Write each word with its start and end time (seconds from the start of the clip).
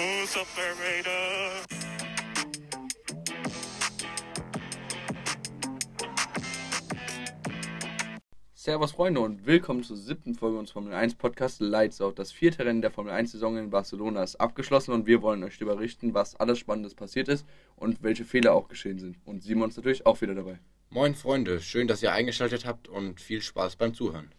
Smooth 0.00 0.36
operator. 0.36 1.64
Servus 8.54 8.92
Freunde 8.92 9.20
und 9.20 9.44
willkommen 9.44 9.82
zur 9.82 9.98
siebten 9.98 10.34
Folge 10.34 10.58
unseres 10.58 10.72
Formel 10.72 10.94
1 10.94 11.16
Podcast 11.16 11.60
Lights 11.60 12.00
Out. 12.00 12.18
Das 12.18 12.32
vierte 12.32 12.64
Rennen 12.64 12.80
der 12.80 12.90
Formel 12.90 13.12
1 13.12 13.32
Saison 13.32 13.58
in 13.58 13.68
Barcelona 13.68 14.22
ist 14.22 14.36
abgeschlossen 14.36 14.92
und 14.92 15.06
wir 15.06 15.20
wollen 15.20 15.44
euch 15.44 15.58
darüber 15.58 15.76
berichten, 15.76 16.14
was 16.14 16.34
alles 16.36 16.58
Spannendes 16.58 16.94
passiert 16.94 17.28
ist 17.28 17.44
und 17.76 18.02
welche 18.02 18.24
Fehler 18.24 18.54
auch 18.54 18.68
geschehen 18.68 18.98
sind. 18.98 19.18
Und 19.26 19.42
Simon 19.42 19.68
ist 19.68 19.76
natürlich 19.76 20.06
auch 20.06 20.22
wieder 20.22 20.34
dabei. 20.34 20.60
Moin 20.88 21.14
Freunde, 21.14 21.60
schön, 21.60 21.88
dass 21.88 22.02
ihr 22.02 22.12
eingeschaltet 22.12 22.64
habt 22.64 22.88
und 22.88 23.20
viel 23.20 23.42
Spaß 23.42 23.76
beim 23.76 23.92
Zuhören. 23.92 24.32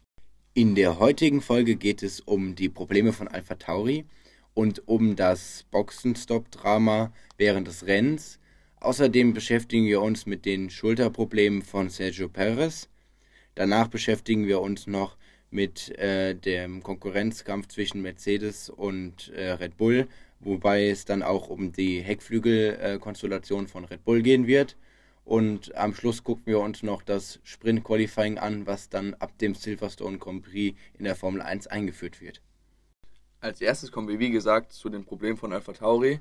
In 0.55 0.73
der 0.73 0.98
heutigen 0.98 1.41
Folge 1.41 1.75
geht 1.75 2.02
es 2.02 2.20
um 2.20 2.55
die 2.55 2.70
Probleme 2.70 3.14
von 3.14 3.28
Alpha 3.28 3.55
Tauri 3.55 4.05
und 4.54 4.88
um 4.88 5.16
das 5.16 5.66
Boxenstopp-Drama 5.72 7.12
während 7.38 7.68
des 7.68 7.86
Rennens. 7.86 8.40
Außerdem 8.80 9.34
beschäftigen 9.34 9.86
wir 9.86 10.02
uns 10.02 10.26
mit 10.26 10.46
den 10.46 10.70
Schulterproblemen 10.70 11.62
von 11.62 11.90
Sergio 11.90 12.27
Perez. 12.27 12.90
Danach 13.55 13.88
beschäftigen 13.88 14.48
wir 14.48 14.62
uns 14.62 14.88
noch 14.88 15.18
mit 15.52 15.90
äh, 16.00 16.34
dem 16.34 16.82
Konkurrenzkampf 16.82 17.68
zwischen 17.68 18.02
Mercedes 18.02 18.70
und 18.70 19.30
äh, 19.36 19.52
Red 19.52 19.77
Bull, 19.77 20.08
wobei 20.40 20.90
es 20.90 21.05
dann 21.05 21.22
auch 21.22 21.49
um 21.49 21.72
die 21.72 22.02
Heckflügelkonstellation 22.02 23.66
äh, 23.66 23.68
von 23.68 23.86
Red 23.86 24.04
Bull 24.04 24.22
gehen 24.22 24.48
wird. 24.48 24.77
Und 25.24 25.76
am 25.76 25.94
Schluss 25.94 26.24
gucken 26.24 26.48
wir 26.48 26.60
uns 26.60 26.82
noch 26.82 27.04
das 27.04 27.40
Sprint 27.44 27.84
Qualifying 27.84 28.38
an, 28.38 28.66
was 28.66 28.90
dann 28.90 29.13
ab 29.16 29.38
dem 29.38 29.54
Silverstone 29.54 30.18
Grand 30.18 30.44
Prix 30.44 30.77
in 30.98 31.05
der 31.05 31.16
Formel 31.16 31.41
1 31.41 31.68
eingeführt 31.68 32.22
wird. 32.22 32.41
Als 33.41 33.59
erstes 33.59 33.91
kommen 33.91 34.08
wir, 34.08 34.20
wie 34.20 34.30
gesagt, 34.30 34.72
zu 34.72 34.88
den 34.88 35.04
Problemen 35.04 35.35
von 35.35 35.52
Alpha 35.52 35.74
Tauri. 35.74 36.20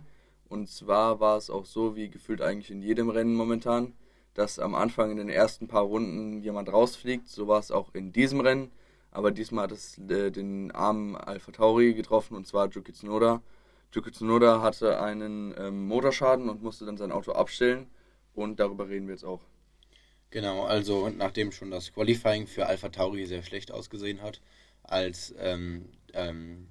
Und 0.48 0.70
zwar 0.70 1.20
war 1.20 1.36
es 1.36 1.50
auch 1.50 1.66
so, 1.66 1.94
wie 1.94 2.08
gefühlt 2.08 2.40
eigentlich 2.40 2.70
in 2.70 2.80
jedem 2.80 3.10
Rennen 3.10 3.34
momentan, 3.34 3.92
dass 4.32 4.58
am 4.58 4.74
Anfang 4.74 5.10
in 5.10 5.18
den 5.18 5.28
ersten 5.28 5.68
paar 5.68 5.82
Runden 5.82 6.40
jemand 6.40 6.72
rausfliegt. 6.72 7.28
So 7.28 7.46
war 7.46 7.60
es 7.60 7.70
auch 7.70 7.94
in 7.94 8.10
diesem 8.10 8.40
Rennen. 8.40 8.72
Aber 9.10 9.32
diesmal 9.32 9.64
hat 9.64 9.72
es 9.72 9.98
äh, 9.98 10.30
den 10.30 10.70
armen 10.70 11.14
Alpha 11.14 11.52
Tauri 11.52 11.92
getroffen, 11.92 12.36
und 12.36 12.46
zwar 12.46 12.70
Yuki 12.70 12.94
Tsunoda. 12.94 13.42
Yuki 13.92 14.12
Tsunoda 14.12 14.62
hatte 14.62 15.02
einen 15.02 15.54
ähm, 15.58 15.88
Motorschaden 15.88 16.48
und 16.48 16.62
musste 16.62 16.86
dann 16.86 16.96
sein 16.96 17.12
Auto 17.12 17.32
abstellen. 17.32 17.90
Und 18.32 18.60
darüber 18.60 18.88
reden 18.88 19.08
wir 19.08 19.14
jetzt 19.14 19.24
auch. 19.24 19.42
Genau, 20.30 20.64
also 20.64 21.10
nachdem 21.10 21.52
schon 21.52 21.70
das 21.70 21.92
Qualifying 21.92 22.46
für 22.46 22.64
Alpha 22.64 22.88
Tauri 22.88 23.26
sehr 23.26 23.42
schlecht 23.42 23.72
ausgesehen 23.72 24.22
hat, 24.22 24.40
als 24.84 25.34
ähm, 25.38 25.90
ähm, 26.14 26.68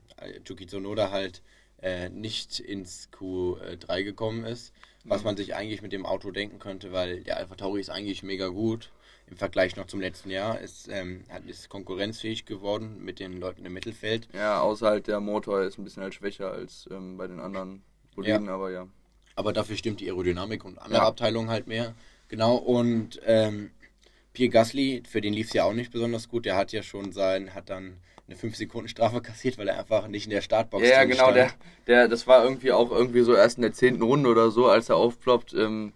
Yuki 0.48 0.68
Tsunoda 0.68 1.12
halt 1.12 1.42
äh, 1.82 2.10
nicht 2.10 2.60
ins 2.60 3.10
Q3 3.12 4.04
gekommen 4.04 4.46
ist, 4.46 4.74
was 5.06 5.24
man 5.24 5.38
sich 5.38 5.56
eigentlich 5.56 5.82
mit 5.82 5.94
dem 5.94 6.06
Auto 6.06 6.32
denken 6.32 6.60
könnte, 6.60 6.92
weil 6.92 7.24
der 7.24 7.38
Alpha 7.38 7.56
Tauri 7.56 7.80
ist 7.80 7.90
eigentlich 7.90 8.24
mega 8.24 8.48
gut 8.48 8.92
im 9.30 9.38
Vergleich 9.38 9.76
noch 9.76 9.88
zum 9.88 10.02
letzten 10.02 10.30
Jahr. 10.30 10.60
Ist, 10.60 10.88
ähm, 10.90 11.24
ist 11.48 11.70
konkurrenzfähig 11.70 12.46
geworden 12.46 13.04
mit 13.04 13.20
den 13.20 13.40
Leuten 13.40 13.66
im 13.66 13.74
Mittelfeld. 13.74 14.28
Ja, 14.34 14.62
außer 14.62 14.88
halt 14.88 15.08
der 15.08 15.20
Motor 15.20 15.64
ist 15.64 15.78
ein 15.78 15.84
bisschen 15.84 16.04
halt 16.04 16.14
schwächer 16.14 16.52
als 16.52 16.88
ähm, 16.92 17.18
bei 17.18 17.28
den 17.28 17.40
anderen 17.40 17.84
Boliden, 18.16 18.46
ja. 18.46 18.56
aber 18.56 18.72
ja. 18.72 18.88
Aber 19.36 19.54
dafür 19.54 19.78
stimmt 19.78 20.02
die 20.02 20.08
Aerodynamik 20.08 20.66
und 20.66 20.80
andere 20.80 21.02
ja. 21.02 21.08
Abteilungen 21.08 21.50
halt 21.50 21.68
mehr. 21.68 21.96
Genau, 22.28 22.56
und 22.56 23.20
ähm, 23.26 23.72
Pierre 24.34 24.52
Gasly, 24.52 25.04
für 25.08 25.22
den 25.22 25.34
lief 25.34 25.48
es 25.48 25.54
ja 25.54 25.64
auch 25.64 25.74
nicht 25.74 25.92
besonders 25.92 26.28
gut. 26.28 26.46
Der 26.46 26.56
hat 26.56 26.72
ja 26.72 26.84
schon 26.84 27.12
sein, 27.12 27.54
hat 27.54 27.70
dann 27.70 27.98
eine 28.30 28.38
5 28.38 28.56
Sekunden 28.56 28.88
Strafe 28.88 29.22
kassiert, 29.22 29.58
weil 29.58 29.68
er 29.68 29.80
einfach 29.80 30.08
nicht 30.08 30.26
in 30.26 30.30
der 30.30 30.42
Startbox 30.42 30.88
Ja, 30.88 31.04
genau, 31.04 31.32
der, 31.32 31.52
der, 31.88 32.08
das 32.08 32.28
war 32.28 32.44
irgendwie 32.44 32.72
auch 32.72 32.92
irgendwie 32.92 33.22
so 33.22 33.34
erst 33.34 33.58
in 33.58 33.64
der 33.64 33.74
10. 33.74 34.02
Runde 34.02 34.30
oder 34.30 34.52
so, 34.52 34.68
als 34.68 34.90
er 34.90 34.98
aufploppt, 34.98 35.54
ähm, 35.54 35.94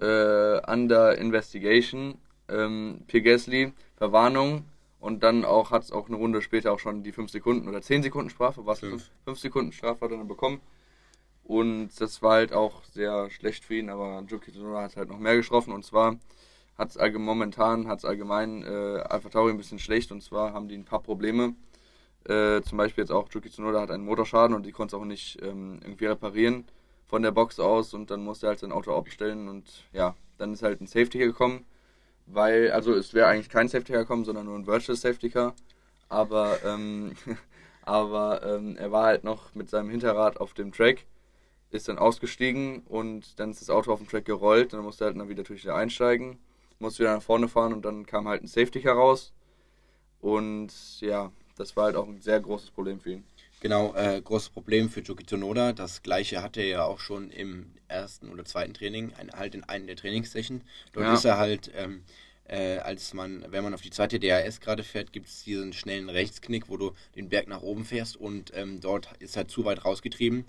äh, 0.00 0.60
Under 0.70 1.16
Investigation, 1.18 2.18
ähm, 2.48 3.02
Pierre 3.06 3.24
Gasly, 3.24 3.72
Verwarnung 3.96 4.64
und 5.00 5.22
dann 5.22 5.44
auch 5.44 5.70
hat 5.70 5.82
es 5.82 5.92
auch 5.92 6.08
eine 6.08 6.16
Runde 6.16 6.40
später 6.40 6.72
auch 6.72 6.78
schon 6.78 7.02
die 7.02 7.12
5 7.12 7.30
Sekunden 7.30 7.68
oder 7.68 7.82
10 7.82 8.02
Sekunden 8.02 8.30
Strafe, 8.30 8.64
was 8.64 8.80
5 8.80 9.10
Sekunden 9.34 9.72
Strafe 9.72 10.00
hat 10.00 10.10
er 10.10 10.18
dann 10.18 10.28
bekommen. 10.28 10.60
Und 11.44 11.90
das 12.00 12.22
war 12.22 12.36
halt 12.36 12.54
auch 12.54 12.84
sehr 12.84 13.28
schlecht 13.28 13.66
für 13.66 13.74
ihn, 13.74 13.90
aber 13.90 14.24
Juki 14.26 14.50
Tsunoda 14.50 14.80
hat 14.80 14.96
halt 14.96 15.10
noch 15.10 15.18
mehr 15.18 15.36
getroffen 15.36 15.74
und 15.74 15.84
zwar 15.84 16.16
hat 16.76 16.90
es 16.90 16.96
allgemein, 16.96 17.26
momentan 17.26 17.88
hat 17.88 17.98
es 17.98 18.04
allgemein 18.04 18.62
äh, 18.62 19.02
Alpha 19.08 19.28
Tauri 19.28 19.50
ein 19.50 19.56
bisschen 19.56 19.78
schlecht 19.78 20.10
und 20.12 20.22
zwar 20.22 20.52
haben 20.52 20.68
die 20.68 20.76
ein 20.76 20.84
paar 20.84 21.02
Probleme. 21.02 21.54
Äh, 22.24 22.62
zum 22.62 22.78
Beispiel 22.78 23.02
jetzt 23.02 23.10
auch 23.10 23.30
Yuki 23.32 23.50
Tsunoda 23.50 23.80
hat 23.80 23.90
einen 23.90 24.04
Motorschaden 24.04 24.56
und 24.56 24.64
die 24.64 24.72
konnte 24.72 24.96
es 24.96 25.00
auch 25.00 25.04
nicht 25.04 25.40
ähm, 25.42 25.80
irgendwie 25.82 26.06
reparieren 26.06 26.64
von 27.06 27.22
der 27.22 27.32
Box 27.32 27.60
aus 27.60 27.94
und 27.94 28.10
dann 28.10 28.24
musste 28.24 28.46
er 28.46 28.50
halt 28.50 28.60
sein 28.60 28.72
Auto 28.72 28.96
abstellen 28.96 29.48
und 29.48 29.64
ja, 29.92 30.16
dann 30.38 30.52
ist 30.52 30.62
halt 30.62 30.80
ein 30.80 30.86
Safety 30.86 31.18
gekommen, 31.18 31.64
weil, 32.26 32.72
also 32.72 32.94
es 32.94 33.14
wäre 33.14 33.28
eigentlich 33.28 33.50
kein 33.50 33.68
Safety 33.68 33.92
gekommen, 33.92 34.24
sondern 34.24 34.46
nur 34.46 34.56
ein 34.56 34.66
Virtual 34.66 34.96
Safety 34.96 35.30
Car, 35.30 35.54
aber, 36.08 36.64
ähm, 36.64 37.12
aber 37.82 38.42
ähm, 38.42 38.76
er 38.78 38.90
war 38.90 39.04
halt 39.04 39.22
noch 39.22 39.54
mit 39.54 39.68
seinem 39.70 39.90
Hinterrad 39.90 40.38
auf 40.38 40.54
dem 40.54 40.72
Track, 40.72 41.04
ist 41.70 41.88
dann 41.88 41.98
ausgestiegen 41.98 42.82
und 42.88 43.38
dann 43.38 43.50
ist 43.50 43.60
das 43.60 43.70
Auto 43.70 43.92
auf 43.92 43.98
dem 43.98 44.08
Track 44.08 44.24
gerollt 44.24 44.72
und 44.72 44.78
dann 44.78 44.84
musste 44.84 45.04
er 45.04 45.08
halt 45.08 45.18
dann 45.18 45.28
wieder 45.28 45.42
natürlich 45.42 45.64
wieder 45.64 45.76
einsteigen 45.76 46.38
musste 46.78 47.00
wieder 47.00 47.14
nach 47.14 47.22
vorne 47.22 47.48
fahren 47.48 47.72
und 47.72 47.84
dann 47.84 48.06
kam 48.06 48.28
halt 48.28 48.42
ein 48.42 48.46
Safety 48.48 48.80
heraus. 48.82 49.32
Und 50.20 50.72
ja, 51.00 51.32
das 51.56 51.76
war 51.76 51.84
halt 51.84 51.96
auch 51.96 52.08
ein 52.08 52.20
sehr 52.20 52.40
großes 52.40 52.70
Problem 52.70 53.00
für 53.00 53.12
ihn. 53.12 53.24
Genau, 53.60 53.94
äh, 53.94 54.20
großes 54.22 54.50
Problem 54.50 54.90
für 54.90 55.00
Joki 55.00 55.24
Tsunoda. 55.24 55.72
Das 55.72 56.02
gleiche 56.02 56.42
hatte 56.42 56.60
er 56.60 56.66
ja 56.66 56.84
auch 56.84 56.98
schon 57.00 57.30
im 57.30 57.72
ersten 57.88 58.28
oder 58.28 58.44
zweiten 58.44 58.74
Training, 58.74 59.12
ein, 59.18 59.30
halt 59.32 59.54
in 59.54 59.64
einem 59.64 59.86
der 59.86 59.96
Trainingssession. 59.96 60.62
Dort 60.92 61.06
ja. 61.06 61.14
ist 61.14 61.24
er 61.24 61.38
halt, 61.38 61.70
ähm, 61.74 62.02
äh, 62.46 62.78
als 62.78 63.14
man, 63.14 63.44
wenn 63.48 63.64
man 63.64 63.72
auf 63.72 63.80
die 63.80 63.90
zweite 63.90 64.18
DRS 64.20 64.60
gerade 64.60 64.82
fährt, 64.82 65.12
gibt 65.12 65.28
es 65.28 65.44
diesen 65.44 65.72
schnellen 65.72 66.10
Rechtsknick, 66.10 66.68
wo 66.68 66.76
du 66.76 66.92
den 67.16 67.30
Berg 67.30 67.48
nach 67.48 67.62
oben 67.62 67.84
fährst 67.84 68.16
und 68.16 68.52
ähm, 68.54 68.80
dort 68.80 69.08
ist 69.18 69.36
er 69.36 69.48
zu 69.48 69.64
weit 69.64 69.84
rausgetrieben 69.84 70.44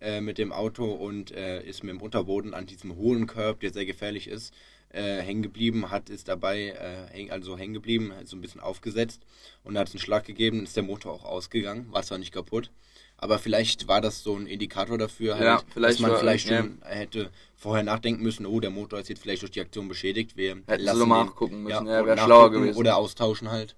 äh, 0.00 0.20
mit 0.20 0.38
dem 0.38 0.52
Auto 0.52 0.84
und 0.92 1.32
äh, 1.32 1.62
ist 1.62 1.82
mit 1.82 1.92
dem 1.92 2.00
Unterboden 2.02 2.54
an 2.54 2.66
diesem 2.66 2.94
hohen 2.94 3.26
Curb, 3.26 3.60
der 3.60 3.72
sehr 3.72 3.86
gefährlich 3.86 4.28
ist, 4.28 4.54
äh, 4.92 5.20
hängen 5.20 5.42
geblieben, 5.42 5.90
hat 5.90 6.10
ist 6.10 6.28
dabei 6.28 7.08
äh, 7.14 7.30
also 7.30 7.56
hängen 7.56 7.74
geblieben, 7.74 8.12
so 8.24 8.36
ein 8.36 8.40
bisschen 8.40 8.60
aufgesetzt 8.60 9.22
und 9.64 9.78
hat 9.78 9.90
einen 9.90 10.00
Schlag 10.00 10.24
gegeben, 10.24 10.64
ist 10.64 10.76
der 10.76 10.82
Motor 10.82 11.12
auch 11.12 11.24
ausgegangen, 11.24 11.86
war 11.90 12.02
zwar 12.02 12.18
nicht 12.18 12.32
kaputt, 12.32 12.70
aber 13.16 13.38
vielleicht 13.38 13.86
war 13.86 14.00
das 14.00 14.22
so 14.22 14.34
ein 14.36 14.46
Indikator 14.46 14.98
dafür, 14.98 15.34
halt, 15.34 15.44
ja, 15.44 15.80
dass 15.80 15.98
man 15.98 16.12
war, 16.12 16.18
vielleicht 16.18 16.48
schon 16.48 16.78
ja. 16.82 16.88
hätte 16.88 17.30
vorher 17.54 17.84
nachdenken 17.84 18.22
müssen, 18.22 18.46
oh, 18.46 18.60
der 18.60 18.70
Motor 18.70 18.98
ist 18.98 19.08
jetzt 19.08 19.22
vielleicht 19.22 19.42
durch 19.42 19.52
die 19.52 19.60
Aktion 19.60 19.88
beschädigt, 19.88 20.36
wir 20.36 20.62
Hätten 20.66 20.84
lassen 20.84 20.98
so 20.98 21.06
nachgucken 21.06 21.62
müssen, 21.62 21.86
ja, 21.86 22.00
ja 22.00 22.06
wäre 22.06 22.18
schlauer 22.18 22.50
gewesen. 22.50 22.76
Oder 22.76 22.96
austauschen 22.96 23.50
halt. 23.50 23.76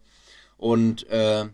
Und 0.56 1.09
äh, 1.09 1.47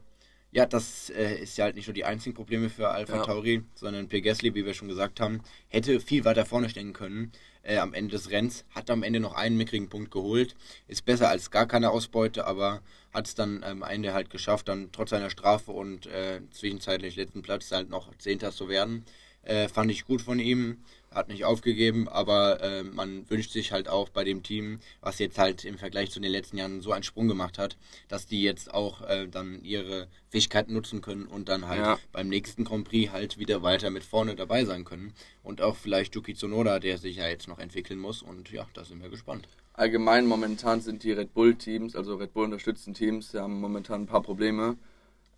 ja, 0.50 0.66
das 0.66 1.10
äh, 1.10 1.40
ist 1.42 1.58
ja 1.58 1.64
halt 1.64 1.76
nicht 1.76 1.86
nur 1.86 1.94
die 1.94 2.04
einzigen 2.04 2.34
Probleme 2.34 2.68
für 2.68 2.88
Alpha 2.88 3.16
ja. 3.16 3.22
Tauri, 3.22 3.62
sondern 3.74 4.08
Pierre 4.08 4.22
Gasly, 4.22 4.54
wie 4.54 4.64
wir 4.64 4.74
schon 4.74 4.88
gesagt 4.88 5.20
haben, 5.20 5.40
hätte 5.68 6.00
viel 6.00 6.24
weiter 6.24 6.46
vorne 6.46 6.68
stehen 6.68 6.92
können 6.92 7.32
äh, 7.68 7.78
am 7.78 7.94
Ende 7.94 8.12
des 8.12 8.30
Rennens, 8.30 8.64
hat 8.74 8.90
am 8.90 9.02
Ende 9.02 9.20
noch 9.20 9.34
einen 9.34 9.56
mickrigen 9.56 9.88
Punkt 9.88 10.10
geholt, 10.10 10.56
ist 10.88 11.04
besser 11.04 11.28
als 11.28 11.50
gar 11.50 11.66
keine 11.66 11.90
Ausbeute, 11.90 12.46
aber 12.46 12.80
hat 13.12 13.26
es 13.26 13.34
dann 13.34 13.62
am 13.62 13.82
Ende 13.82 14.14
halt 14.14 14.30
geschafft, 14.30 14.68
dann 14.68 14.90
trotz 14.90 15.10
seiner 15.10 15.30
Strafe 15.30 15.70
und 15.72 16.06
äh, 16.06 16.40
zwischenzeitlich 16.50 17.16
letzten 17.16 17.42
Platz 17.42 17.70
halt 17.70 17.90
noch 17.90 18.16
Zehnter 18.16 18.52
zu 18.52 18.68
werden. 18.68 19.04
Äh, 19.42 19.68
fand 19.68 19.90
ich 19.90 20.04
gut 20.06 20.22
von 20.22 20.38
ihm 20.38 20.78
hat 21.10 21.28
nicht 21.28 21.44
aufgegeben, 21.44 22.08
aber 22.08 22.60
äh, 22.62 22.82
man 22.82 23.28
wünscht 23.30 23.52
sich 23.52 23.72
halt 23.72 23.88
auch 23.88 24.08
bei 24.08 24.24
dem 24.24 24.42
Team, 24.42 24.80
was 25.00 25.18
jetzt 25.18 25.38
halt 25.38 25.64
im 25.64 25.78
Vergleich 25.78 26.10
zu 26.10 26.20
den 26.20 26.30
letzten 26.30 26.58
Jahren 26.58 26.80
so 26.80 26.92
einen 26.92 27.02
Sprung 27.02 27.28
gemacht 27.28 27.58
hat, 27.58 27.76
dass 28.08 28.26
die 28.26 28.42
jetzt 28.42 28.72
auch 28.72 29.02
äh, 29.02 29.26
dann 29.26 29.62
ihre 29.62 30.08
Fähigkeiten 30.28 30.74
nutzen 30.74 31.00
können 31.00 31.26
und 31.26 31.48
dann 31.48 31.66
halt 31.66 31.80
ja. 31.80 31.98
beim 32.12 32.28
nächsten 32.28 32.64
Grand 32.64 32.88
Prix 32.88 33.12
halt 33.12 33.38
wieder 33.38 33.62
weiter 33.62 33.90
mit 33.90 34.04
vorne 34.04 34.36
dabei 34.36 34.64
sein 34.64 34.84
können. 34.84 35.14
Und 35.42 35.62
auch 35.62 35.76
vielleicht 35.76 36.14
Yuki 36.14 36.34
Tsunoda, 36.34 36.78
der 36.78 36.98
sich 36.98 37.16
ja 37.16 37.28
jetzt 37.28 37.48
noch 37.48 37.58
entwickeln 37.58 37.98
muss 37.98 38.22
und 38.22 38.50
ja, 38.50 38.66
da 38.74 38.84
sind 38.84 39.02
wir 39.02 39.08
gespannt. 39.08 39.48
Allgemein 39.72 40.26
momentan 40.26 40.80
sind 40.80 41.04
die 41.04 41.12
Red 41.12 41.32
Bull 41.32 41.54
Teams, 41.54 41.94
also 41.94 42.16
Red 42.16 42.34
Bull 42.34 42.44
unterstützten 42.44 42.94
Teams, 42.94 43.30
die 43.30 43.38
haben 43.38 43.60
momentan 43.60 44.02
ein 44.02 44.06
paar 44.06 44.22
Probleme. 44.22 44.76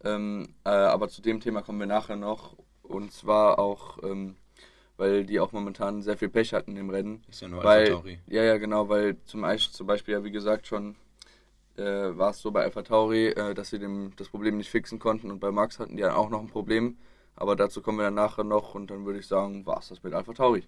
Ähm, 0.02 0.54
äh, 0.64 0.70
aber 0.70 1.08
zu 1.08 1.20
dem 1.20 1.40
Thema 1.40 1.62
kommen 1.62 1.78
wir 1.78 1.86
nachher 1.86 2.16
noch. 2.16 2.56
Und 2.82 3.12
zwar 3.12 3.58
auch 3.58 4.02
ähm, 4.02 4.36
weil 5.00 5.24
die 5.24 5.40
auch 5.40 5.52
momentan 5.52 6.02
sehr 6.02 6.18
viel 6.18 6.28
Pech 6.28 6.52
hatten 6.52 6.76
im 6.76 6.90
Rennen. 6.90 7.24
Ist 7.26 7.40
ja 7.40 7.48
nur 7.48 7.64
weil, 7.64 7.94
Alpha 7.94 8.08
Ja, 8.26 8.44
ja, 8.44 8.58
genau, 8.58 8.90
weil 8.90 9.16
zum, 9.24 9.46
zum 9.72 9.86
Beispiel, 9.86 10.12
ja, 10.12 10.24
wie 10.24 10.30
gesagt, 10.30 10.66
schon 10.66 10.94
äh, 11.78 11.82
war 11.82 12.30
es 12.30 12.40
so 12.40 12.50
bei 12.50 12.64
Alpha 12.64 12.82
Tauri, 12.82 13.28
äh, 13.28 13.54
dass 13.54 13.70
sie 13.70 13.78
dem, 13.78 14.12
das 14.16 14.28
Problem 14.28 14.58
nicht 14.58 14.68
fixen 14.68 14.98
konnten 14.98 15.30
und 15.30 15.40
bei 15.40 15.50
Max 15.50 15.78
hatten 15.78 15.96
die 15.96 16.02
ja 16.02 16.14
auch 16.14 16.28
noch 16.28 16.40
ein 16.40 16.48
Problem. 16.48 16.98
Aber 17.34 17.56
dazu 17.56 17.80
kommen 17.80 17.96
wir 17.96 18.04
dann 18.04 18.14
nachher 18.14 18.44
noch 18.44 18.74
und 18.74 18.90
dann 18.90 19.06
würde 19.06 19.20
ich 19.20 19.26
sagen, 19.26 19.64
war 19.64 19.78
es 19.78 19.88
das 19.88 20.02
mit 20.02 20.12
Alpha 20.12 20.34
Tauri. 20.34 20.64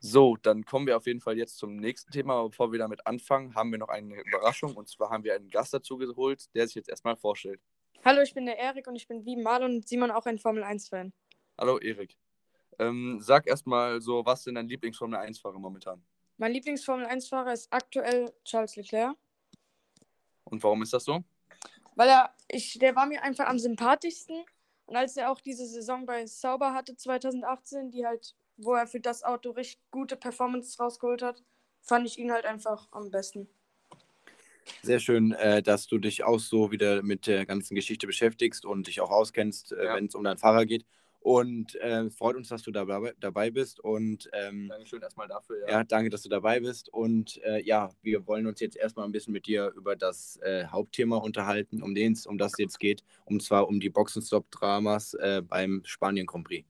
So, 0.00 0.36
dann 0.40 0.64
kommen 0.64 0.86
wir 0.86 0.96
auf 0.96 1.06
jeden 1.06 1.20
Fall 1.20 1.36
jetzt 1.36 1.58
zum 1.58 1.76
nächsten 1.76 2.12
Thema. 2.12 2.34
Aber 2.34 2.50
bevor 2.50 2.70
wir 2.70 2.78
damit 2.78 3.06
anfangen, 3.08 3.56
haben 3.56 3.72
wir 3.72 3.78
noch 3.78 3.88
eine 3.88 4.22
Überraschung. 4.22 4.76
Und 4.76 4.88
zwar 4.88 5.10
haben 5.10 5.24
wir 5.24 5.34
einen 5.34 5.50
Gast 5.50 5.74
dazu 5.74 5.98
geholt, 5.98 6.46
der 6.54 6.66
sich 6.68 6.76
jetzt 6.76 6.88
erstmal 6.88 7.16
vorstellt. 7.16 7.60
Hallo, 8.04 8.22
ich 8.22 8.32
bin 8.32 8.46
der 8.46 8.58
Erik 8.58 8.86
und 8.86 8.96
ich 8.96 9.06
bin 9.06 9.24
wie 9.26 9.36
Marlon 9.36 9.76
und 9.76 9.88
Simon 9.88 10.10
auch 10.10 10.24
ein 10.26 10.38
Formel 10.38 10.64
1-Fan. 10.64 11.12
Hallo 11.58 11.78
Erik. 11.78 12.16
Ähm, 12.78 13.18
sag 13.20 13.46
erstmal 13.46 14.00
so, 14.00 14.24
was 14.24 14.44
sind 14.44 14.54
dein 14.54 14.68
Lieblingsformel 14.68 15.18
1-Fahrer 15.18 15.58
momentan? 15.58 16.02
Mein 16.38 16.52
Lieblingsformel 16.52 17.06
1-Fahrer 17.06 17.52
ist 17.52 17.70
aktuell 17.70 18.32
Charles 18.44 18.76
Leclerc, 18.76 19.16
Und 20.44 20.62
warum 20.62 20.82
ist 20.82 20.92
das 20.94 21.04
so? 21.04 21.22
weil 21.96 22.08
er, 22.08 22.34
ich, 22.48 22.78
der 22.78 22.96
war 22.96 23.04
mir 23.04 23.22
einfach 23.22 23.46
am 23.46 23.58
sympathischsten. 23.58 24.44
Und 24.86 24.96
als 24.96 25.16
er 25.18 25.30
auch 25.30 25.40
diese 25.40 25.66
Saison 25.66 26.06
bei 26.06 26.24
Sauber 26.26 26.72
hatte, 26.72 26.96
2018, 26.96 27.90
die 27.90 28.06
halt, 28.06 28.34
wo 28.56 28.72
er 28.74 28.86
für 28.86 29.00
das 29.00 29.22
Auto 29.22 29.50
richtig 29.50 29.78
gute 29.90 30.16
Performance 30.16 30.82
rausgeholt 30.82 31.20
hat, 31.20 31.44
fand 31.82 32.06
ich 32.06 32.18
ihn 32.18 32.32
halt 32.32 32.46
einfach 32.46 32.88
am 32.92 33.10
besten. 33.10 33.48
Sehr 34.82 34.98
schön, 35.00 35.32
äh, 35.32 35.62
dass 35.62 35.86
du 35.86 35.98
dich 35.98 36.24
auch 36.24 36.38
so 36.40 36.70
wieder 36.70 37.02
mit 37.02 37.26
der 37.26 37.44
ganzen 37.46 37.74
Geschichte 37.74 38.06
beschäftigst 38.06 38.64
und 38.64 38.86
dich 38.86 39.00
auch 39.00 39.10
auskennst, 39.10 39.72
äh, 39.72 39.84
Ja. 39.84 39.94
wenn 39.96 40.06
es 40.06 40.14
um 40.14 40.24
deinen 40.24 40.38
Fahrer 40.38 40.64
geht. 40.66 40.84
Und 41.22 41.74
äh, 41.74 42.08
freut 42.08 42.34
uns, 42.34 42.48
dass 42.48 42.62
du 42.62 42.70
dabei, 42.70 43.12
dabei 43.20 43.50
bist. 43.50 43.78
Und 43.78 44.30
ähm, 44.32 44.68
Dankeschön 44.70 45.02
erstmal 45.02 45.28
dafür. 45.28 45.68
ja, 45.68 45.84
danke, 45.84 46.08
dass 46.08 46.22
du 46.22 46.30
dabei 46.30 46.60
bist. 46.60 46.88
Und 46.88 47.36
äh, 47.44 47.62
ja, 47.62 47.90
wir 48.00 48.26
wollen 48.26 48.46
uns 48.46 48.58
jetzt 48.60 48.74
erstmal 48.76 49.04
ein 49.04 49.12
bisschen 49.12 49.34
mit 49.34 49.44
dir 49.46 49.70
über 49.76 49.96
das 49.96 50.38
äh, 50.38 50.64
Hauptthema 50.64 51.18
unterhalten, 51.18 51.82
um 51.82 51.94
den 51.94 52.12
es 52.14 52.24
um 52.24 52.38
das 52.38 52.52
jetzt 52.56 52.80
geht. 52.80 53.04
Und 53.26 53.42
zwar 53.42 53.68
um 53.68 53.80
die 53.80 53.90
Boxenstopp-Dramas 53.90 55.12
äh, 55.14 55.42
beim 55.46 55.82
Spanien 55.84 56.26
Grand 56.26 56.46
Prix. 56.46 56.66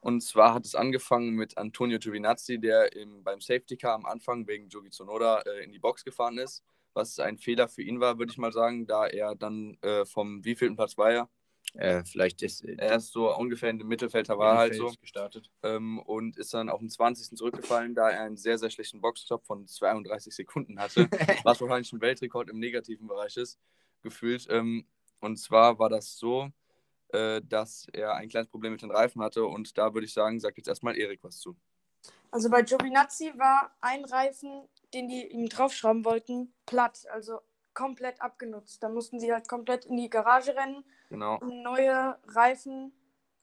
Und 0.00 0.22
zwar 0.22 0.54
hat 0.54 0.64
es 0.64 0.74
angefangen 0.74 1.34
mit 1.36 1.56
Antonio 1.56 2.00
Giovinazzi, 2.00 2.58
der 2.58 2.96
im, 2.96 3.22
beim 3.22 3.40
Safety 3.40 3.76
Car 3.76 3.94
am 3.94 4.06
Anfang 4.06 4.46
wegen 4.48 4.68
Jogi 4.68 4.90
Tsunoda 4.90 5.42
äh, 5.42 5.62
in 5.62 5.70
die 5.70 5.78
Box 5.78 6.04
gefahren 6.04 6.38
ist. 6.38 6.64
Was 6.98 7.20
ein 7.20 7.38
Fehler 7.38 7.68
für 7.68 7.82
ihn 7.82 8.00
war, 8.00 8.18
würde 8.18 8.32
ich 8.32 8.38
mal 8.38 8.52
sagen, 8.52 8.84
da 8.88 9.06
er 9.06 9.36
dann 9.36 9.78
äh, 9.82 10.04
vom 10.04 10.44
wievielten 10.44 10.74
Platz 10.74 10.98
war 10.98 11.12
er? 11.12 11.30
Äh, 11.74 12.02
vielleicht 12.04 12.42
ist 12.42 12.64
äh, 12.64 12.74
Er 12.76 12.96
ist 12.96 13.12
so 13.12 13.32
ungefähr 13.36 13.70
in 13.70 13.78
dem 13.78 13.86
Mittelfeld, 13.86 14.28
da 14.28 14.36
war 14.36 14.54
er 14.54 14.58
halt 14.58 14.74
so. 14.74 14.92
gestartet. 15.00 15.48
ähm, 15.62 16.00
und 16.00 16.36
ist 16.36 16.52
dann 16.54 16.68
auf 16.68 16.80
den 16.80 16.90
20. 16.90 17.38
zurückgefallen, 17.38 17.94
da 17.94 18.10
er 18.10 18.22
einen 18.22 18.36
sehr, 18.36 18.58
sehr 18.58 18.70
schlechten 18.70 19.00
Boxstop 19.00 19.46
von 19.46 19.64
32 19.68 20.34
Sekunden 20.34 20.80
hatte, 20.80 21.08
was 21.44 21.60
wahrscheinlich 21.60 21.92
ein 21.92 22.00
Weltrekord 22.00 22.50
im 22.50 22.58
negativen 22.58 23.06
Bereich 23.06 23.36
ist, 23.36 23.60
gefühlt. 24.02 24.48
Ähm, 24.50 24.84
und 25.20 25.36
zwar 25.36 25.78
war 25.78 25.90
das 25.90 26.18
so, 26.18 26.50
äh, 27.10 27.40
dass 27.44 27.86
er 27.92 28.14
ein 28.14 28.28
kleines 28.28 28.48
Problem 28.48 28.72
mit 28.72 28.82
den 28.82 28.90
Reifen 28.90 29.22
hatte 29.22 29.44
und 29.44 29.78
da 29.78 29.94
würde 29.94 30.06
ich 30.06 30.12
sagen, 30.12 30.40
sagt 30.40 30.56
jetzt 30.56 30.68
erstmal 30.68 30.96
Erik 30.98 31.20
was 31.22 31.38
zu. 31.38 31.56
Also 32.32 32.50
bei 32.50 32.62
Giovinazzi 32.62 33.32
war 33.36 33.70
ein 33.80 34.04
Reifen, 34.04 34.68
den 34.94 35.08
die 35.08 35.26
ihm 35.26 35.48
draufschrauben 35.48 36.04
wollten, 36.04 36.52
platt, 36.66 37.06
also 37.12 37.40
komplett 37.74 38.20
abgenutzt. 38.20 38.82
Da 38.82 38.88
mussten 38.88 39.20
sie 39.20 39.32
halt 39.32 39.48
komplett 39.48 39.84
in 39.86 39.96
die 39.96 40.10
Garage 40.10 40.54
rennen, 40.56 40.84
Genau. 41.10 41.40
um 41.40 41.62
neue 41.62 42.18
Reifen, 42.26 42.92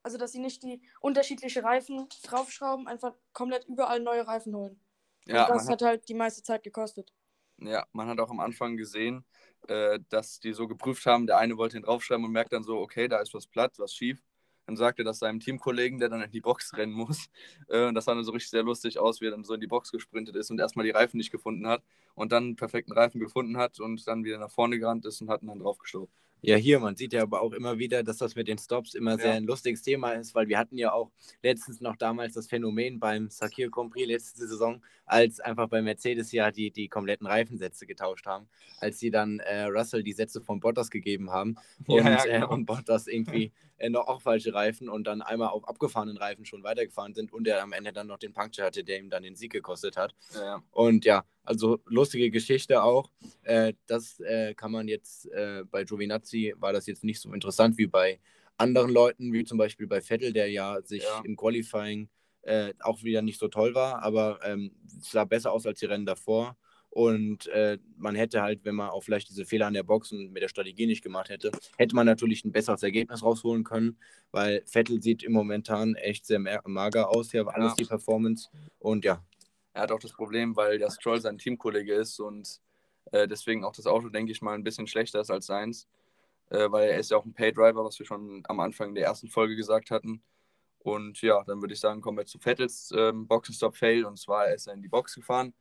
also 0.04 0.18
dass 0.18 0.32
sie 0.34 0.40
nicht 0.40 0.64
die 0.64 0.82
unterschiedliche 1.02 1.64
Reifen 1.64 2.08
draufschrauben, 2.24 2.88
einfach 2.88 3.14
komplett 3.34 3.66
überall 3.66 4.00
neue 4.00 4.28
Reifen 4.28 4.56
holen. 4.56 4.80
Ja, 5.26 5.46
Und 5.46 5.48
das 5.50 5.70
hat, 5.70 5.82
hat 5.82 5.82
halt 5.82 6.10
die 6.10 6.14
meiste 6.14 6.44
Zeit 6.44 6.64
gekostet. 6.64 7.12
ja, 7.58 7.86
man 7.94 8.08
hat 8.10 8.20
auch 8.20 8.30
am 8.30 8.40
Anfang 8.40 8.78
gesehen, 8.78 9.26
äh, 9.68 10.00
dass 10.10 10.40
die 10.40 10.54
so 10.54 10.68
geprüft 10.68 11.06
haben, 11.06 11.28
der 11.28 11.38
eine 11.38 11.58
wollte 11.58 11.78
ihn 11.78 11.84
draufschreiben 11.84 12.26
und 12.26 12.32
merkt 12.32 12.54
dann 12.54 12.64
so, 12.64 12.80
okay, 12.80 13.08
da 13.08 13.20
ist 13.20 13.34
was 13.34 13.48
platt, 13.48 13.74
was 13.80 13.94
schief. 13.94 14.22
Dann 14.66 14.76
sagt 14.78 15.00
er 15.00 15.06
das 15.06 15.20
seinem 15.20 15.40
Teamkollegen, 15.40 16.00
der 16.00 16.10
dann 16.10 16.22
in 16.22 16.32
die 16.32 16.42
Box 16.42 16.76
rennen 16.76 16.94
muss. 16.94 17.30
Äh, 17.68 17.88
und 17.88 17.96
das 17.96 18.06
sah 18.06 18.14
dann 18.14 18.24
so 18.24 18.32
richtig 18.32 18.52
sehr 18.52 18.64
lustig 18.64 19.00
aus, 19.00 19.22
wie 19.22 19.26
er 19.26 19.32
dann 19.32 19.44
so 19.44 19.54
in 19.54 19.62
die 19.62 19.68
Box 19.68 19.92
gesprintet 19.92 20.36
ist 20.36 20.52
und 20.52 20.60
erstmal 20.60 20.86
die 20.86 20.92
Reifen 20.92 21.18
nicht 21.18 21.32
gefunden 21.32 21.68
hat 21.68 21.84
und 22.14 22.32
dann 22.32 22.44
einen 22.44 22.56
perfekten 22.56 22.94
Reifen 22.94 23.20
gefunden 23.20 23.58
hat 23.58 23.80
und 23.80 24.08
dann 24.08 24.24
wieder 24.24 24.38
nach 24.38 24.52
vorne 24.52 24.78
gerannt 24.78 25.06
ist 25.06 25.22
und 25.22 25.30
hat 25.30 25.42
ihn 25.42 25.48
dann 25.48 25.60
draufgestoßen. 25.60 26.14
Ja, 26.48 26.56
hier, 26.58 26.80
man 26.80 26.96
sieht 26.96 27.14
ja 27.14 27.24
aber 27.24 27.42
auch 27.42 27.54
immer 27.54 27.78
wieder, 27.80 28.04
dass 28.04 28.18
das 28.18 28.36
mit 28.36 28.48
den 28.48 28.58
Stops 28.58 28.94
immer 28.94 29.18
sehr 29.18 29.32
Ja. 29.32 29.34
ein 29.34 29.46
lustiges 29.46 29.82
Thema 29.82 30.12
ist, 30.12 30.36
weil 30.36 30.48
wir 30.48 30.58
hatten 30.58 30.78
ja 30.78 30.92
auch 30.94 31.12
letztens 31.42 31.82
noch 31.82 31.96
damals 31.96 32.34
das 32.34 32.48
Phänomen 32.48 33.00
beim 33.00 33.30
Sakir 33.30 33.70
Grand 33.70 33.92
Prix 33.92 34.08
letzte 34.08 34.48
Saison, 34.48 34.84
als 35.06 35.40
einfach 35.40 35.68
bei 35.70 35.82
Mercedes 35.82 36.32
ja 36.32 36.52
die, 36.52 36.72
die 36.72 36.88
kompletten 36.88 37.28
Reifensätze 37.28 37.86
getauscht 37.86 38.26
haben, 38.26 38.48
als 38.80 39.00
sie 39.00 39.10
dann 39.12 39.40
äh, 39.40 39.64
Russell 39.64 40.04
die 40.04 40.14
Sätze 40.14 40.42
von 40.42 40.60
Bottas 40.60 40.90
gegeben 40.90 41.32
haben 41.32 41.56
und, 41.88 41.98
Ja, 41.98 42.10
ja, 42.12 42.24
genau. 42.24 42.46
äh, 42.52 42.54
und 42.54 42.66
Bottas 42.66 43.08
irgendwie 43.08 43.52
äh, 43.78 43.90
noch 43.90 44.08
auch 44.08 44.22
falsche 44.22 44.54
Reifen 44.54 44.88
und 44.90 45.06
dann 45.08 45.22
einmal 45.22 45.50
auf 45.50 45.68
abgefahrenen 45.68 46.18
Reifen 46.18 46.46
schon 46.46 46.64
weitergefahren 46.64 47.14
sind 47.14 47.34
und 47.34 47.48
er 47.48 47.62
am 47.64 47.74
Ende 47.74 47.92
dann 47.92 48.08
noch 48.08 48.18
den 48.20 48.34
Puncture 48.34 48.68
hatte, 48.68 48.84
der 48.84 49.00
ihm 49.00 49.10
dann 49.10 49.24
den 49.24 49.36
Sieg 49.36 49.52
gekostet 49.52 49.98
hat. 49.98 50.14
Ja, 50.34 50.62
Und 50.72 51.06
ja, 51.06 51.24
also 51.46 51.80
lustige 51.86 52.30
Geschichte 52.32 52.82
auch. 52.84 53.10
Äh, 53.44 53.74
das 53.88 54.20
äh, 54.20 54.54
kann 54.54 54.72
man 54.72 54.88
jetzt 54.88 55.28
äh, 55.32 55.64
bei 55.70 55.84
Giovinazzi 55.84 56.54
war 56.58 56.74
das 56.74 56.86
jetzt 56.88 57.04
nicht 57.04 57.20
so 57.22 57.32
interessant 57.34 57.78
wie 57.78 57.88
bei 57.88 58.20
anderen 58.58 58.92
Leuten, 58.92 59.34
wie 59.34 59.44
zum 59.44 59.58
Beispiel 59.58 59.88
bei 59.88 60.02
Vettel, 60.02 60.34
der 60.34 60.50
ja 60.50 60.82
sich 60.82 61.04
Ja. 61.04 61.22
im 61.26 61.36
Qualifying 61.36 62.10
äh, 62.44 62.74
auch 62.82 63.04
wieder 63.04 63.22
nicht 63.22 63.40
so 63.40 63.48
toll 63.48 63.74
war, 63.76 64.02
aber 64.04 64.40
ähm, 64.44 64.72
es 65.00 65.12
sah 65.12 65.26
besser 65.26 65.52
aus 65.52 65.66
als 65.66 65.80
die 65.80 65.86
Rennen 65.88 66.06
davor. 66.06 66.56
Und 66.92 67.48
äh, 67.48 67.78
man 67.98 68.16
hätte 68.16 68.42
halt, 68.42 68.64
wenn 68.64 68.76
man 68.76 68.90
auch 68.90 69.04
vielleicht 69.04 69.28
diese 69.30 69.44
Fehler 69.46 69.66
an 69.68 69.74
der 69.74 69.84
Box 69.84 70.14
und 70.14 70.32
mit 70.32 70.42
der 70.42 70.48
Strategie 70.48 70.86
nicht 70.86 71.04
gemacht 71.04 71.28
hätte, 71.28 71.52
hätte 71.78 71.94
man 71.94 72.06
natürlich 72.06 72.46
ein 72.46 72.54
besseres 72.54 72.84
Ergebnis 72.84 73.22
rausholen 73.22 73.66
können, 73.66 73.98
weil 74.32 74.62
Vettel 74.66 75.02
sieht 75.02 75.22
im 75.22 75.34
Momentan 75.34 75.96
echt 75.96 76.26
sehr 76.26 76.40
mager 76.40 77.10
aus, 77.10 77.34
ja, 77.34 77.46
alles 77.48 77.72
Ja. 77.72 77.76
die 77.80 77.84
Performance. 77.86 78.48
Und 78.80 79.04
ja, 79.04 79.22
Er 79.76 79.82
hat 79.82 79.92
auch 79.92 80.00
das 80.00 80.14
Problem, 80.14 80.56
weil 80.56 80.80
der 80.80 80.90
Stroll 80.90 81.20
sein 81.20 81.38
Teamkollege 81.38 81.94
ist 81.94 82.20
und 82.22 82.62
äh, 83.12 83.28
deswegen 83.28 83.66
auch 83.66 83.74
das 83.74 83.88
Auto, 83.88 84.08
denke 84.08 84.32
ich 84.32 84.42
mal, 84.42 84.56
ein 84.56 84.64
bisschen 84.64 84.88
schlechter 84.88 85.20
ist 85.20 85.30
als 85.30 85.48
seins. 85.48 85.88
Äh, 86.50 86.72
weil 86.72 86.90
er 86.90 86.98
ist 86.98 87.12
ja 87.12 87.18
auch 87.18 87.26
ein 87.26 87.34
Paydriver, 87.34 87.84
was 87.84 88.00
wir 88.00 88.06
schon 88.06 88.42
am 88.48 88.62
Anfang 88.62 88.96
der 88.96 89.06
ersten 89.06 89.28
Folge 89.28 89.58
gesagt 89.58 89.92
hatten. 89.92 90.24
Und 90.80 91.22
ja, 91.22 91.44
dann 91.44 91.62
würde 91.62 91.74
ich 91.74 91.80
sagen, 91.82 92.00
kommen 92.00 92.18
wir 92.18 92.26
zu 92.26 92.40
Vettels 92.40 92.94
ähm, 92.96 93.28
Boxenstopp-Fail. 93.28 94.06
Und 94.06 94.18
zwar 94.18 94.48
ist 94.48 94.68
er 94.68 94.76
in 94.76 94.82
die 94.82 94.88
Box 94.88 95.16
gefahren, 95.16 95.54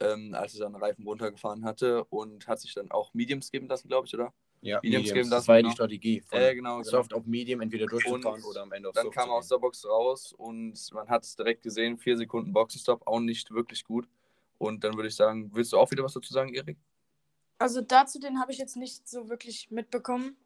ähm, 0.00 0.34
als 0.34 0.54
er 0.54 0.58
seinen 0.58 0.76
Reifen 0.76 1.06
runtergefahren 1.06 1.64
hatte 1.64 2.04
und 2.04 2.46
hat 2.46 2.60
sich 2.60 2.74
dann 2.74 2.90
auch 2.90 3.14
Mediums 3.14 3.50
geben 3.50 3.68
lassen, 3.68 3.88
glaube 3.88 4.06
ich, 4.06 4.14
oder? 4.14 4.34
Ja, 4.64 4.80
Mediums 4.82 5.02
Mediums. 5.02 5.12
geben 5.14 5.30
das 5.30 5.30
lassen, 5.30 5.48
war 5.48 5.54
ja 5.56 5.60
die 5.60 5.64
genau. 5.64 5.74
Strategie. 5.74 6.20
Von 6.22 6.38
Äh, 6.38 6.54
genau, 6.54 6.78
genau. 6.78 6.82
Soft 6.90 7.12
auf 7.12 7.26
Medium, 7.26 7.60
entweder 7.60 7.86
durchzufahren 7.86 8.42
Und 8.42 8.44
oder 8.44 8.62
am 8.62 8.72
Ende 8.72 8.88
auf 8.88 8.94
Dann 8.94 9.04
Soft 9.04 9.14
kam 9.16 9.28
er 9.28 9.34
aus 9.34 9.48
der 9.48 9.58
Box 9.58 9.84
raus 9.86 10.32
und 10.32 10.92
man 10.92 11.08
hat 11.08 11.22
es 11.24 11.36
direkt 11.36 11.62
gesehen, 11.62 11.98
vier 11.98 12.16
Sekunden 12.16 12.52
Boxenstopp, 12.52 13.06
auch 13.06 13.20
nicht 13.20 13.50
wirklich 13.50 13.84
gut. 13.84 14.08
Und 14.56 14.82
dann 14.82 14.96
würde 14.96 15.08
ich 15.08 15.16
sagen, 15.16 15.50
willst 15.52 15.72
du 15.74 15.76
auch 15.78 15.90
wieder 15.90 16.02
was 16.02 16.14
dazu 16.14 16.32
sagen, 16.32 16.54
Erik? 16.54 16.78
Also 17.58 17.82
dazu 17.82 18.18
den 18.18 18.40
habe 18.40 18.52
ich 18.52 18.58
jetzt 18.58 18.76
nicht 18.76 19.06
so 19.06 19.28
wirklich 19.28 19.70
mitbekommen. 19.70 20.36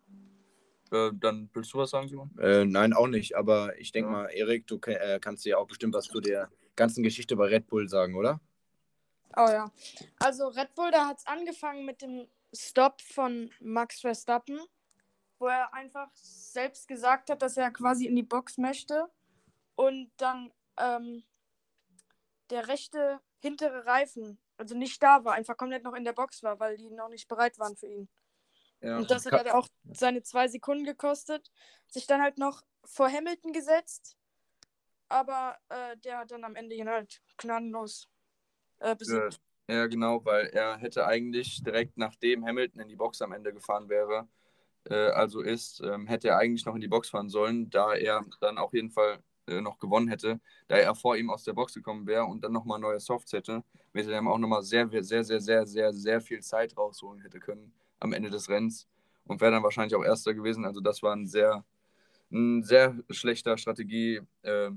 Äh, 0.90 1.10
dann 1.14 1.48
willst 1.52 1.72
du 1.72 1.78
was 1.78 1.90
sagen, 1.90 2.08
Simon? 2.08 2.30
Äh, 2.40 2.64
nein, 2.64 2.92
auch 2.94 3.06
nicht. 3.06 3.36
Aber 3.36 3.78
ich 3.78 3.92
denke 3.92 4.10
Ja. 4.10 4.16
mal, 4.16 4.26
Erik, 4.30 4.66
du 4.66 4.80
äh, 4.86 5.20
kannst 5.20 5.44
dir 5.44 5.60
auch 5.60 5.66
bestimmt 5.68 5.94
was 5.94 6.06
zu 6.06 6.20
der 6.20 6.50
ganzen 6.74 7.04
Geschichte 7.04 7.36
bei 7.36 7.46
Red 7.46 7.68
Bull 7.68 7.88
sagen, 7.88 8.16
oder? 8.16 8.40
Oh 9.36 9.46
ja. 9.48 9.70
Also 10.18 10.48
Red 10.48 10.74
Bull, 10.74 10.90
da 10.90 11.06
hat 11.06 11.18
es 11.18 11.26
angefangen 11.26 11.84
mit 11.84 12.02
dem 12.02 12.26
Stop 12.52 13.00
von 13.02 13.50
Max 13.60 14.00
Verstappen, 14.00 14.60
wo 15.38 15.46
er 15.46 15.72
einfach 15.74 16.08
selbst 16.14 16.88
gesagt 16.88 17.30
hat, 17.30 17.42
dass 17.42 17.56
er 17.56 17.70
quasi 17.70 18.06
in 18.06 18.16
die 18.16 18.22
Box 18.22 18.58
möchte 18.58 19.10
und 19.74 20.10
dann 20.16 20.52
ähm, 20.78 21.24
der 22.50 22.68
rechte 22.68 23.20
hintere 23.40 23.86
Reifen, 23.86 24.38
also 24.56 24.74
nicht 24.76 25.02
da 25.02 25.24
war, 25.24 25.34
einfach 25.34 25.56
komplett 25.56 25.84
noch 25.84 25.94
in 25.94 26.04
der 26.04 26.12
Box 26.12 26.42
war, 26.42 26.58
weil 26.58 26.76
die 26.76 26.90
noch 26.90 27.08
nicht 27.08 27.28
bereit 27.28 27.58
waren 27.58 27.76
für 27.76 27.86
ihn. 27.86 28.08
Ja. 28.80 28.96
Und 28.96 29.10
das 29.10 29.26
hat 29.26 29.32
halt 29.32 29.50
auch 29.50 29.68
seine 29.92 30.22
zwei 30.22 30.48
Sekunden 30.48 30.84
gekostet. 30.84 31.50
Sich 31.88 32.06
dann 32.06 32.22
halt 32.22 32.38
noch 32.38 32.62
vor 32.84 33.10
Hamilton 33.10 33.52
gesetzt, 33.52 34.16
aber 35.08 35.58
äh, 35.68 35.96
der 35.98 36.18
hat 36.18 36.30
dann 36.30 36.44
am 36.44 36.54
Ende 36.54 36.74
ihn 36.74 36.88
halt 36.88 37.22
gnadenlos 37.38 38.08
äh, 38.78 38.94
besiegt. 38.94 39.40
Ja, 39.70 39.86
genau, 39.86 40.24
weil 40.24 40.46
er 40.46 40.78
hätte 40.78 41.06
eigentlich 41.06 41.62
direkt 41.62 41.98
nachdem 41.98 42.44
Hamilton 42.46 42.80
in 42.80 42.88
die 42.88 42.96
Box 42.96 43.20
am 43.20 43.32
Ende 43.32 43.52
gefahren 43.52 43.88
wäre, 43.90 44.26
äh, 44.84 44.94
also 44.94 45.40
ist, 45.42 45.80
ähm, 45.84 46.06
hätte 46.06 46.28
er 46.28 46.38
eigentlich 46.38 46.64
noch 46.66 46.74
in 46.74 46.80
die 46.80 46.88
Box 46.88 47.10
fahren 47.10 47.28
sollen, 47.30 47.70
da 47.70 47.94
er 47.94 48.24
dann 48.40 48.58
auf 48.58 48.72
jeden 48.74 48.90
Fall 48.90 49.22
äh, 49.46 49.60
noch 49.60 49.78
gewonnen 49.78 50.08
hätte, 50.08 50.40
da 50.68 50.76
er 50.76 50.94
vor 50.94 51.16
ihm 51.16 51.30
aus 51.30 51.44
der 51.44 51.52
Box 51.54 51.74
gekommen 51.74 52.06
wäre 52.06 52.24
und 52.24 52.42
dann 52.44 52.52
nochmal 52.52 52.80
neue 52.80 53.00
Softs 53.00 53.32
hätte, 53.32 53.64
hätte 53.94 54.12
er 54.12 54.26
auch 54.26 54.38
nochmal 54.38 54.62
sehr, 54.62 54.88
sehr, 55.02 55.24
sehr, 55.24 55.40
sehr, 55.40 55.66
sehr, 55.66 55.92
sehr 55.92 56.20
viel 56.22 56.40
Zeit 56.40 56.76
rausholen 56.76 57.20
hätte 57.22 57.40
können 57.40 57.72
am 58.00 58.12
Ende 58.14 58.30
des 58.30 58.48
Rennens 58.48 58.86
und 59.26 59.40
wäre 59.40 59.52
dann 59.52 59.62
wahrscheinlich 59.62 59.94
auch 59.94 60.04
Erster 60.04 60.34
gewesen. 60.34 60.64
Also 60.64 60.80
das 60.80 61.02
war 61.02 61.14
ein 61.14 61.26
sehr, 61.26 61.64
ein 62.32 62.62
sehr 62.64 62.96
schlechter 63.10 63.58
Strategie, 63.58 64.20
äh, 64.42 64.70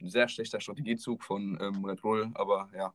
ein 0.00 0.10
sehr 0.10 0.28
schlechter 0.28 0.60
Strategiezug 0.60 1.22
von 1.22 1.58
ähm, 1.60 1.84
Red 1.84 2.02
Bull, 2.02 2.30
aber 2.34 2.68
ja, 2.76 2.92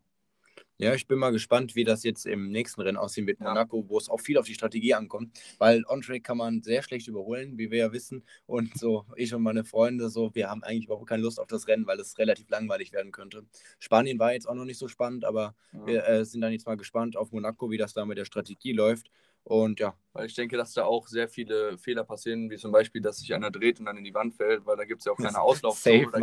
Ja, 0.78 0.94
ich 0.96 1.08
bin 1.08 1.20
mal 1.20 1.32
gespannt, 1.32 1.76
wie 1.76 1.84
das 1.84 2.04
jetzt 2.04 2.26
im 2.26 2.50
nächsten 2.50 2.82
Rennen 2.82 2.98
aussehen 2.98 3.28
wird. 3.28 3.40
Monaco, 3.40 3.88
wo 3.88 3.98
es 3.98 4.10
auch 4.10 4.20
viel 4.20 4.38
auf 4.38 4.46
die 4.46 4.56
Strategie 4.56 4.96
ankommt, 4.96 5.40
weil 5.60 5.86
On-Track 5.88 6.24
kann 6.24 6.38
man 6.38 6.64
sehr 6.64 6.82
schlecht 6.82 7.08
überholen, 7.08 7.58
wie 7.58 7.70
wir 7.70 7.78
ja 7.78 7.94
wissen. 7.94 8.24
Und 8.48 8.76
so, 8.78 9.06
ich 9.16 9.34
und 9.34 9.44
meine 9.44 9.64
Freunde, 9.64 10.10
so, 10.10 10.34
wir 10.34 10.50
haben 10.50 10.64
eigentlich 10.64 10.86
überhaupt 10.86 11.08
keine 11.08 11.22
Lust 11.22 11.40
auf 11.40 11.48
das 11.48 11.68
Rennen, 11.68 11.86
weil 11.86 12.00
es 12.00 12.18
relativ 12.18 12.50
langweilig 12.50 12.92
werden 12.92 13.12
könnte. 13.12 13.46
Spanien 13.80 14.18
war 14.18 14.34
jetzt 14.34 14.50
auch 14.50 14.56
noch 14.56 14.66
nicht 14.66 14.80
so 14.80 14.88
spannend, 14.88 15.26
aber 15.26 15.56
ja. 15.74 15.86
wir 15.86 16.08
äh, 16.08 16.26
sind 16.26 16.42
dann 16.42 16.52
jetzt 16.52 16.66
mal 16.66 16.78
gespannt 16.78 17.18
auf 17.18 17.32
Monaco, 17.32 17.70
wie 17.70 17.78
das 17.78 17.94
da 17.94 18.06
mit 18.06 18.18
der 18.18 18.26
Strategie 18.26 18.74
läuft. 18.74 19.12
Und 19.44 19.80
ja. 19.80 19.96
Weil 20.14 20.26
ich 20.26 20.36
denke, 20.36 20.58
dass 20.58 20.74
da 20.74 20.86
auch 20.86 21.08
sehr 21.08 21.28
viele 21.28 21.78
Fehler 21.78 22.04
passieren, 22.04 22.50
wie 22.50 22.58
zum 22.58 22.72
Beispiel, 22.72 23.02
dass 23.02 23.18
sich 23.18 23.34
einer 23.34 23.52
dreht 23.52 23.80
und 23.80 23.86
dann 23.86 23.98
in 23.98 24.04
die 24.04 24.14
Wand 24.14 24.34
fällt, 24.36 24.66
weil 24.66 24.78
da 24.78 24.86
gibt 24.86 25.02
es 25.02 25.06
ja 25.06 25.12
auch 25.12 25.18
keine 25.36 25.40
Auslaufzone 25.40 26.08
oder. 26.08 26.18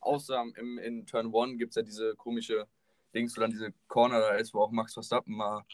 Außer 0.00 0.44
im, 0.56 0.78
in 0.78 1.06
Turn 1.06 1.32
1 1.32 1.58
gibt 1.58 1.70
es 1.70 1.76
ja 1.76 1.82
diese 1.82 2.16
komische 2.16 2.66
Dings, 3.14 3.36
wo 3.36 3.40
dann 3.40 3.50
diese 3.50 3.72
Corner 3.88 4.20
da 4.20 4.30
ist, 4.32 4.54
wo 4.54 4.60
auch 4.60 4.70
Max 4.70 4.94
Verstappen 4.94 5.36
mal 5.36 5.64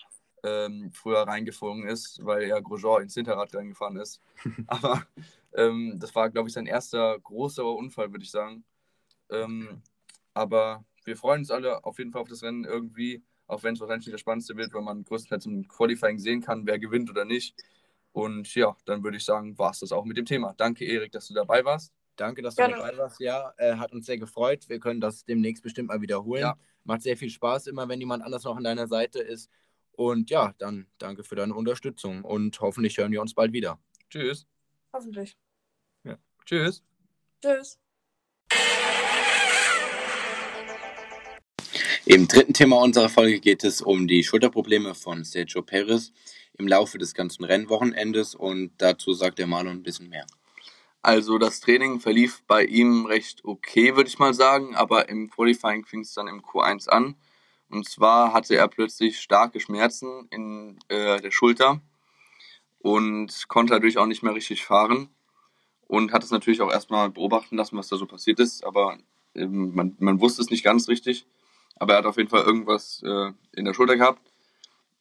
ähm, 0.42 0.90
früher 0.92 1.22
reingeflogen 1.22 1.86
ist, 1.86 2.24
weil 2.24 2.44
er 2.44 2.62
Grosjean 2.62 3.02
ins 3.02 3.14
Hinterrad 3.14 3.54
reingefahren 3.54 3.96
ist. 3.96 4.20
Aber 4.66 5.06
ähm, 5.54 5.96
das 5.98 6.14
war, 6.14 6.30
glaube 6.30 6.48
ich, 6.48 6.54
sein 6.54 6.66
erster 6.66 7.18
großer 7.20 7.64
Unfall, 7.64 8.12
würde 8.12 8.24
ich 8.24 8.30
sagen. 8.30 8.64
Ähm, 9.30 9.82
aber 10.34 10.84
wir 11.04 11.16
freuen 11.16 11.40
uns 11.40 11.50
alle 11.50 11.84
auf 11.84 11.98
jeden 11.98 12.12
Fall 12.12 12.22
auf 12.22 12.28
das 12.28 12.42
Rennen 12.42 12.64
irgendwie, 12.64 13.22
auch 13.46 13.62
wenn 13.62 13.74
es 13.74 13.80
wahrscheinlich 13.80 14.06
nicht 14.06 14.14
das 14.14 14.20
Spannendste 14.20 14.56
wird, 14.56 14.72
weil 14.72 14.82
man 14.82 15.04
größtenteils 15.04 15.46
im 15.46 15.66
Qualifying 15.66 16.18
sehen 16.18 16.40
kann, 16.40 16.66
wer 16.66 16.78
gewinnt 16.78 17.10
oder 17.10 17.24
nicht. 17.24 17.56
Und 18.12 18.54
ja, 18.54 18.76
dann 18.84 19.02
würde 19.04 19.16
ich 19.16 19.24
sagen, 19.24 19.58
war 19.58 19.70
es 19.70 19.80
das 19.80 19.92
auch 19.92 20.04
mit 20.04 20.16
dem 20.16 20.26
Thema. 20.26 20.54
Danke, 20.56 20.84
Erik, 20.84 21.12
dass 21.12 21.28
du 21.28 21.34
dabei 21.34 21.64
warst. 21.64 21.92
Danke, 22.16 22.42
dass 22.42 22.56
du 22.56 22.62
Gerne. 22.62 22.76
dabei 22.76 22.96
warst. 22.96 23.20
Ja, 23.20 23.52
äh, 23.58 23.76
hat 23.76 23.92
uns 23.92 24.06
sehr 24.06 24.18
gefreut. 24.18 24.68
Wir 24.68 24.80
können 24.80 25.00
das 25.00 25.24
demnächst 25.24 25.62
bestimmt 25.62 25.88
mal 25.88 26.00
wiederholen. 26.00 26.42
Ja. 26.42 26.56
Macht 26.88 27.02
sehr 27.02 27.16
viel 27.16 27.30
Spaß 27.30 27.68
immer, 27.68 27.88
wenn 27.88 28.00
jemand 28.00 28.24
anders 28.24 28.42
noch 28.42 28.56
an 28.56 28.64
deiner 28.64 28.88
Seite 28.88 29.20
ist. 29.20 29.48
Und 29.92 30.30
ja, 30.30 30.54
dann 30.58 30.88
danke 30.98 31.22
für 31.22 31.36
deine 31.36 31.54
Unterstützung 31.54 32.24
und 32.24 32.60
hoffentlich 32.60 32.98
hören 32.98 33.12
wir 33.12 33.20
uns 33.20 33.34
bald 33.34 33.52
wieder. 33.52 33.78
Tschüss. 34.10 34.46
Hoffentlich. 34.92 35.36
Tschüss. 36.48 36.82
Tschüss. 37.42 37.78
Im 42.06 42.26
dritten 42.26 42.54
Thema 42.54 42.80
unserer 42.80 43.10
Folge 43.10 43.38
geht 43.38 43.64
es 43.64 43.82
um 43.82 44.08
die 44.08 44.24
Schulterprobleme 44.24 44.94
von 44.94 45.24
Sergio 45.24 45.60
Perez 45.60 46.10
im 46.56 46.66
Laufe 46.66 46.96
des 46.96 47.12
ganzen 47.12 47.44
Rennwochenendes 47.44 48.34
und 48.34 48.72
dazu 48.78 49.12
sagt 49.12 49.38
der 49.38 49.46
Marlon 49.46 49.76
ein 49.76 49.82
bisschen 49.82 50.08
mehr. 50.08 50.24
Also 51.02 51.38
das 51.38 51.60
Training 51.60 52.00
verlief 52.00 52.42
bei 52.46 52.64
ihm 52.64 53.06
recht 53.06 53.44
okay, 53.44 53.96
würde 53.96 54.08
ich 54.08 54.18
mal 54.18 54.34
sagen, 54.34 54.74
aber 54.74 55.08
im 55.08 55.30
Qualifying 55.30 55.84
fing 55.84 56.00
es 56.00 56.12
dann 56.14 56.28
im 56.28 56.42
Q1 56.42 56.88
an. 56.88 57.14
Und 57.70 57.88
zwar 57.88 58.32
hatte 58.32 58.56
er 58.56 58.66
plötzlich 58.68 59.20
starke 59.20 59.60
Schmerzen 59.60 60.26
in 60.30 60.78
äh, 60.88 61.20
der 61.20 61.30
Schulter 61.30 61.80
und 62.78 63.48
konnte 63.48 63.74
dadurch 63.74 63.98
auch 63.98 64.06
nicht 64.06 64.22
mehr 64.22 64.34
richtig 64.34 64.64
fahren. 64.64 65.10
Und 65.86 66.12
hat 66.12 66.22
es 66.22 66.30
natürlich 66.30 66.60
auch 66.60 66.70
erstmal 66.70 67.08
beobachten 67.08 67.56
lassen, 67.56 67.78
was 67.78 67.88
da 67.88 67.96
so 67.96 68.04
passiert 68.04 68.40
ist, 68.40 68.62
aber 68.62 68.98
ähm, 69.34 69.74
man, 69.74 69.96
man 69.98 70.20
wusste 70.20 70.42
es 70.42 70.50
nicht 70.50 70.64
ganz 70.64 70.88
richtig. 70.88 71.26
Aber 71.76 71.94
er 71.94 71.98
hat 72.00 72.06
auf 72.06 72.16
jeden 72.16 72.28
Fall 72.28 72.42
irgendwas 72.42 73.02
äh, 73.04 73.32
in 73.52 73.64
der 73.64 73.72
Schulter 73.72 73.96
gehabt. 73.96 74.20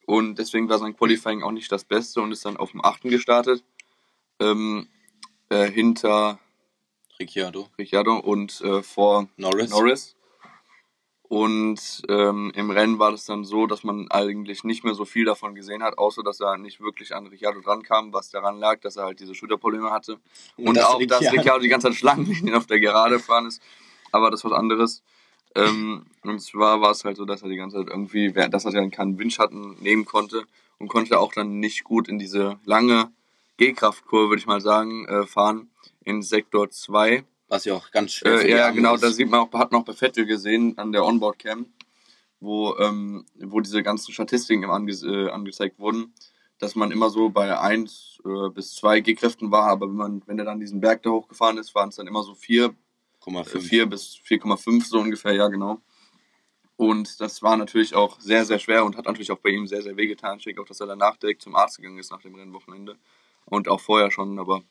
Und 0.06 0.36
deswegen 0.36 0.70
war 0.70 0.78
sein 0.78 0.96
Qualifying 0.96 1.44
auch 1.44 1.52
nicht 1.52 1.72
das 1.72 1.84
Beste 1.84 2.22
und 2.22 2.32
ist 2.32 2.46
dann 2.46 2.56
auf 2.56 2.72
dem 2.72 2.86
8. 2.86 3.04
gestartet. 3.04 3.64
Ähm, 4.40 4.88
äh, 5.50 5.70
hinter 5.70 6.40
Ricciardo, 7.20 7.70
Ricciardo 7.78 8.18
und 8.18 8.62
äh, 8.62 8.84
vor 8.84 9.28
Norris. 9.38 9.70
Norris. 9.70 10.14
Und 11.30 12.04
ähm, 12.08 12.54
im 12.56 12.72
Rennen 12.72 13.00
war 13.00 13.12
das 13.12 13.26
dann 13.26 13.44
so, 13.44 13.68
dass 13.68 13.84
man 13.84 14.10
eigentlich 14.10 14.64
nicht 14.64 14.86
mehr 14.86 14.94
so 14.94 15.04
viel 15.04 15.26
davon 15.26 15.56
gesehen 15.56 15.84
hat, 15.84 15.98
außer 15.98 16.24
dass 16.24 16.40
er 16.40 16.58
nicht 16.58 16.80
wirklich 16.80 17.14
an 17.14 17.28
Ricciardo 17.28 17.60
drankam, 17.60 18.14
was 18.14 18.30
daran 18.30 18.60
lag, 18.60 18.80
dass 18.80 18.96
er 18.96 19.06
halt 19.06 19.20
diese 19.20 19.36
Schulterprobleme 19.36 19.92
hatte. 19.92 20.20
Und, 20.56 20.78
dass 20.78 20.86
auch, 20.86 21.02
dass 21.06 21.22
Ricciardo- 21.22 21.38
Ricciardo 21.38 21.60
die 21.64 21.68
ganze 21.68 21.88
Zeit 21.88 21.98
Schlangenlinien 21.98 22.56
auf 22.56 22.66
der 22.66 22.80
Gerade 22.80 23.18
gefahren 23.18 23.46
ist. 23.46 23.62
Aber 24.14 24.32
das 24.32 24.40
ist 24.40 24.46
was 24.46 24.54
anderes. 24.54 25.04
Ähm, 25.54 26.06
und 26.24 26.40
zwar 26.40 26.80
war 26.80 26.92
es 26.92 27.04
halt 27.04 27.18
so, 27.18 27.26
dass 27.26 27.42
er 27.42 27.50
die 27.50 27.58
ganze 27.58 27.78
Zeit 27.78 27.88
irgendwie, 27.88 28.32
dass 28.32 28.64
er 28.64 28.72
dann 28.72 28.92
keinen 28.92 29.20
Windschatten 29.20 29.76
nehmen 29.82 30.06
konnte 30.06 30.46
und 30.78 30.88
konnte 30.88 31.20
auch 31.20 31.34
dann 31.34 31.60
nicht 31.60 31.84
gut 31.84 32.08
in 32.08 32.20
diese 32.20 32.58
lange 32.64 33.12
G-Kraftkurve, 33.58 34.30
würde 34.30 34.40
ich 34.40 34.48
mal 34.48 34.62
sagen, 34.62 35.06
äh, 35.08 35.26
fahren 35.26 35.70
in 36.04 36.22
Sektor 36.22 36.70
2. 36.70 37.24
Was 37.50 37.66
ja 37.66 37.74
auch 37.74 37.92
ganz 37.92 38.14
schwer 38.14 38.40
für 38.40 38.48
Äh, 38.48 38.52
ja, 38.52 38.70
genau, 38.72 38.96
ist. 38.96 39.04
da 39.04 39.12
sieht 39.12 39.30
man 39.30 39.42
auch, 39.42 39.54
hat 39.54 39.72
man 39.72 39.82
auch 39.82 39.86
bei 39.86 39.94
Vettel 39.94 40.26
gesehen 40.26 40.78
an 40.78 40.92
der 40.92 41.06
Onboard-Cam, 41.06 41.66
wo, 42.40 42.76
ähm, 42.78 43.26
wo 43.40 43.60
diese 43.60 43.84
ganzen 43.84 44.12
Statistiken 44.12 44.66
ange 44.66 44.92
äh, 44.92 45.30
angezeigt 45.30 45.80
wurden, 45.80 46.14
dass 46.60 46.76
man 46.76 46.92
immer 46.92 47.10
so 47.10 47.30
bei 47.30 47.58
1 47.60 48.20
äh, 48.26 48.50
bis 48.50 48.76
2 48.76 49.02
G-Kräften 49.02 49.52
war, 49.52 49.70
aber 49.70 49.88
wenn 49.88 49.96
man, 49.96 50.24
wenn 50.26 50.40
er 50.40 50.46
dann 50.46 50.60
diesen 50.60 50.82
Berg 50.82 51.04
da 51.04 51.10
hochgefahren 51.12 51.58
ist, 51.58 51.74
waren 51.76 51.90
es 51.90 51.96
dann 51.96 52.08
immer 52.08 52.24
so 52.24 52.36
4, 52.36 52.76
4,5. 53.24 53.60
4 53.60 53.86
bis 53.88 54.20
4,5 54.26 54.86
so 54.86 55.00
ungefähr, 55.00 55.34
ja 55.34 55.48
genau. 55.48 55.82
Und 56.76 57.20
das 57.20 57.42
war 57.42 57.58
natürlich 57.58 57.96
auch 57.96 58.20
sehr, 58.20 58.46
sehr 58.46 58.60
schwer 58.60 58.86
und 58.86 58.98
hat 58.98 59.06
natürlich 59.06 59.32
auch 59.32 59.40
bei 59.40 59.50
ihm 59.50 59.66
sehr, 59.66 59.82
sehr 59.82 59.98
wehgetan. 59.98 60.38
Ich 60.38 60.44
denke 60.46 60.62
auch, 60.62 60.68
dass 60.68 60.80
er 60.80 60.86
danach 60.86 61.18
direkt 61.18 61.42
zum 61.42 61.56
Arzt 61.56 61.78
gegangen 61.78 61.98
ist 61.98 62.12
nach 62.12 62.22
dem 62.22 62.36
Rennwochenende. 62.36 62.98
Und 63.50 63.68
auch 63.68 63.80
vorher 63.80 64.12
schon, 64.12 64.40
aber 64.40 64.64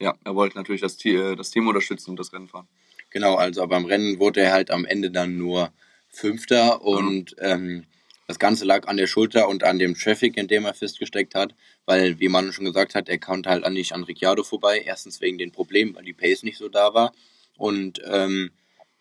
ja, 0.00 0.14
er 0.24 0.34
wollte 0.34 0.56
natürlich 0.56 0.80
das, 0.80 1.02
äh, 1.04 1.36
das 1.36 1.50
Team 1.50 1.68
unterstützen 1.68 2.10
und 2.10 2.18
das 2.18 2.32
Rennen 2.32 2.48
fahren. 2.48 2.68
Genau, 3.10 3.36
also 3.36 3.66
beim 3.66 3.84
Rennen 3.84 4.18
wurde 4.18 4.40
er 4.40 4.52
halt 4.52 4.70
am 4.70 4.84
Ende 4.84 5.10
dann 5.10 5.38
nur 5.38 5.72
Fünfter 6.08 6.82
und 6.82 7.36
ähm, 7.38 7.84
das 8.26 8.38
Ganze 8.38 8.64
lag 8.64 8.88
an 8.88 8.96
der 8.96 9.06
Schulter 9.06 9.48
und 9.48 9.64
an 9.64 9.78
dem 9.78 9.94
Traffic, 9.94 10.36
in 10.36 10.48
dem 10.48 10.64
er 10.64 10.74
festgesteckt 10.74 11.34
hat, 11.34 11.54
weil, 11.84 12.18
wie 12.20 12.28
man 12.28 12.52
schon 12.52 12.64
gesagt 12.64 12.94
hat, 12.94 13.08
er 13.08 13.18
konnte 13.18 13.50
halt 13.50 13.68
nicht 13.70 13.92
an 13.92 14.04
Ricciardo 14.04 14.42
vorbei. 14.42 14.82
Erstens 14.84 15.20
wegen 15.20 15.38
den 15.38 15.52
Problemen, 15.52 15.94
weil 15.94 16.04
die 16.04 16.12
Pace 16.12 16.42
nicht 16.42 16.58
so 16.58 16.68
da 16.68 16.94
war 16.94 17.12
und 17.56 18.00
ähm, 18.04 18.50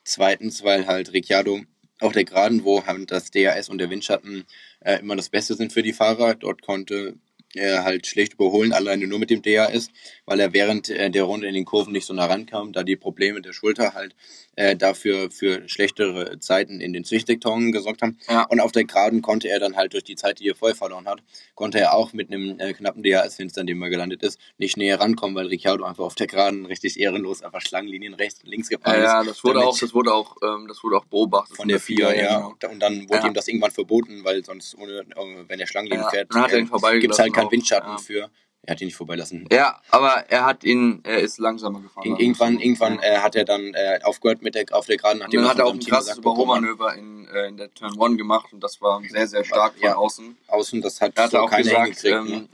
zweitens, 0.03 0.63
weil 0.63 0.87
halt 0.87 1.13
Ricciardo 1.13 1.61
auf 1.99 2.13
der 2.13 2.25
Geraden, 2.25 2.63
wo 2.63 2.85
halt 2.85 3.11
das 3.11 3.31
DRS 3.31 3.69
und 3.69 3.77
der 3.77 3.89
Windschatten 3.89 4.45
äh, 4.81 4.99
immer 4.99 5.15
das 5.15 5.29
Beste 5.29 5.55
sind 5.55 5.71
für 5.71 5.83
die 5.83 5.93
Fahrer, 5.93 6.35
dort 6.35 6.61
konnte 6.61 7.15
er 7.55 7.83
halt 7.83 8.07
schlecht 8.07 8.33
überholen, 8.33 8.73
alleine 8.73 9.07
nur 9.07 9.19
mit 9.19 9.29
dem 9.29 9.41
DRS, 9.41 9.89
weil 10.25 10.39
er 10.39 10.53
während 10.53 10.89
äh, 10.89 11.09
der 11.09 11.23
Runde 11.23 11.47
in 11.47 11.53
den 11.53 11.65
Kurven 11.65 11.93
nicht 11.93 12.05
so 12.05 12.13
nah 12.13 12.25
rankam, 12.25 12.73
da 12.73 12.83
die 12.83 12.95
Probleme 12.95 13.41
der 13.41 13.53
Schulter 13.53 13.93
halt 13.93 14.15
äh, 14.55 14.75
dafür 14.75 15.31
für 15.31 15.67
schlechtere 15.67 16.39
Zeiten 16.39 16.79
in 16.81 16.93
den 16.93 17.03
Zwischensektoren 17.03 17.71
gesorgt 17.71 18.01
haben. 18.01 18.17
Ja. 18.29 18.43
Und 18.43 18.59
auf 18.59 18.71
der 18.71 18.83
Geraden 18.85 19.21
konnte 19.21 19.49
er 19.49 19.59
dann 19.59 19.75
halt 19.75 19.93
durch 19.93 20.03
die 20.03 20.15
Zeit, 20.15 20.39
die 20.39 20.47
er 20.49 20.55
vorher 20.55 20.75
verloren 20.75 21.07
hat, 21.07 21.21
konnte 21.55 21.79
er 21.79 21.93
auch 21.95 22.13
mit 22.13 22.31
einem 22.31 22.59
äh, 22.59 22.73
knappen 22.73 23.01
DRS-Fenster, 23.03 23.61
in 23.61 23.67
dem 23.67 23.81
er 23.81 23.89
gelandet 23.89 24.21
ist, 24.23 24.39
nicht 24.57 24.77
näher 24.77 24.99
rankommen, 24.99 25.35
weil 25.35 25.47
Ricciardo 25.47 25.83
einfach 25.85 26.03
auf 26.03 26.15
der 26.15 26.27
Geraden 26.27 26.65
richtig 26.65 26.99
ehrenlos 26.99 27.41
einfach 27.41 27.61
Schlangenlinien 27.61 28.13
rechts 28.13 28.41
und 28.43 28.49
links 28.49 28.69
gefahren 28.69 28.95
Ja, 28.95 28.99
ist. 28.99 29.11
ja, 29.11 29.23
das 29.23 29.43
wurde 29.43 29.59
auch, 29.61 29.77
das 29.79 29.93
wurde 29.93 30.13
auch, 30.13 30.37
ähm, 30.43 30.67
das 30.67 30.83
wurde 30.83 30.97
auch 30.97 31.05
beobachtet 31.05 31.55
von 31.57 31.67
der 31.67 31.79
FIA, 31.79 32.13
ja. 32.13 32.37
genau. 32.37 32.71
Und 32.71 32.79
dann 32.81 33.09
wurde 33.09 33.19
Ja. 33.23 33.27
ihm 33.27 33.33
das 33.33 33.47
irgendwann 33.47 33.71
verboten, 33.71 34.23
weil 34.23 34.43
sonst, 34.45 34.75
ohne, 34.77 34.99
äh, 34.99 35.05
wenn 35.47 35.59
er 35.59 35.67
Schlangenlinien 35.67 36.07
fährt, 36.09 36.29
äh, 36.33 36.65
vorbeigelassen 36.65 36.99
gibt's 36.99 37.19
halt 37.19 37.33
keinen 37.43 37.47
auch, 37.47 37.51
Windschatten 37.51 37.91
ja. 37.91 37.97
für. 37.97 38.29
Er 38.65 38.71
hat 38.75 38.81
ihn 38.81 38.85
nicht 38.85 38.95
vorbeilassen. 38.95 39.45
Ja, 39.51 39.81
aber 39.91 40.23
er 40.29 40.45
hat 40.45 40.63
ihn, 40.63 41.01
er 41.03 41.19
ist 41.19 41.37
langsamer 41.37 41.81
gefahren. 41.81 42.05
Ir 42.07 42.17
irgendwann, 42.19 42.59
irgendwann 42.61 42.97
äh, 42.99 43.17
hat 43.17 43.35
er 43.35 43.43
dann 43.43 43.73
äh, 43.73 43.99
aufgehört 44.03 44.41
mit 44.41 44.55
der 44.55 44.63
auf 44.71 44.85
der 44.85 44.95
Geraden, 44.95 45.17
und 45.19 45.23
nachdem 45.25 45.41
dann 45.41 45.49
hat 45.49 45.57
er 45.59 45.65
von 45.65 45.71
auch 45.73 45.79
ein 45.81 45.85
krasses 45.85 46.11
hat, 46.11 46.17
Überholmanöver 46.19 46.95
in, 46.95 47.27
äh, 47.27 47.47
in 47.49 47.57
der 47.57 47.73
Turn 47.73 47.99
1 48.01 48.17
gemacht 48.17 48.53
und 48.53 48.63
das 48.63 48.79
war 48.81 49.01
sehr, 49.09 49.27
sehr 49.27 49.43
stark 49.43 49.73
von 49.73 49.83
Ja. 49.83 49.95
außen. 49.95 50.37
außen, 50.47 50.81
das 50.81 51.01
hat 51.01 51.11
Er 51.17 51.25
hat 51.25 51.31
so 51.31 51.39
auch 51.39 51.49
keiner 51.49 51.63
gesagt, 51.63 51.99
hingekriegt. 51.99 52.15
ähm, 52.15 52.27
ne? 52.43 52.49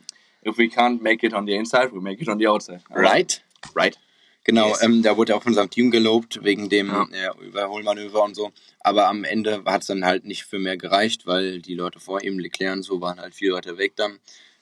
if 0.49 0.57
we 0.57 0.63
can't 0.63 0.99
make 1.03 1.23
it 1.23 1.33
on 1.35 1.45
the 1.45 1.53
inside, 1.53 1.91
we 1.93 2.01
make 2.01 2.19
it 2.19 2.27
on 2.27 2.39
the 2.39 2.47
outside. 2.47 2.81
Right? 2.89 3.43
Right. 3.75 3.99
Genau, 4.45 4.69
Yes. 4.69 4.81
ähm, 4.81 5.03
da 5.03 5.15
wurde 5.15 5.33
er 5.33 5.37
auch 5.37 5.43
von 5.43 5.53
seinem 5.53 5.69
Team 5.69 5.91
gelobt, 5.91 6.43
wegen 6.43 6.69
dem 6.69 6.87
Ja. 6.87 7.05
äh, 7.11 7.45
Überholmanöver 7.45 8.23
und 8.23 8.35
so. 8.35 8.51
Aber 8.79 9.07
am 9.09 9.23
Ende 9.25 9.61
hat 9.65 9.81
es 9.81 9.87
dann 9.87 10.03
halt 10.05 10.25
nicht 10.25 10.45
für 10.45 10.57
mehr 10.57 10.75
gereicht, 10.77 11.27
weil 11.27 11.61
die 11.61 11.75
Leute 11.75 11.99
vor 11.99 12.23
ihm, 12.23 12.39
Leclerc 12.39 12.77
und 12.77 12.81
so, 12.83 12.99
waren 12.99 13.19
halt 13.19 13.35
viel 13.35 13.53
weiter 13.53 13.77
weg 13.77 13.95
dann. 13.95 14.17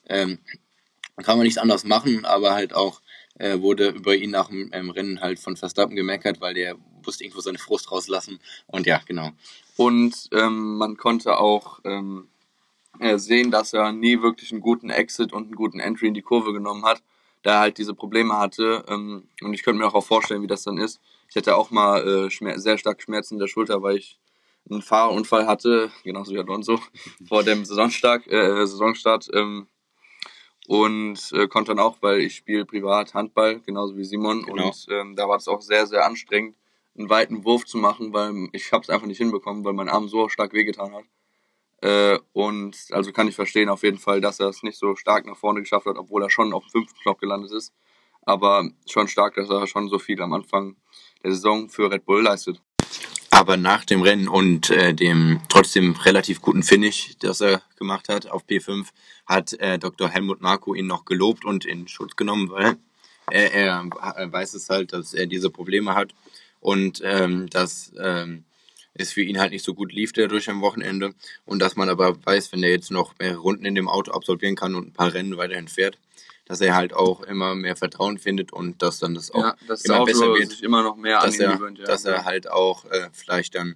Ähm, 0.09 0.39
kann 1.23 1.37
man 1.37 1.45
nichts 1.45 1.57
anderes 1.57 1.83
machen, 1.83 2.25
aber 2.25 2.53
halt 2.53 2.73
auch 2.73 3.01
äh, 3.39 3.59
wurde 3.59 3.89
über 3.89 4.15
ihn 4.15 4.31
nach 4.31 4.49
dem 4.49 4.69
ähm, 4.73 4.89
Rennen 4.89 5.21
halt 5.21 5.39
von 5.39 5.57
Verstappen 5.57 5.95
gemeckert, 5.95 6.41
weil 6.41 6.53
der 6.53 6.75
musste 7.05 7.23
irgendwo 7.23 7.41
seine 7.41 7.57
Frust 7.57 7.91
rauslassen. 7.91 8.39
Und 8.67 8.85
ja, 8.85 9.01
genau. 9.05 9.31
Und 9.77 10.29
ähm, 10.31 10.77
man 10.77 10.97
konnte 10.97 11.37
auch 11.37 11.79
ähm, 11.85 12.27
äh, 12.99 13.17
sehen, 13.17 13.51
dass 13.51 13.73
er 13.73 13.91
nie 13.91 14.21
wirklich 14.21 14.51
einen 14.51 14.61
guten 14.61 14.89
Exit 14.89 15.33
und 15.33 15.45
einen 15.45 15.55
guten 15.55 15.79
Entry 15.79 16.07
in 16.07 16.13
die 16.13 16.21
Kurve 16.21 16.53
genommen 16.53 16.85
hat, 16.85 17.01
da 17.43 17.53
er 17.53 17.59
halt 17.59 17.77
diese 17.77 17.93
Probleme 17.93 18.37
hatte. 18.37 18.83
Ähm, 18.87 19.27
und 19.41 19.53
ich 19.53 19.63
könnte 19.63 19.79
mir 19.79 19.93
auch 19.93 20.05
vorstellen, 20.05 20.41
wie 20.41 20.47
das 20.47 20.63
dann 20.63 20.77
ist. 20.77 20.99
Ich 21.29 21.35
hatte 21.35 21.55
auch 21.55 21.71
mal 21.71 22.29
äh, 22.29 22.57
sehr 22.59 22.77
stark 22.77 23.01
Schmerzen 23.01 23.35
in 23.35 23.39
der 23.39 23.47
Schulter, 23.47 23.81
weil 23.83 23.97
ich 23.97 24.17
einen 24.69 24.81
Fahrunfall 24.81 25.47
hatte, 25.47 25.91
genauso 26.03 26.33
wie 26.33 26.39
Alonso, 26.39 26.79
vor 27.27 27.43
dem 27.43 27.65
Saisonstart. 27.65 28.27
Äh, 28.27 28.65
Saisonstart 28.65 29.29
ähm, 29.33 29.67
und 30.67 31.31
äh, 31.31 31.47
konnte 31.47 31.73
dann 31.73 31.79
auch, 31.79 31.97
weil 32.01 32.19
ich 32.19 32.35
spiele 32.35 32.65
privat 32.65 33.13
Handball, 33.13 33.61
genauso 33.61 33.95
wie 33.97 34.03
Simon. 34.03 34.43
Genau. 34.43 34.67
Und 34.67 34.85
ähm, 34.89 35.15
da 35.15 35.27
war 35.27 35.37
es 35.37 35.47
auch 35.47 35.61
sehr, 35.61 35.87
sehr 35.87 36.05
anstrengend, 36.05 36.55
einen 36.97 37.09
weiten 37.09 37.45
Wurf 37.45 37.65
zu 37.65 37.77
machen, 37.77 38.13
weil 38.13 38.49
ich 38.51 38.71
habe 38.73 38.83
es 38.83 38.89
einfach 38.89 39.07
nicht 39.07 39.17
hinbekommen, 39.17 39.63
weil 39.63 39.73
mein 39.73 39.87
Arm 39.87 40.09
so 40.09 40.27
stark 40.27 40.53
wehgetan 40.53 40.93
hat. 40.93 41.05
Äh, 41.81 42.19
und 42.33 42.75
also 42.91 43.13
kann 43.13 43.29
ich 43.29 43.35
verstehen 43.35 43.69
auf 43.69 43.83
jeden 43.83 43.97
Fall, 43.97 44.19
dass 44.19 44.41
er 44.41 44.49
es 44.49 44.61
nicht 44.61 44.77
so 44.77 44.95
stark 44.95 45.25
nach 45.25 45.37
vorne 45.37 45.61
geschafft 45.61 45.85
hat, 45.85 45.97
obwohl 45.97 46.21
er 46.21 46.29
schon 46.29 46.51
auf 46.51 46.63
dem 46.63 46.71
fünften 46.71 46.99
Knopf 46.99 47.19
gelandet 47.19 47.51
ist. 47.51 47.73
Aber 48.23 48.69
schon 48.89 49.07
stark, 49.07 49.35
dass 49.35 49.49
er 49.49 49.67
schon 49.67 49.87
so 49.87 49.99
viel 49.99 50.21
am 50.21 50.33
Anfang 50.33 50.75
der 51.23 51.31
Saison 51.31 51.69
für 51.69 51.89
Red 51.89 52.05
Bull 52.05 52.23
leistet. 52.23 52.61
Aber 53.37 53.55
nach 53.55 53.85
dem 53.85 54.01
Rennen 54.01 54.27
und 54.27 54.71
äh, 54.71 54.95
dem 54.95 55.41
trotzdem 55.47 55.91
relativ 55.91 56.41
guten 56.41 56.63
Finish, 56.63 57.11
das 57.19 57.39
er 57.39 57.61
gemacht 57.77 58.09
hat 58.09 58.25
auf 58.25 58.47
P5, 58.47 58.87
hat 59.27 59.53
äh, 59.59 59.77
Dr. 59.77 60.09
Helmut 60.09 60.41
Marko 60.41 60.73
ihn 60.73 60.87
noch 60.87 61.05
gelobt 61.05 61.45
und 61.45 61.63
in 61.63 61.87
Schutz 61.87 62.15
genommen, 62.15 62.49
weil 62.49 62.77
er, 63.29 63.53
er, 63.53 63.89
er 64.15 64.31
weiß 64.33 64.55
es 64.55 64.71
halt, 64.71 64.91
dass 64.91 65.13
er 65.13 65.27
diese 65.27 65.51
Probleme 65.51 65.93
hat 65.93 66.15
und 66.61 67.03
ähm, 67.05 67.47
dass 67.51 67.93
ähm, 67.99 68.43
es 68.95 69.11
für 69.11 69.21
ihn 69.21 69.39
halt 69.39 69.51
nicht 69.51 69.63
so 69.63 69.75
gut 69.75 69.93
lief 69.93 70.13
dadurch 70.13 70.49
am 70.49 70.61
Wochenende 70.61 71.13
und 71.45 71.59
dass 71.59 71.75
man 71.75 71.89
aber 71.89 72.17
weiß, 72.25 72.51
wenn 72.53 72.63
er 72.63 72.71
jetzt 72.71 72.89
noch 72.89 73.13
mehrere 73.19 73.37
Runden 73.37 73.65
in 73.65 73.75
dem 73.75 73.87
Auto 73.87 74.13
absolvieren 74.13 74.55
kann 74.55 74.73
und 74.73 74.87
ein 74.87 74.93
paar 74.93 75.13
Rennen 75.13 75.37
weiterhin 75.37 75.67
fährt, 75.67 75.99
dass 76.47 76.61
er 76.61 76.75
halt 76.75 76.93
auch 76.93 77.21
immer 77.21 77.55
mehr 77.55 77.75
Vertrauen 77.75 78.17
findet 78.17 78.53
und 78.53 78.81
dass 78.81 78.99
dann 78.99 79.13
das 79.15 79.31
auch 79.31 79.43
Ja, 79.43 79.55
dass 79.67 79.83
immer 79.83 79.99
das 79.99 80.05
besser 80.05 80.33
wird 80.33 80.49
sich 80.49 80.63
immer 80.63 80.81
noch 80.81 80.95
mehr 80.95 81.19
dass 81.21 81.37
er, 81.39 81.53
gewöhnt. 81.53 81.79
Ja. 81.79 81.85
dass 81.85 82.05
er 82.05 82.25
halt 82.25 82.49
auch 82.49 82.85
äh, 82.85 83.09
vielleicht 83.11 83.55
dann 83.55 83.75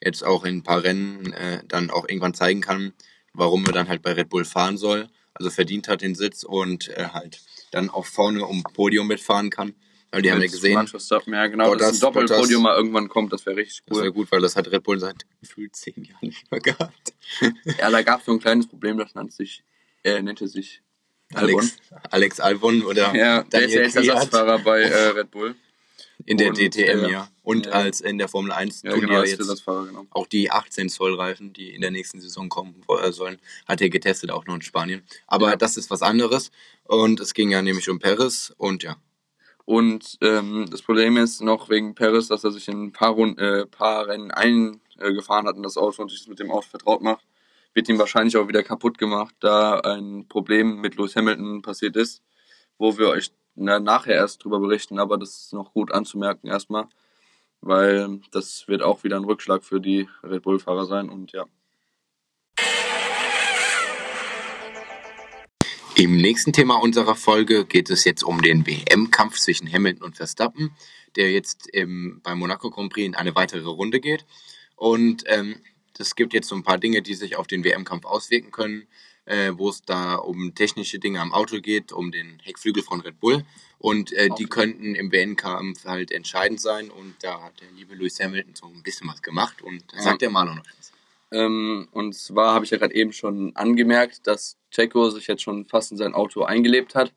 jetzt 0.00 0.24
auch 0.24 0.44
in 0.44 0.58
ein 0.58 0.62
paar 0.62 0.82
Rennen 0.82 1.32
äh, 1.32 1.62
dann 1.66 1.90
auch 1.90 2.08
irgendwann 2.08 2.34
zeigen 2.34 2.60
kann, 2.60 2.92
warum 3.32 3.64
er 3.66 3.72
dann 3.72 3.88
halt 3.88 4.02
bei 4.02 4.12
Red 4.12 4.28
Bull 4.28 4.44
fahren 4.44 4.76
soll. 4.76 5.08
Also 5.34 5.50
verdient 5.50 5.86
hat 5.86 6.02
den 6.02 6.16
Sitz 6.16 6.42
und 6.42 6.88
äh, 6.88 7.08
halt 7.12 7.40
dann 7.70 7.90
auch 7.90 8.06
vorne 8.06 8.44
um 8.44 8.62
Podium 8.64 9.06
mitfahren 9.06 9.50
kann. 9.50 9.74
Weil 10.10 10.22
die 10.22 10.32
haben 10.32 10.40
ja 10.40 10.46
gesehen, 10.46 10.88
ja 11.26 11.46
genau, 11.48 11.74
dass 11.74 11.94
ein 11.94 12.00
Doppelpodium 12.00 12.62
mal 12.62 12.74
irgendwann 12.74 13.10
kommt, 13.10 13.30
das 13.30 13.44
wäre 13.44 13.56
richtig 13.56 13.82
das 13.86 13.98
wäre 13.98 14.06
cool. 14.08 14.14
gut, 14.14 14.32
weil 14.32 14.40
das 14.40 14.56
hat 14.56 14.66
Red 14.68 14.82
Bull 14.82 14.98
seit 14.98 15.26
gefühlt 15.40 15.76
zehn 15.76 16.02
Jahren 16.02 16.28
nicht 16.28 16.50
mehr 16.50 16.60
gehabt. 16.60 17.12
Ja, 17.78 17.90
da 17.90 18.02
gab 18.02 18.20
es 18.20 18.26
so 18.26 18.32
ein 18.32 18.40
kleines 18.40 18.66
Problem, 18.66 18.96
das 18.96 19.14
nannte 19.14 19.34
sich, 19.34 19.64
äh, 20.02 20.22
nannte 20.22 20.48
sich 20.48 20.82
Alex, 21.34 21.76
Alex 22.10 22.40
Albon 22.40 22.82
oder 22.82 23.14
Ja, 23.14 23.42
der 23.42 23.62
ist 23.66 23.74
ja 23.74 23.82
jetzt 23.82 23.96
Ersatzfahrer 23.96 24.58
bei 24.60 24.80
äh, 24.82 25.08
Red 25.08 25.30
Bull. 25.30 25.54
in 26.24 26.36
der 26.38 26.48
und, 26.48 26.58
DTM, 26.58 27.04
äh, 27.04 27.10
ja. 27.12 27.28
Und 27.42 27.66
ja. 27.66 27.72
als 27.72 28.00
in 28.00 28.18
der 28.18 28.28
Formel 28.28 28.52
1 28.52 28.82
Ja, 28.82 28.90
Turnier 28.92 29.06
genau, 29.08 29.22
jetzt 29.22 29.64
genau. 29.66 30.06
auch 30.10 30.26
die 30.26 30.50
18 30.50 30.88
Zoll 30.88 31.14
Reifen, 31.14 31.52
die 31.52 31.70
in 31.74 31.80
der 31.80 31.90
nächsten 31.90 32.20
Saison 32.20 32.48
kommen 32.48 32.82
äh, 33.02 33.12
sollen, 33.12 33.38
hat 33.66 33.80
er 33.80 33.90
getestet, 33.90 34.30
auch 34.30 34.46
noch 34.46 34.54
in 34.54 34.62
Spanien. 34.62 35.02
Aber 35.26 35.50
Ja. 35.50 35.56
das 35.56 35.76
ist 35.76 35.90
was 35.90 36.02
anderes. 36.02 36.50
Und 36.84 37.20
es 37.20 37.34
ging 37.34 37.50
ja 37.50 37.60
nämlich 37.62 37.88
um 37.90 37.98
Paris 37.98 38.52
und 38.56 38.82
ja. 38.82 38.96
Und 39.66 40.16
ähm, 40.22 40.66
das 40.70 40.80
Problem 40.80 41.18
ist 41.18 41.42
noch 41.42 41.68
wegen 41.68 41.94
Paris, 41.94 42.28
dass 42.28 42.42
er 42.42 42.52
sich 42.52 42.68
in 42.68 42.84
ein 42.84 42.92
paar, 42.92 43.10
Runden, 43.10 43.38
äh, 43.38 43.66
paar 43.66 44.06
Rennen 44.08 44.30
eingefahren 44.30 45.46
hat 45.46 45.56
in 45.56 45.62
das 45.62 45.76
Auto 45.76 46.00
und 46.00 46.10
sich 46.10 46.26
mit 46.26 46.38
dem 46.38 46.50
Auto 46.50 46.66
vertraut 46.70 47.02
macht. 47.02 47.22
Wird 47.78 47.88
ihm 47.88 48.00
wahrscheinlich 48.00 48.36
auch 48.36 48.48
wieder 48.48 48.64
kaputt 48.64 48.98
gemacht, 48.98 49.36
da 49.38 49.78
ein 49.78 50.26
Problem 50.26 50.80
mit 50.80 50.96
Lewis 50.96 51.14
Hamilton 51.14 51.62
passiert 51.62 51.94
ist, 51.94 52.24
wo 52.76 52.98
wir 52.98 53.08
euch 53.08 53.30
na, 53.54 53.78
nachher 53.78 54.16
erst 54.16 54.42
drüber 54.42 54.58
berichten, 54.58 54.98
aber 54.98 55.16
das 55.16 55.42
ist 55.42 55.52
noch 55.52 55.72
gut 55.74 55.92
anzumerken 55.92 56.48
erstmal, 56.48 56.88
weil 57.60 58.20
das 58.32 58.66
wird 58.66 58.82
auch 58.82 59.04
wieder 59.04 59.14
ein 59.14 59.22
Rückschlag 59.22 59.62
für 59.62 59.80
die 59.80 60.08
Red 60.24 60.42
Bull-Fahrer 60.42 60.86
sein 60.86 61.08
und 61.08 61.30
ja. 61.30 61.46
Im 65.94 66.16
nächsten 66.16 66.52
Thema 66.52 66.82
unserer 66.82 67.14
Folge 67.14 67.64
geht 67.64 67.90
es 67.90 68.04
jetzt 68.04 68.24
um 68.24 68.42
den 68.42 68.66
WM-Kampf 68.66 69.38
zwischen 69.38 69.72
Hamilton 69.72 70.02
und 70.02 70.16
Verstappen, 70.16 70.72
der 71.14 71.30
jetzt 71.30 71.68
im, 71.72 72.22
beim 72.24 72.40
Monaco 72.40 72.70
Grand 72.70 72.92
Prix 72.92 73.06
in 73.06 73.14
eine 73.14 73.36
weitere 73.36 73.68
Runde 73.68 74.00
geht. 74.00 74.26
Und 74.74 75.22
ähm, 75.28 75.60
es 76.00 76.14
gibt 76.14 76.32
jetzt 76.34 76.48
so 76.48 76.54
ein 76.54 76.62
paar 76.62 76.78
Dinge, 76.78 77.02
die 77.02 77.14
sich 77.14 77.36
auf 77.36 77.46
den 77.46 77.64
WM-Kampf 77.64 78.04
auswirken 78.04 78.50
können, 78.50 78.86
äh, 79.24 79.52
wo 79.54 79.68
es 79.68 79.82
da 79.82 80.14
um 80.16 80.54
technische 80.54 80.98
Dinge 80.98 81.20
am 81.20 81.32
Auto 81.32 81.60
geht, 81.60 81.92
um 81.92 82.10
den 82.12 82.38
Heckflügel 82.44 82.82
von 82.82 83.00
Red 83.00 83.20
Bull. 83.20 83.44
Und 83.78 84.12
äh, 84.12 84.28
die 84.36 84.46
könnten 84.46 84.94
im 84.94 85.12
WM-Kampf 85.12 85.84
halt 85.84 86.10
entscheidend 86.10 86.60
sein. 86.60 86.90
Und 86.90 87.14
da 87.22 87.42
hat 87.42 87.60
der 87.60 87.68
liebe 87.76 87.94
Lewis 87.94 88.18
Hamilton 88.20 88.54
so 88.54 88.66
ein 88.66 88.82
bisschen 88.82 89.08
was 89.08 89.22
gemacht. 89.22 89.62
Und 89.62 89.84
da 89.92 89.96
Ja. 89.98 90.02
sagt 90.02 90.22
der 90.22 90.30
Marlon 90.30 90.56
noch 90.56 90.64
was. 90.78 90.92
Ähm, 91.30 91.88
und 91.92 92.14
zwar 92.14 92.54
habe 92.54 92.64
ich 92.64 92.70
ja 92.70 92.78
gerade 92.78 92.94
eben 92.94 93.12
schon 93.12 93.54
angemerkt, 93.54 94.26
dass 94.26 94.56
Checo 94.70 95.10
sich 95.10 95.26
jetzt 95.26 95.42
schon 95.42 95.66
fast 95.66 95.92
in 95.92 95.98
sein 95.98 96.14
Auto 96.14 96.42
eingelebt 96.42 96.94
hat 96.94 97.12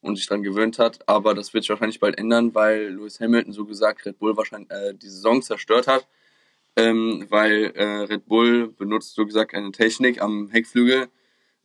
und 0.00 0.16
sich 0.16 0.26
daran 0.26 0.42
gewöhnt 0.42 0.78
hat. 0.80 1.08
Aber 1.08 1.32
das 1.32 1.54
wird 1.54 1.62
sich 1.64 1.70
wahrscheinlich 1.70 2.00
bald 2.00 2.18
ändern, 2.18 2.54
weil 2.54 2.88
Lewis 2.88 3.20
Hamilton 3.20 3.52
so 3.52 3.64
gesagt 3.64 4.04
Red 4.04 4.18
Bull 4.18 4.36
wahrscheinlich 4.36 4.70
äh, 4.70 4.94
die 4.94 5.08
Saison 5.08 5.40
zerstört 5.42 5.86
hat. 5.86 6.06
Ähm, 6.76 7.26
weil 7.28 7.72
äh, 7.76 7.84
Red 8.04 8.26
Bull 8.26 8.68
benutzt 8.68 9.14
so 9.14 9.26
gesagt 9.26 9.54
eine 9.54 9.72
Technik 9.72 10.22
am 10.22 10.48
Heckflügel. 10.50 11.08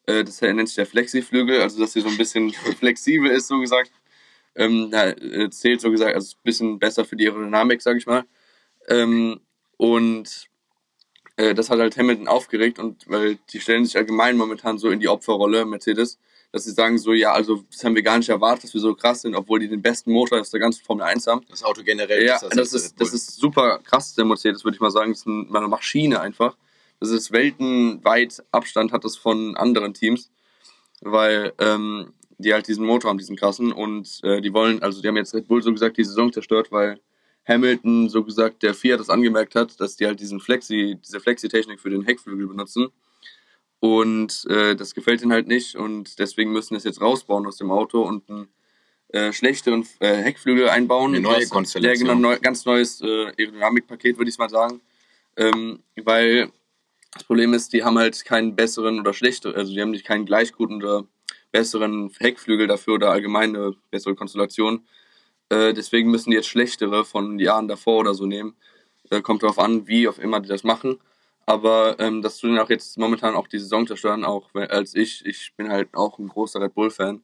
Äh, 0.05 0.23
das 0.23 0.41
nennt 0.41 0.67
sich 0.67 0.75
der 0.75 0.85
Flexiflügel, 0.85 1.61
also 1.61 1.79
dass 1.79 1.93
sie 1.93 2.01
so 2.01 2.09
ein 2.09 2.17
bisschen 2.17 2.51
flexibel 2.79 3.31
ist, 3.31 3.47
so 3.47 3.59
gesagt. 3.59 3.91
Ähm, 4.55 4.89
da 4.91 5.09
äh, 5.09 5.49
zählt 5.49 5.81
so 5.81 5.91
gesagt, 5.91 6.15
also 6.15 6.35
ein 6.35 6.43
bisschen 6.43 6.79
besser 6.79 7.05
für 7.05 7.15
die 7.15 7.27
Aerodynamik, 7.27 7.81
sag 7.81 7.97
ich 7.97 8.07
mal. 8.07 8.25
Ähm, 8.89 9.39
und 9.77 10.49
äh, 11.37 11.53
das 11.53 11.69
hat 11.69 11.79
halt 11.79 11.97
Hamilton 11.97 12.27
aufgeregt 12.27 12.79
und 12.79 13.09
weil 13.09 13.37
die 13.51 13.59
stellen 13.61 13.85
sich 13.85 13.95
allgemein 13.97 14.37
momentan 14.37 14.77
so 14.77 14.89
in 14.89 14.99
die 14.99 15.07
Opferrolle, 15.07 15.65
Mercedes, 15.65 16.19
dass 16.51 16.63
sie 16.63 16.71
sagen 16.71 16.97
so, 16.97 17.13
ja, 17.13 17.33
also 17.33 17.63
das 17.71 17.83
haben 17.83 17.95
wir 17.95 18.01
gar 18.03 18.17
nicht 18.17 18.29
erwartet, 18.29 18.63
dass 18.65 18.73
wir 18.73 18.81
so 18.81 18.95
krass 18.95 19.21
sind, 19.21 19.35
obwohl 19.35 19.59
die 19.59 19.67
den 19.67 19.81
besten 19.81 20.11
Motor 20.11 20.39
aus 20.39 20.49
der 20.49 20.59
ganzen 20.59 20.83
Formel 20.83 21.03
1 21.03 21.27
haben. 21.27 21.41
Das 21.49 21.63
Auto 21.63 21.83
generell 21.83 22.25
Ja, 22.25 22.39
das 22.39 22.49
das 22.49 22.73
ist, 22.73 23.01
das 23.01 23.13
ist 23.13 23.35
super 23.35 23.79
krass, 23.83 24.15
der 24.15 24.25
Mercedes, 24.25 24.63
würde 24.63 24.75
ich 24.75 24.81
mal 24.81 24.91
sagen. 24.91 25.11
Das 25.11 25.19
ist 25.19 25.27
ein- 25.27 25.53
eine 25.55 25.67
Maschine 25.67 26.19
einfach. 26.21 26.55
Das 26.99 27.09
ist 27.11 27.31
weltenweit 27.31 28.43
Abstand 28.51 28.91
hat 28.91 29.03
das 29.03 29.17
von 29.17 29.55
anderen 29.55 29.93
Teams, 29.93 30.31
weil 31.01 31.53
ähm, 31.59 32.13
die 32.39 32.53
halt 32.53 32.67
diesen 32.67 32.85
Motor 32.85 33.09
haben, 33.09 33.17
diesen 33.17 33.35
krassen. 33.35 33.71
Und 33.71 34.19
äh, 34.23 34.41
die 34.41 34.53
wollen, 34.53 34.81
also 34.81 35.01
die 35.01 35.07
haben 35.07 35.17
jetzt 35.17 35.33
Red 35.33 35.47
Bull 35.47 35.61
so 35.61 35.71
gesagt 35.71 35.97
die 35.97 36.03
Saison 36.03 36.31
zerstört, 36.31 36.71
weil 36.71 36.99
Hamilton 37.47 38.09
so 38.09 38.23
gesagt 38.23 38.63
der 38.63 38.73
Fiat 38.73 38.99
das 38.99 39.09
angemerkt 39.09 39.55
hat, 39.55 39.79
dass 39.79 39.95
die 39.95 40.05
halt 40.05 40.19
diesen 40.19 40.39
Flexi, 40.39 40.99
diese 41.05 41.19
Flexi-Technik 41.19 41.79
für 41.79 41.89
den 41.89 42.03
Heckflügel 42.03 42.47
benutzen. 42.47 42.87
Und 43.79 44.45
äh, 44.49 44.75
das 44.75 44.95
gefällt 44.95 45.21
ihnen 45.21 45.31
halt 45.31 45.47
nicht 45.47 45.75
und 45.75 46.17
deswegen 46.17 46.51
müssen 46.51 46.73
sie 46.73 46.77
es 46.77 46.83
jetzt 46.83 47.01
rausbauen 47.01 47.45
aus 47.45 47.57
dem 47.57 47.69
Auto 47.69 48.01
und 48.01 48.27
einen 48.29 48.47
äh, 49.09 49.31
schlechteren 49.31 49.87
äh, 49.99 50.15
Heckflügel 50.15 50.69
einbauen. 50.69 51.13
Eine 51.13 51.21
neue 51.21 51.47
Konstellation. 51.47 52.07
Ja, 52.07 52.13
genau, 52.13 52.29
neu, 52.29 52.39
ganz 52.39 52.65
neues 52.65 53.01
äh, 53.01 53.31
Aerodynamikpaket, 53.37 54.17
würde 54.17 54.29
ich 54.29 54.37
mal 54.37 54.49
sagen. 54.49 54.81
Ähm, 55.37 55.83
weil 55.95 56.51
das 57.13 57.23
Problem 57.23 57.53
ist, 57.53 57.71
die 57.73 57.83
haben 57.83 57.97
halt 57.97 58.25
keinen 58.25 58.55
besseren 58.55 58.99
oder 58.99 59.13
schlechteren, 59.13 59.55
also 59.55 59.71
die 59.71 59.81
haben 59.81 59.91
nicht 59.91 60.05
keinen 60.05 60.25
gleich 60.25 60.53
guten 60.53 60.75
oder 60.83 61.05
besseren 61.51 62.11
Heckflügel 62.19 62.67
dafür 62.67 62.95
oder 62.95 63.11
allgemein 63.11 63.55
eine 63.55 63.75
bessere 63.91 64.15
Konstellation. 64.15 64.85
Äh, 65.49 65.73
deswegen 65.73 66.11
müssen 66.11 66.31
die 66.31 66.35
jetzt 66.35 66.49
schlechtere 66.49 67.05
von 67.05 67.39
Jahren 67.39 67.67
davor 67.67 67.99
oder 67.99 68.13
so 68.13 68.25
nehmen. 68.25 68.55
Äh, 69.09 69.21
kommt 69.21 69.43
darauf 69.43 69.59
an, 69.59 69.87
wie 69.87 70.07
auf 70.07 70.19
immer 70.19 70.39
die 70.39 70.49
das 70.49 70.63
machen. 70.63 70.99
Aber 71.47 71.95
ähm, 71.99 72.21
das 72.21 72.39
tun 72.39 72.59
auch 72.59 72.69
jetzt 72.69 72.97
momentan 72.97 73.33
auch 73.33 73.47
die 73.47 73.57
Saison 73.57 73.87
zerstören, 73.87 74.25
auch 74.25 74.53
als 74.53 74.93
ich. 74.93 75.25
Ich 75.25 75.53
bin 75.55 75.69
halt 75.69 75.87
auch 75.93 76.19
ein 76.19 76.27
großer 76.27 76.59
Red 76.59 76.73
Bull-Fan, 76.73 77.23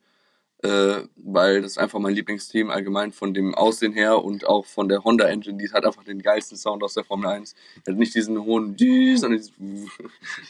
äh, 0.64 1.02
weil 1.18 1.62
das 1.62 1.72
ist 1.72 1.78
einfach 1.78 2.00
mein 2.00 2.14
Lieblingsteam 2.14 2.70
allgemein 2.70 3.12
von 3.12 3.34
dem 3.34 3.54
Aussehen 3.54 3.92
her 3.92 4.24
und 4.24 4.48
auch 4.48 4.66
von 4.66 4.88
der 4.88 5.04
Honda 5.04 5.26
Engine, 5.26 5.58
die 5.58 5.70
hat 5.74 5.84
einfach 5.84 6.06
den 6.06 6.22
geilsten 6.22 6.58
Sound 6.58 6.84
aus 6.84 6.94
der 6.94 7.04
Formel 7.04 7.28
1. 7.28 7.54
Hat 7.86 7.98
nicht 7.98 8.16
diesen 8.16 8.42
hohen, 8.42 8.78
sondern 9.18 9.42
dieses 9.42 9.52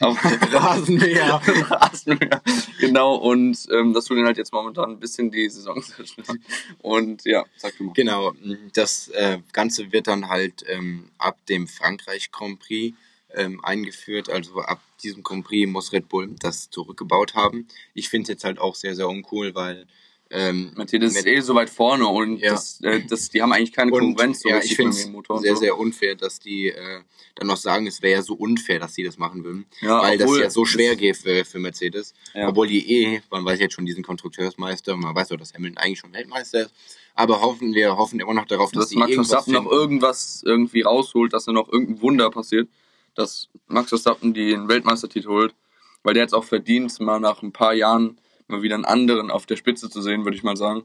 Rasenmäher. 0.00 1.42
Rasenmäher. 1.68 2.42
Genau, 2.78 3.16
und 3.16 3.58
ähm, 3.72 3.92
das 3.92 4.04
tut 4.04 4.18
ihnen 4.18 4.26
halt 4.26 4.38
jetzt 4.38 4.52
momentan 4.52 4.92
ein 4.92 5.00
bisschen 5.00 5.32
die 5.32 5.48
Saison 5.48 5.82
zerstören. 5.82 6.44
Und 6.80 7.24
ja, 7.24 7.42
sag 7.56 7.76
du 7.76 7.84
mal. 7.84 7.92
Genau, 7.94 8.34
das 8.72 9.08
äh, 9.08 9.38
Ganze 9.52 9.90
wird 9.90 10.06
dann 10.06 10.28
halt 10.28 10.64
ähm, 10.68 11.10
ab 11.18 11.38
dem 11.48 11.66
Frankreich 11.66 12.30
Grand 12.30 12.60
Prix 12.60 12.96
ähm, 13.36 13.64
eingeführt. 13.64 14.28
Also 14.30 14.60
ab 14.60 14.80
diesem 15.02 15.22
Grand 15.22 15.44
Prix 15.44 15.70
muss 15.70 15.92
Red 15.92 16.08
Bull 16.08 16.34
das 16.40 16.70
zurückgebaut 16.70 17.34
haben. 17.34 17.68
Ich 17.94 18.08
finde 18.08 18.24
es 18.24 18.28
jetzt 18.28 18.44
halt 18.44 18.58
auch 18.58 18.74
sehr, 18.74 18.94
sehr 18.94 19.08
uncool, 19.08 19.54
weil 19.54 19.86
ähm, 20.30 20.72
Mercedes 20.74 21.14
ist 21.14 21.26
eh 21.26 21.40
so 21.40 21.54
weit 21.54 21.70
vorne 21.70 22.06
und 22.08 22.38
Ja. 22.38 22.52
das, 22.52 22.80
äh, 22.80 23.02
das, 23.08 23.28
die 23.28 23.42
haben 23.42 23.52
eigentlich 23.52 23.72
keine 23.72 23.92
und 23.92 24.00
Konkurrenz 24.00 24.40
so 24.40 24.48
ja, 24.48 24.58
ich 24.58 24.74
finde 24.74 24.90
es 24.90 25.02
sehr, 25.04 25.54
so. 25.54 25.60
sehr 25.60 25.78
unfair, 25.78 26.14
dass 26.16 26.40
die 26.40 26.68
äh, 26.68 27.00
dann 27.36 27.46
noch 27.46 27.56
sagen, 27.56 27.86
es 27.86 28.02
wäre 28.02 28.14
ja 28.14 28.22
so 28.22 28.34
unfair, 28.34 28.80
dass 28.80 28.94
die 28.94 29.04
das 29.04 29.18
machen 29.18 29.44
würden. 29.44 29.66
Ja, 29.80 30.02
weil 30.02 30.18
das 30.18 30.36
ja 30.38 30.50
so 30.50 30.64
schwer 30.64 30.96
geht 30.96 31.16
für, 31.18 31.44
für 31.44 31.58
Mercedes. 31.58 32.14
Ja. 32.32 32.48
Obwohl 32.48 32.66
die 32.68 32.90
eh, 33.04 33.20
man 33.30 33.44
weiß 33.44 33.60
jetzt 33.60 33.74
schon 33.74 33.86
diesen 33.86 34.02
Konstrukteursmeister, 34.02 34.96
man 34.96 35.14
weiß 35.14 35.30
auch, 35.32 35.36
dass 35.36 35.52
Hamilton 35.54 35.78
eigentlich 35.78 35.98
schon 36.00 36.12
Weltmeister 36.12 36.62
ist. 36.62 36.74
Aber 37.14 37.40
hoffen 37.40 37.74
wir 37.74 37.96
hoffen 37.96 38.18
immer 38.18 38.34
noch 38.34 38.46
darauf, 38.46 38.72
dass, 38.72 38.84
dass 38.84 38.88
die 38.90 38.96
Max 38.96 39.14
Verstappen 39.14 39.52
noch 39.52 39.70
irgendwas 39.70 40.42
irgendwie 40.44 40.82
rausholt, 40.82 41.32
dass 41.32 41.44
da 41.44 41.52
noch 41.52 41.70
irgendein 41.70 42.00
Wunder 42.00 42.30
passiert, 42.30 42.68
dass 43.14 43.48
Max 43.66 43.88
Verstappen 43.88 44.34
den 44.34 44.68
Weltmeistertitel 44.68 45.28
holt, 45.28 45.54
weil 46.02 46.14
der 46.14 46.22
jetzt 46.22 46.34
auch 46.34 46.44
verdient, 46.44 46.98
mal 47.00 47.20
nach 47.20 47.42
ein 47.42 47.52
paar 47.52 47.74
Jahren 47.74 48.18
mal 48.48 48.62
wieder 48.62 48.74
einen 48.74 48.84
anderen 48.84 49.30
auf 49.30 49.46
der 49.46 49.56
Spitze 49.56 49.88
zu 49.88 50.02
sehen, 50.02 50.24
würde 50.24 50.36
ich 50.36 50.42
mal 50.42 50.56
sagen. 50.56 50.84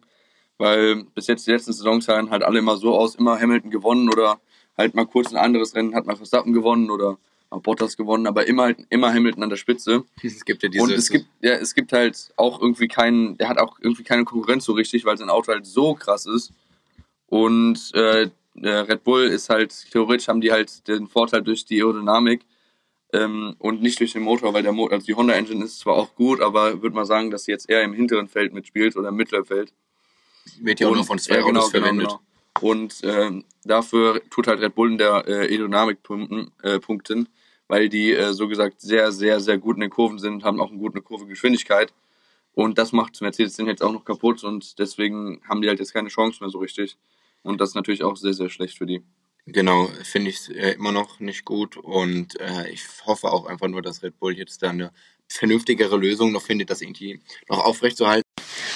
Weil 0.58 1.06
bis 1.16 1.28
jetzt 1.28 1.48
die 1.48 1.52
letzten 1.52 1.74
Saisons 1.74 2.06
sahen 2.06 2.30
halt 2.30 2.44
alle 2.44 2.60
immer 2.60 2.78
so 2.78 2.96
aus, 2.96 3.16
immer 3.16 3.40
Hamilton 3.40 3.72
gewonnen 3.72 4.10
oder 4.10 4.40
halt 4.78 4.96
mal 4.96 5.06
kurz 5.06 5.32
ein 5.32 5.38
anderes 5.38 5.76
Rennen 5.76 5.96
hat 5.96 6.06
mal 6.06 6.16
Verstappen 6.16 6.54
gewonnen 6.54 6.90
oder 6.90 7.18
mal 7.50 7.60
Bottas 7.60 7.98
gewonnen, 7.98 8.28
aber 8.28 8.48
immer 8.48 8.64
halt 8.64 8.80
immer 8.90 9.14
Hamilton 9.14 9.44
an 9.44 9.50
der 9.50 9.58
Spitze. 9.58 10.04
Es 10.24 10.46
gibt 10.46 10.64
ja 10.64 10.70
diese 10.70 10.84
Und 10.84 10.92
es 10.92 11.10
gibt, 11.10 11.26
ja, 11.42 11.54
es 11.54 11.76
gibt 11.76 11.92
halt 11.94 12.32
auch 12.36 12.62
irgendwie 12.62 12.88
keinen, 12.88 13.38
der 13.38 13.50
hat 13.50 13.58
auch 13.58 13.80
irgendwie 13.80 14.04
keine 14.04 14.26
Konkurrenz 14.26 14.66
so 14.66 14.74
richtig, 14.74 15.06
weil 15.06 15.18
sein 15.18 15.30
Auto 15.30 15.52
halt 15.52 15.66
so 15.66 15.96
krass 15.96 16.26
ist. 16.26 16.52
Und 17.28 17.92
äh, 17.94 18.30
Red 18.56 19.04
Bull 19.04 19.28
ist 19.28 19.50
halt, 19.50 19.74
theoretisch 19.92 20.28
haben 20.28 20.42
die 20.42 20.52
halt 20.52 20.88
den 20.88 21.08
Vorteil 21.08 21.42
durch 21.42 21.66
die 21.66 21.82
Aerodynamik 21.82 22.46
ähm, 23.14 23.56
und 23.60 23.82
nicht 23.82 24.00
durch 24.00 24.14
den 24.14 24.24
Motor, 24.24 24.54
weil 24.54 24.64
der 24.64 24.72
Motor, 24.72 24.94
also 24.94 25.06
die 25.06 25.16
Honda 25.16 25.34
Engine 25.34 25.64
ist 25.64 25.80
zwar 25.80 25.96
auch 25.96 26.16
gut, 26.16 26.42
aber 26.42 26.82
würde 26.82 26.96
man 26.96 27.06
sagen, 27.06 27.32
dass 27.32 27.46
sie 27.46 27.52
jetzt 27.52 27.70
eher 27.70 27.84
im 27.84 27.94
hinteren 27.94 28.28
Feld 28.28 28.54
mitspielt 28.54 28.96
oder 28.96 29.10
im 29.10 29.16
mittleren 29.16 29.46
Feld. 29.46 29.74
Wird 30.62 30.80
ja 30.80 30.88
auch 30.88 30.96
noch 30.96 31.06
von 31.06 31.20
zwei 31.20 31.36
ja, 31.36 31.42
genau, 31.42 31.60
Autos 31.60 31.72
genau, 31.72 31.86
verwendet. 31.86 32.08
genau. 32.08 32.22
Und 32.62 33.02
ähm, 33.04 33.46
dafür 33.64 34.22
tut 34.30 34.48
halt 34.48 34.60
Red 34.60 34.76
Bull 34.76 34.92
in 34.92 34.98
der 34.98 35.28
äh, 35.28 35.52
Aerodynamik 35.52 36.04
punkten, 36.04 36.52
äh, 36.62 36.80
punkten, 36.80 37.30
weil 37.68 37.88
die 37.90 38.14
äh, 38.14 38.34
so 38.34 38.48
gesagt 38.48 38.82
sehr, 38.82 39.12
sehr, 39.12 39.40
sehr 39.40 39.58
gut 39.58 39.78
in 39.78 39.82
den 39.82 39.90
Kurven 39.90 40.20
sind, 40.20 40.44
haben 40.44 40.60
auch 40.60 40.70
eine 40.70 40.80
gute 40.80 41.02
Kurvengeschwindigkeit. 41.02 41.94
Und 42.54 42.78
das 42.78 42.92
macht 42.92 43.22
Mercedes 43.22 43.56
den 43.56 43.68
jetzt 43.68 43.82
auch 43.82 43.94
noch 43.94 44.04
kaputt 44.04 44.44
und 44.44 44.80
deswegen 44.80 45.42
haben 45.48 45.62
die 45.62 45.70
halt 45.70 45.80
jetzt 45.80 45.94
keine 45.94 46.10
Chance 46.10 46.40
mehr 46.42 46.50
so 46.50 46.58
richtig. 46.58 46.98
Und 47.44 47.60
das 47.62 47.70
ist 47.70 47.76
natürlich 47.76 48.04
auch 48.04 48.18
sehr, 48.18 48.34
sehr 48.34 48.50
schlecht 48.50 48.78
für 48.78 48.86
die. 48.86 49.02
Genau, 49.46 49.88
finde 50.04 50.30
ich 50.30 50.50
äh, 50.56 50.74
immer 50.74 50.92
noch 50.92 51.20
nicht 51.20 51.44
gut 51.44 51.76
und 51.78 52.40
äh, 52.40 52.70
ich 52.70 52.84
hoffe 53.06 53.32
auch 53.32 53.46
einfach 53.48 53.68
nur, 53.68 53.82
dass 53.82 54.04
Red 54.04 54.20
Bull 54.20 54.38
jetzt 54.38 54.62
da 54.62 54.70
eine 54.70 54.92
vernünftigere 55.28 55.98
Lösung 55.98 56.32
noch 56.32 56.44
findet, 56.44 56.70
das 56.70 56.82
irgendwie 56.82 57.20
noch 57.48 57.64
aufrechtzuerhalten. 57.66 58.24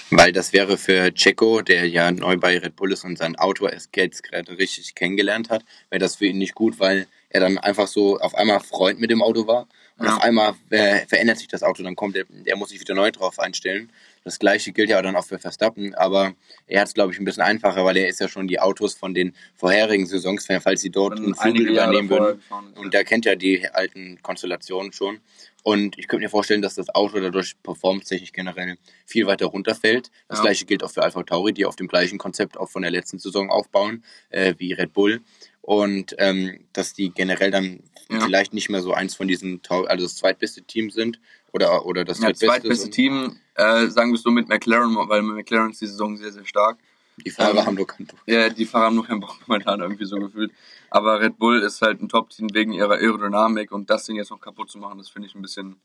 Weil 0.10 0.32
das 0.32 0.54
wäre 0.54 0.78
für 0.78 1.14
Checo, 1.14 1.62
der 1.62 1.88
ja 1.88 2.12
neu 2.12 2.38
bei 2.38 2.58
Red 2.58 2.76
Bull 2.76 2.92
ist 2.92 3.04
und 3.04 3.18
sein 3.18 3.36
Auto 3.36 3.68
erst 3.68 3.96
jetzt 3.96 4.24
gerade 4.24 4.58
richtig 4.58 4.96
kennengelernt 4.96 5.50
hat, 5.50 5.64
wäre 5.90 6.00
das 6.00 6.16
für 6.16 6.26
ihn 6.26 6.38
nicht 6.38 6.56
gut, 6.56 6.80
weil 6.80 7.08
er 7.30 7.42
dann 7.42 7.58
einfach 7.58 7.88
so 7.88 8.20
auf 8.20 8.36
einmal 8.36 8.60
Freund 8.60 9.00
mit 9.00 9.10
dem 9.12 9.22
Auto 9.22 9.48
war 9.48 9.68
und 9.98 10.06
Ja. 10.06 10.16
auf 10.16 10.22
einmal 10.24 10.56
äh, 10.70 11.06
verändert 11.08 11.38
sich 11.40 11.48
das 11.48 11.64
Auto, 11.64 11.84
dann 11.84 11.96
kommt 11.96 12.16
er, 12.16 12.26
der 12.30 12.56
muss 12.56 12.70
sich 12.70 12.80
wieder 12.80 12.94
neu 12.96 13.12
drauf 13.12 13.40
einstellen. 13.40 13.92
Das 14.24 14.40
gleiche 14.40 14.72
gilt 14.72 14.90
ja 14.90 15.02
dann 15.02 15.16
auch 15.18 15.26
für 15.26 15.38
Verstappen, 15.38 15.94
aber 15.96 16.34
er 16.66 16.82
hat 16.82 16.88
es, 16.88 16.94
glaube 16.94 17.12
ich, 17.12 17.20
ein 17.20 17.26
bisschen 17.26 17.44
einfacher, 17.44 17.84
weil 17.84 17.98
er 17.98 18.08
ist 18.08 18.22
ja 18.22 18.30
schon 18.30 18.48
die 18.48 18.60
Autos 18.60 18.94
von 18.94 19.14
den 19.14 19.36
vorherigen 19.56 20.06
Saisons, 20.06 20.48
falls 20.62 20.82
sie 20.82 20.90
dort 20.92 21.18
einen 21.18 21.36
Flügel 21.36 21.68
übernehmen 21.70 22.10
würden. 22.10 22.42
Und 22.76 22.94
der 22.94 23.04
kennt 23.04 23.26
ja 23.26 23.36
die 23.36 23.68
alten 23.70 24.22
Konstellationen 24.22 24.94
schon. 24.94 25.20
Und 25.64 25.98
ich 25.98 26.08
könnte 26.08 26.24
mir 26.24 26.30
vorstellen, 26.30 26.62
dass 26.62 26.76
das 26.76 26.90
Auto 26.94 27.20
dadurch 27.20 27.56
performtechnisch 27.64 28.32
generell 28.32 28.78
viel 29.06 29.28
weiter 29.28 29.46
runterfällt. 29.48 30.10
Das 30.28 30.40
Ja. 30.40 30.44
gleiche 30.44 30.66
gilt 30.66 30.84
auch 30.84 30.92
für 30.92 31.04
Alpha 31.04 31.24
Tauri, 31.24 31.54
die 31.54 31.66
auf 31.66 31.76
dem 31.76 31.88
gleichen 31.88 32.18
Konzept 32.18 32.58
auch 32.58 32.70
von 32.70 32.82
der 32.82 32.92
letzten 32.92 33.20
Saison 33.20 33.50
aufbauen, 33.50 34.04
äh, 34.30 34.56
wie 34.58 34.74
Red 34.74 34.94
Bull. 34.94 35.22
Und 35.62 36.16
ähm, 36.18 36.66
dass 36.74 36.94
die 36.94 37.10
generell 37.12 37.52
dann 37.52 37.82
Ja. 38.10 38.20
vielleicht 38.22 38.54
nicht 38.54 38.70
mehr 38.70 38.82
so 38.82 38.94
eins 38.94 39.16
von 39.16 39.28
diesen, 39.30 39.62
also 39.70 40.06
das 40.06 40.16
zweitbeste 40.16 40.62
Team 40.64 40.90
sind 40.90 41.20
oder, 41.54 41.86
oder 41.86 42.04
das 42.04 42.20
Ja, 42.20 42.34
zweitbeste. 42.34 42.90
Team, 42.90 43.38
äh, 43.56 43.88
sagen 43.88 44.12
wir 44.12 44.16
es 44.16 44.24
so 44.24 44.32
mit 44.32 44.50
McLaren, 44.50 44.96
weil 45.08 45.22
McLaren 45.22 45.72
ist 45.72 45.82
die 45.82 45.88
Saison 45.88 46.18
sehr, 46.18 46.32
sehr 46.32 46.46
stark. 46.46 46.78
Die 47.24 47.30
Fahrer 47.30 47.60
Ähm, 47.60 47.66
haben 47.68 47.76
nur 47.76 47.86
kein 47.88 48.08
Ja, 48.26 48.50
die 48.50 48.66
Fahrer 48.66 48.86
haben 48.88 48.96
nur 48.96 49.06
keinen 49.06 49.20
Bock 49.20 49.38
momentan 49.48 49.80
irgendwie 49.82 50.06
so 50.06 50.18
gefühlt. 50.18 50.52
Aber 50.90 51.22
Red 51.22 51.38
Bull 51.38 51.62
ist 51.62 51.82
halt 51.82 52.02
ein 52.02 52.10
Top-Team 52.10 52.50
wegen 52.54 52.74
ihrer 52.74 52.96
Aerodynamik 52.96 53.72
und 53.72 53.90
das 53.90 54.06
Ding 54.06 54.16
jetzt 54.16 54.32
noch 54.32 54.42
kaputt 54.42 54.70
zu 54.72 54.80
machen, 54.80 54.98
das 54.98 55.10
finde 55.10 55.28
ich 55.28 55.36
ein 55.36 55.42
bisschen, 55.44 55.80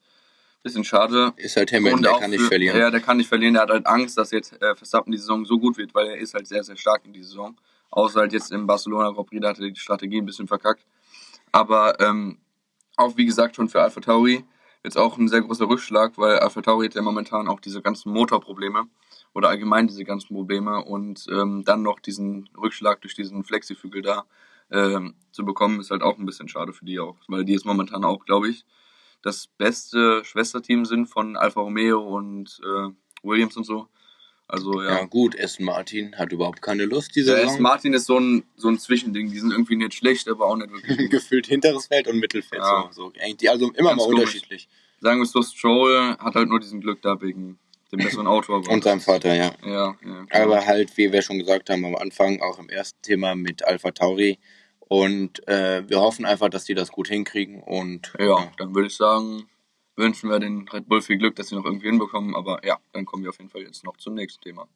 bisschen 0.63 0.85
schade. 0.85 1.33
Ist 1.37 1.57
halt 1.57 1.71
Hamilton, 1.73 2.03
der 2.03 2.13
kann 2.19 2.31
nicht 2.31 2.41
für- 2.41 2.49
verlieren. 2.49 2.79
Ja, 2.79 2.91
der 2.91 3.01
kann 3.01 3.19
nicht 3.19 3.29
verlieren. 3.29 3.55
Der 3.55 3.63
hat 3.65 3.71
halt 3.71 3.87
Angst, 3.87 4.17
dass 4.17 4.31
jetzt 4.31 4.53
äh, 4.63 4.75
Verstappen 4.75 5.13
die 5.13 5.19
Saison 5.19 5.45
so 5.45 5.59
gut 5.59 5.77
wird, 5.77 5.95
weil 5.95 6.07
er 6.09 6.17
ist 6.17 6.33
halt 6.35 6.47
sehr, 6.47 6.65
sehr 6.65 6.77
stark 6.77 7.03
in 7.05 7.13
dieser 7.13 7.29
Saison. 7.29 7.57
Außer 7.91 8.21
halt 8.21 8.33
jetzt 8.33 8.51
im 8.53 8.67
Barcelona 8.67 9.11
Grand 9.11 9.29
Prix, 9.29 9.43
da 9.43 9.49
hat 9.51 9.59
er 9.61 9.69
die 9.69 9.77
Strategie 9.79 10.19
ein 10.19 10.27
bisschen 10.27 10.47
verkackt. 10.49 10.85
Aber 11.53 11.99
ähm, 12.01 12.39
auch 12.97 13.17
wie 13.17 13.25
gesagt 13.27 13.57
schon 13.57 13.69
für 13.69 13.83
Alpha 13.83 14.01
Tauri 14.01 14.45
jetzt 14.89 14.97
auch 14.97 15.19
ein 15.19 15.29
sehr 15.29 15.43
großer 15.43 15.69
Rückschlag, 15.69 16.17
weil 16.17 16.39
Alpha 16.39 16.63
Tauri 16.63 16.87
hat 16.87 16.95
ja 16.95 17.03
momentan 17.03 17.47
auch 17.47 17.61
diese 17.61 17.83
ganzen 17.83 18.11
Motorprobleme 18.11 18.87
oder 19.35 19.51
allgemein 19.51 19.87
diese 19.87 20.05
ganzen 20.05 20.35
Probleme 20.35 20.83
und 20.83 21.27
ähm, 21.31 21.63
dann 21.65 21.83
noch 21.83 22.01
diesen 22.01 22.49
Rückschlag 22.57 23.03
durch 23.03 23.15
diesen 23.15 23.45
Flexiflügel 23.45 24.01
da 24.01 24.25
ähm, 24.71 25.15
zu 25.31 25.45
bekommen, 25.45 25.81
ist 25.81 25.91
halt 25.91 26.03
auch 26.03 26.19
ein 26.19 26.25
bisschen 26.25 26.49
schade 26.49 26.73
für 26.73 26.87
die 26.87 26.99
auch, 26.99 27.17
weil 27.29 27.45
die 27.45 27.53
jetzt 27.53 27.67
momentan 27.67 28.05
auch, 28.05 28.25
glaube 28.25 28.49
ich, 28.49 28.65
das 29.21 29.47
beste 29.47 30.25
Schwesterteam 30.25 30.87
sind 30.87 31.07
von 31.07 31.37
Alfa 31.37 31.61
Romeo 31.61 32.01
und 32.01 32.59
äh, 32.65 32.89
Williams 33.23 33.57
und 33.57 33.65
so. 33.65 33.89
Also 34.49 34.83
Ja, 34.83 35.01
ja. 35.01 35.05
gut, 35.05 35.39
Aston 35.39 35.67
Martin 35.67 36.17
hat 36.17 36.33
überhaupt 36.33 36.63
keine 36.63 36.87
Lust, 36.87 37.15
diese 37.15 37.27
Der 37.33 37.37
Saison. 37.37 37.51
Aston 37.51 37.63
Martin 37.63 37.93
ist 37.95 38.07
so 38.07 38.19
ein, 38.19 38.45
so 38.57 38.69
ein 38.69 38.79
Zwischending. 38.79 39.31
Die 39.31 39.39
sind 39.39 39.51
irgendwie 39.53 39.77
nicht 39.77 39.95
schlecht, 39.95 40.27
aber 40.29 40.47
auch 40.47 40.57
nicht 40.57 40.73
wirklich. 40.73 41.11
gefühlt 41.11 41.47
hinteres 41.47 41.87
Feld 41.87 42.09
und 42.09 42.19
Mittelfeld. 42.19 42.63
Ja. 42.63 42.89
So, 42.91 43.13
also 43.51 43.71
immer 43.73 43.91
Ganz 43.91 43.99
mal 44.01 44.05
komisch. 44.07 44.09
unterschiedlich. 44.21 44.69
Sagen 45.01 45.21
wir 45.21 45.25
es 45.25 45.33
so, 45.33 45.43
Stroll 45.43 46.17
hat 46.19 46.35
halt 46.35 46.49
nur 46.49 46.61
diesen 46.61 46.81
Glück 46.81 47.03
da 47.03 47.21
wegen 47.21 47.59
dem 47.93 47.99
besseren 48.01 48.27
Auto. 48.27 48.55
Und 48.55 48.85
seinem 48.85 49.01
Vater, 49.01 49.35
ja. 49.35 49.53
Ja, 49.65 49.97
ja. 50.05 50.27
Aber 50.43 50.67
halt, 50.67 50.97
wie 50.97 51.13
wir 51.13 51.23
schon 51.23 51.39
gesagt 51.39 51.71
haben 51.71 51.85
am 51.85 51.95
Anfang, 51.97 52.41
auch 52.43 52.59
im 52.59 52.69
ersten 52.69 53.01
Thema 53.03 53.35
mit 53.35 53.65
Alpha 53.65 53.91
Tauri. 53.93 54.39
Und 54.81 55.47
äh, 55.47 55.89
wir 55.89 56.01
hoffen 56.01 56.25
einfach, 56.25 56.49
dass 56.49 56.65
die 56.65 56.75
das 56.75 56.91
gut 56.91 57.09
hinkriegen. 57.09 57.63
Und 57.63 58.13
Ja, 58.19 58.51
dann 58.57 58.75
würde 58.75 58.89
ich 58.89 58.97
sagen, 58.97 59.45
wünschen 59.99 60.31
wir 60.31 60.39
den 60.39 60.67
Red 60.69 60.89
Bull 60.89 61.03
viel 61.03 61.19
Glück, 61.19 61.37
dass 61.37 61.49
sie 61.49 61.57
noch 61.57 61.65
irgendwie 61.65 61.89
hinbekommen. 61.89 62.35
Aber 62.35 62.65
ja, 62.65 62.79
dann 62.93 63.05
kommen 63.05 63.25
wir 63.25 63.31
auf 63.31 63.39
jeden 63.39 63.51
Fall 63.51 63.63
jetzt 63.63 63.85
noch 63.85 63.97
zum 63.99 64.15
nächsten 64.15 64.41
Thema. 64.41 64.69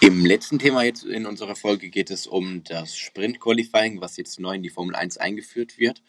Im 0.00 0.26
letzten 0.26 0.58
Thema 0.58 0.82
jetzt 0.82 1.04
in 1.04 1.24
unserer 1.24 1.56
Folge 1.56 1.88
geht 1.88 2.10
es 2.10 2.26
um 2.26 2.62
das 2.64 2.94
Sprint-Qualifying, 2.96 4.02
was 4.02 4.18
jetzt 4.18 4.38
neu 4.38 4.54
in 4.54 4.62
die 4.62 4.68
Formel 4.68 4.94
1 4.94 5.16
eingeführt 5.16 5.78
wird. 5.78 6.02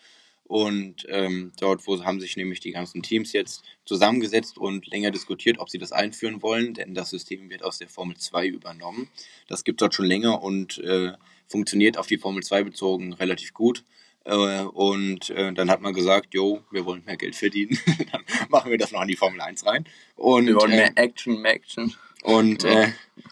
Und 0.44 1.08
ähm, 1.10 1.54
dort 1.60 1.88
wo 1.88 2.04
haben 2.04 2.20
sich 2.20 2.38
nämlich 2.38 2.60
die 2.60 2.74
ganzen 2.74 3.02
Teams 3.02 3.34
jetzt 3.34 3.64
zusammengesetzt 3.86 4.58
und 4.60 4.86
länger 4.88 5.10
diskutiert, 5.10 5.58
ob 5.58 5.70
sie 5.70 5.80
das 5.80 5.92
einführen 5.92 6.44
wollen, 6.44 6.76
denn 6.76 6.94
das 6.94 7.10
System 7.10 7.50
wird 7.50 7.64
aus 7.64 7.80
der 7.80 7.88
Formel 7.88 8.16
2 8.16 8.48
übernommen. 8.48 9.10
Das 9.48 9.64
gibt 9.64 9.82
dort 9.82 9.96
schon 9.96 10.06
länger 10.06 10.44
und 10.44 10.78
äh, 10.80 11.14
funktioniert 11.48 11.98
auf 11.98 12.06
die 12.06 12.20
Formel 12.20 12.44
2 12.44 12.64
bezogen 12.64 13.14
relativ 13.14 13.54
gut. 13.54 13.86
Äh, 14.26 14.64
und 14.64 15.30
äh, 15.30 15.54
dann 15.54 15.70
hat 15.70 15.82
man 15.82 15.94
gesagt, 15.94 16.34
jo, 16.34 16.64
wir 16.72 16.86
wollen 16.86 17.06
mehr 17.06 17.16
Geld 17.16 17.36
verdienen, 17.36 17.78
dann 18.12 18.24
machen 18.50 18.72
wir 18.72 18.78
das 18.78 18.92
noch 18.92 19.02
in 19.04 19.08
die 19.08 19.16
Formel 19.16 19.40
1 19.40 19.66
rein. 19.66 19.86
Und, 20.16 20.48
Wir 20.48 20.56
wollen 20.56 20.72
äh, 20.72 20.78
mehr 20.78 20.92
Action, 20.96 21.42
mehr 21.42 21.54
Action. 21.54 21.94
und 22.24 22.64
Ja. 22.64 22.84
äh, 22.84 22.92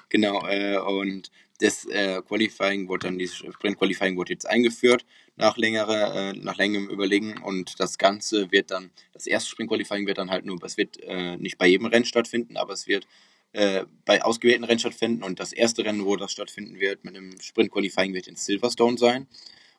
genau, 0.10 0.46
äh, 0.48 0.78
und 0.78 1.32
das 1.60 1.86
äh, 1.86 2.22
Qualifying 2.22 2.88
wurde 2.88 3.08
dann, 3.08 3.18
dieses 3.18 3.38
Sprint 3.38 3.78
Qualifying 3.80 4.16
wurde 4.18 4.34
jetzt 4.34 4.48
eingeführt 4.48 5.04
nach 5.36 5.58
längerer, 5.58 6.34
nach 6.34 6.58
längerem 6.58 6.90
Überlegen 6.90 7.40
und 7.40 7.80
das 7.80 7.98
Ganze 7.98 8.52
wird 8.52 8.70
dann, 8.70 8.92
das 9.14 9.26
erste 9.26 9.50
Sprint 9.50 9.70
Qualifying 9.70 10.06
wird 10.06 10.20
dann 10.20 10.30
halt 10.30 10.46
nur, 10.46 10.62
es 10.64 10.78
wird 10.78 11.00
nicht 11.40 11.58
bei 11.58 11.66
jedem 11.68 11.88
Rennen 11.88 12.06
stattfinden, 12.06 12.56
aber 12.56 12.74
es 12.74 12.86
wird 12.86 13.08
bei 13.52 14.22
ausgewählten 14.22 14.64
Rennen 14.64 14.80
stattfinden 14.80 15.24
und 15.24 15.40
das 15.40 15.52
erste 15.52 15.86
Rennen, 15.86 16.06
wo 16.06 16.18
das 16.18 16.32
stattfinden 16.32 16.80
wird 16.80 17.04
mit 17.04 17.16
dem 17.16 17.40
Sprint 17.42 17.72
Qualifying, 17.72 18.14
wird 18.14 18.28
in 18.28 18.36
Silverstone 18.36 18.98
sein. 19.00 19.28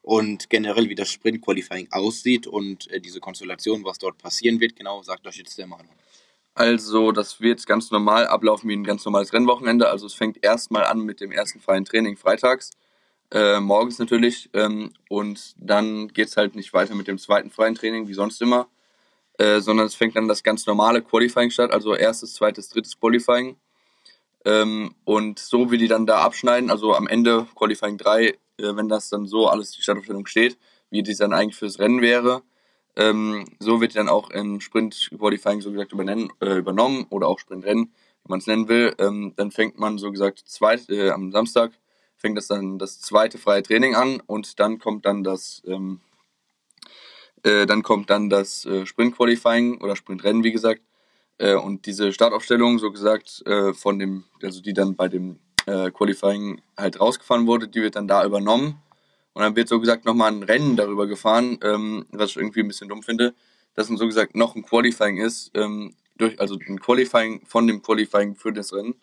Und 0.05 0.51
generell, 0.51 0.91
wie 0.91 0.95
das 0.95 1.11
Sprint 1.11 1.41
Qualifying 1.41 1.89
aussieht 1.91 2.47
und 2.47 2.91
äh, 2.91 3.01
diese 3.01 3.21
Konstellation, 3.21 3.85
was 3.85 3.97
dort 3.97 4.19
passieren 4.19 4.61
wird, 4.61 4.77
genau, 4.77 5.03
sagt 5.03 5.27
euch 5.27 5.39
jetzt 5.39 5.57
der 5.57 5.67
Manu. 5.67 5.89
Also, 6.55 7.11
das 7.11 7.41
wird 7.41 7.67
ganz 7.67 7.91
normal 7.91 8.27
ablaufen 8.27 8.69
wie 8.69 8.77
ein 8.77 8.85
ganz 8.85 9.07
normales 9.07 9.33
Rennwochenende. 9.33 9.89
Also, 9.89 10.05
es 10.07 10.13
fängt 10.13 10.45
erstmal 10.45 10.85
an 10.85 11.01
mit 11.01 11.23
dem 11.23 11.33
ersten 11.33 11.59
freien 11.59 11.87
Training 11.87 12.19
freitags, 12.19 12.73
äh, 13.33 13.61
morgens 13.61 13.99
natürlich. 13.99 14.51
Ähm, 14.53 14.93
und 15.09 15.55
dann 15.57 16.09
geht's 16.09 16.37
halt 16.37 16.55
nicht 16.55 16.75
weiter 16.75 16.95
mit 16.95 17.09
dem 17.09 17.17
zweiten 17.17 17.51
freien 17.51 17.75
Training, 17.75 18.07
wie 18.07 18.15
sonst 18.15 18.43
immer, 18.43 18.69
äh, 19.39 19.61
sondern 19.61 19.87
es 19.87 19.95
fängt 19.95 20.17
dann 20.17 20.29
das 20.29 20.43
ganz 20.43 20.67
normale 20.67 21.01
Qualifying 21.01 21.51
statt. 21.51 21.73
Also, 21.73 21.95
erstes, 21.95 22.35
zweites, 22.35 22.69
drittes 22.69 23.01
Qualifying. 23.01 23.57
Ähm, 24.45 24.95
und 25.05 25.39
so 25.39 25.71
wie 25.71 25.79
die 25.79 25.89
dann 25.89 26.05
da 26.05 26.19
abschneiden, 26.19 26.71
also 26.71 26.95
am 26.95 27.07
Ende 27.07 27.47
Qualifying 27.55 27.97
3, 27.97 28.27
äh, 28.27 28.35
wenn 28.59 28.89
das 28.89 29.09
dann 29.09 29.27
so 29.27 29.49
alles 29.49 29.73
die 29.73 29.83
Startaufstellung 29.83 30.27
steht, 30.27 30.59
wie 30.91 31.03
die 31.03 31.15
dann 31.15 31.33
eigentlich 31.33 31.57
fürs 31.57 31.79
Rennen 31.79 32.01
wäre, 32.01 32.43
ähm, 32.97 33.45
so 33.59 33.81
wird 33.81 33.97
dann 33.97 34.09
auch 34.09 34.31
im 34.31 34.61
Sprint 34.61 35.11
Qualifying 35.17 35.61
so 35.61 35.73
gesagt 35.73 35.93
äh, 35.93 36.57
übernommen 36.57 37.07
oder 37.11 37.27
auch 37.29 37.39
Sprintrennen, 37.39 37.93
wie 38.25 38.29
man 38.29 38.39
es 38.39 38.47
nennen 38.47 38.69
will. 38.69 38.95
Ähm, 38.99 39.33
dann 39.37 39.51
fängt 39.51 39.79
man 39.79 39.99
so 39.99 40.11
gesagt 40.13 40.41
zweit, 40.47 40.89
äh, 40.89 41.11
am 41.11 41.33
Samstag 41.33 41.73
fängt 42.17 42.39
das 42.39 42.47
dann 42.47 42.79
das 42.79 43.01
zweite 43.01 43.39
freie 43.39 43.63
Training 43.63 43.95
an 43.97 44.23
und 44.27 44.59
dann 44.61 44.79
kommt 44.79 45.05
dann 45.05 45.25
das 45.25 45.63
ähm, 45.67 46.01
äh, 47.43 47.67
dann 47.67 47.83
kommt 47.83 48.09
dann 48.11 48.31
das 48.31 48.65
äh, 48.65 48.87
Sprint 48.87 49.17
Qualifying 49.17 49.81
oder 49.83 49.97
Sprintrennen 49.97 50.45
wie 50.45 50.53
gesagt 50.53 50.81
äh, 51.39 51.55
und 51.55 51.87
diese 51.87 52.13
Startaufstellung 52.13 52.79
so 52.79 52.91
gesagt 52.91 53.43
äh, 53.47 53.75
von 53.75 53.99
dem 53.99 54.25
also 54.43 54.63
die 54.63 54.73
dann 54.73 54.95
bei 54.95 55.09
dem 55.09 55.39
äh, 55.67 55.91
Qualifying 55.91 56.61
halt 56.77 57.01
rausgefahren 57.01 57.47
wurde, 57.47 57.69
die 57.69 57.83
wird 57.83 57.97
dann 57.97 58.09
da 58.09 58.25
übernommen 58.25 58.83
und 59.33 59.43
dann 59.43 59.57
wird 59.57 59.69
so 59.69 59.81
gesagt 59.81 60.05
nochmal 60.05 60.33
ein 60.33 60.43
Rennen 60.43 60.77
darüber 60.77 61.07
gefahren, 61.07 61.59
ähm, 61.63 62.07
was 62.11 62.31
ich 62.31 62.37
irgendwie 62.37 62.61
ein 62.61 62.69
bisschen 62.69 62.89
dumm 62.89 63.03
finde, 63.03 63.35
dass 63.75 63.89
dann 63.89 63.97
so 63.97 64.07
gesagt 64.07 64.37
noch 64.37 64.55
ein 64.55 64.63
Qualifying 64.63 65.19
ist, 65.19 65.51
ähm, 65.55 65.95
durch, 66.17 66.41
also 66.41 66.59
ein 66.69 66.81
Qualifying 66.81 67.45
von 67.47 67.67
dem 67.67 67.83
Qualifying 67.83 68.37
für 68.37 68.53
das 68.53 68.73
Rennen. 68.73 68.95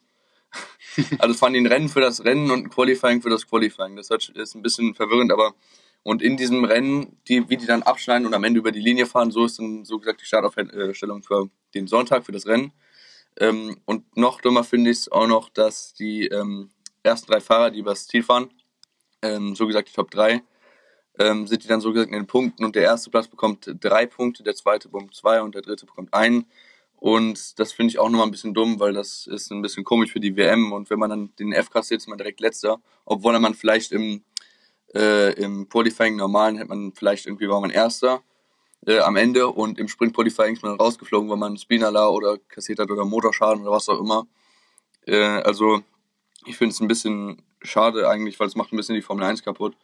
also 1.19 1.33
es 1.33 1.39
fahren 1.39 1.53
die 1.53 1.59
ein 1.59 1.67
Rennen 1.67 1.89
für 1.89 2.01
das 2.01 2.23
Rennen 2.23 2.51
und 2.51 2.65
ein 2.65 2.69
Qualifying 2.69 3.21
für 3.21 3.29
das 3.29 3.47
Qualifying. 3.47 3.95
Das 3.95 4.09
ist 4.09 4.55
ein 4.55 4.61
bisschen 4.61 4.95
verwirrend, 4.95 5.31
aber 5.31 5.53
und 6.03 6.21
in 6.21 6.35
diesem 6.35 6.63
Rennen, 6.63 7.17
die, 7.27 7.47
wie 7.49 7.57
die 7.57 7.67
dann 7.67 7.83
abschneiden 7.83 8.25
und 8.25 8.33
am 8.33 8.43
Ende 8.43 8.59
über 8.59 8.71
die 8.71 8.79
Linie 8.79 9.05
fahren, 9.05 9.29
so 9.31 9.45
ist 9.45 9.59
dann 9.59 9.85
so 9.85 9.99
gesagt 9.99 10.21
die 10.21 10.25
Startaufstellung 10.25 11.21
für 11.21 11.49
den 11.75 11.87
Sonntag, 11.87 12.25
für 12.25 12.31
das 12.31 12.47
Rennen. 12.47 12.71
Ähm, 13.39 13.77
und 13.85 14.17
noch 14.17 14.41
dummer 14.41 14.63
finde 14.63 14.91
ich 14.91 14.99
es 14.99 15.11
auch 15.11 15.27
noch, 15.27 15.49
dass 15.49 15.93
die 15.93 16.27
ähm, 16.27 16.71
ersten 17.03 17.31
drei 17.31 17.39
Fahrer, 17.41 17.71
die 17.71 17.79
übers 17.79 18.07
Ziel 18.07 18.23
fahren, 18.23 18.49
ähm, 19.21 19.55
so 19.55 19.67
gesagt 19.67 19.89
die 19.89 19.93
Top 19.93 20.11
3, 20.11 20.41
ähm, 21.19 21.47
sind 21.47 21.63
die 21.63 21.67
dann 21.67 21.81
so 21.81 21.91
gesagt 21.91 22.11
in 22.11 22.17
den 22.17 22.27
Punkten. 22.27 22.65
Und 22.65 22.75
der 22.75 22.83
erste 22.83 23.09
Platz 23.09 23.27
bekommt 23.27 23.69
drei 23.79 24.05
Punkte, 24.05 24.43
der 24.43 24.55
zweite 24.55 24.89
bekommt 24.89 25.15
zwei 25.15 25.41
und 25.41 25.55
der 25.55 25.61
dritte 25.61 25.85
bekommt 25.85 26.13
einen. 26.13 26.45
Und 26.97 27.59
das 27.59 27.73
finde 27.73 27.91
ich 27.91 27.99
auch 27.99 28.09
nochmal 28.09 28.27
ein 28.27 28.31
bisschen 28.31 28.53
dumm, 28.53 28.79
weil 28.79 28.93
das 28.93 29.25
ist 29.25 29.51
ein 29.51 29.63
bisschen 29.63 29.83
komisch 29.83 30.11
für 30.11 30.19
die 30.19 30.35
WM 30.37 30.71
und 30.71 30.89
wenn 30.91 30.99
man 30.99 31.09
dann 31.09 31.35
den 31.37 31.51
F 31.51 31.71
kassiert, 31.71 31.99
ist 32.01 32.07
man 32.07 32.19
direkt 32.19 32.39
letzter, 32.41 32.79
obwohl 33.05 33.37
man 33.39 33.55
vielleicht 33.55 33.91
im, 33.91 34.23
äh, 34.93 35.33
im 35.33 35.67
Qualifying 35.67 36.15
normalen 36.15 36.57
hätte 36.57 36.69
man 36.69 36.93
vielleicht 36.93 37.25
irgendwie 37.25 37.49
war 37.49 37.59
man 37.59 37.71
erster 37.71 38.21
äh, 38.85 38.99
am 38.99 39.15
Ende 39.15 39.47
und 39.47 39.79
im 39.79 39.87
Sprint 39.87 40.15
Qualifying 40.15 40.53
ist 40.53 40.63
man 40.63 40.75
rausgeflogen, 40.75 41.29
weil 41.29 41.37
man 41.37 41.57
Spinala 41.57 42.07
oder 42.07 42.37
kassiert 42.49 42.79
hat 42.79 42.89
oder 42.89 43.05
Motorschaden 43.05 43.63
oder 43.63 43.71
was 43.71 43.89
auch 43.89 43.99
immer. 43.99 44.27
Äh, 45.05 45.17
also 45.21 45.81
ich 46.45 46.57
finde 46.57 46.73
es 46.73 46.81
ein 46.81 46.87
bisschen 46.87 47.43
schade 47.61 48.09
eigentlich, 48.09 48.39
weil 48.39 48.47
es 48.47 48.55
macht 48.55 48.73
ein 48.73 48.77
bisschen 48.77 48.95
die 48.95 49.01
Formel 49.01 49.23
1 49.25 49.43
kaputt. 49.43 49.75